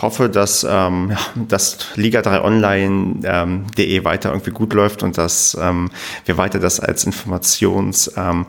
hoffe, 0.00 0.28
dass, 0.28 0.64
ähm, 0.68 1.10
ja, 1.10 1.18
dass 1.48 1.96
Liga 1.96 2.22
3 2.22 2.42
Online.de 2.42 3.28
ähm, 3.28 3.66
e 3.76 4.04
weiter 4.04 4.30
irgendwie 4.30 4.52
gut 4.52 4.72
läuft 4.72 5.02
und 5.02 5.18
dass 5.18 5.56
ähm, 5.60 5.90
wir 6.24 6.36
weiter 6.36 6.60
das 6.60 6.78
als 6.78 7.04
Informations 7.04 8.12
ähm, 8.16 8.46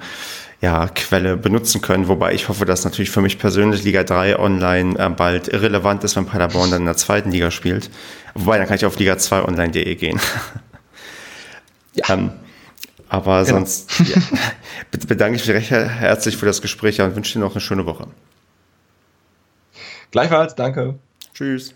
ja, 0.62 0.88
Quelle 0.88 1.38
benutzen 1.38 1.82
können. 1.82 2.08
Wobei 2.08 2.34
ich 2.34 2.50
hoffe, 2.50 2.66
dass 2.66 2.84
natürlich 2.84 3.12
für 3.12 3.22
mich 3.22 3.38
persönlich 3.38 3.84
Liga 3.84 4.04
3 4.04 4.40
online 4.40 4.98
äh, 4.98 5.10
bald 5.10 5.48
irrelevant 5.48 6.04
ist, 6.04 6.16
wenn 6.16 6.26
Paderborn 6.26 6.72
dann 6.72 6.82
in 6.82 6.86
der 6.86 6.98
zweiten 6.98 7.32
Liga 7.32 7.52
spielt. 7.52 7.90
Wobei, 8.34 8.58
dann 8.58 8.68
kann 8.68 8.78
ich 8.78 8.86
auf 8.86 8.98
Liga 8.98 9.18
2 9.18 9.44
online.de 9.44 9.96
gehen. 9.96 10.20
ja. 11.94 12.10
Ähm, 12.10 12.32
aber 13.10 13.44
genau. 13.44 13.60
sonst 13.60 14.00
ja, 14.00 14.22
bedanke 15.08 15.38
ich 15.38 15.48
mich 15.48 15.56
recht 15.56 15.72
herzlich 15.72 16.38
für 16.38 16.46
das 16.46 16.62
Gespräch 16.62 17.00
und 17.02 17.16
wünsche 17.16 17.34
dir 17.34 17.40
noch 17.40 17.52
eine 17.52 17.62
schöne 17.62 17.86
Woche. 17.86 18.08
Gleichfalls, 20.12 20.56
danke. 20.56 20.96
Tschüss. 21.34 21.76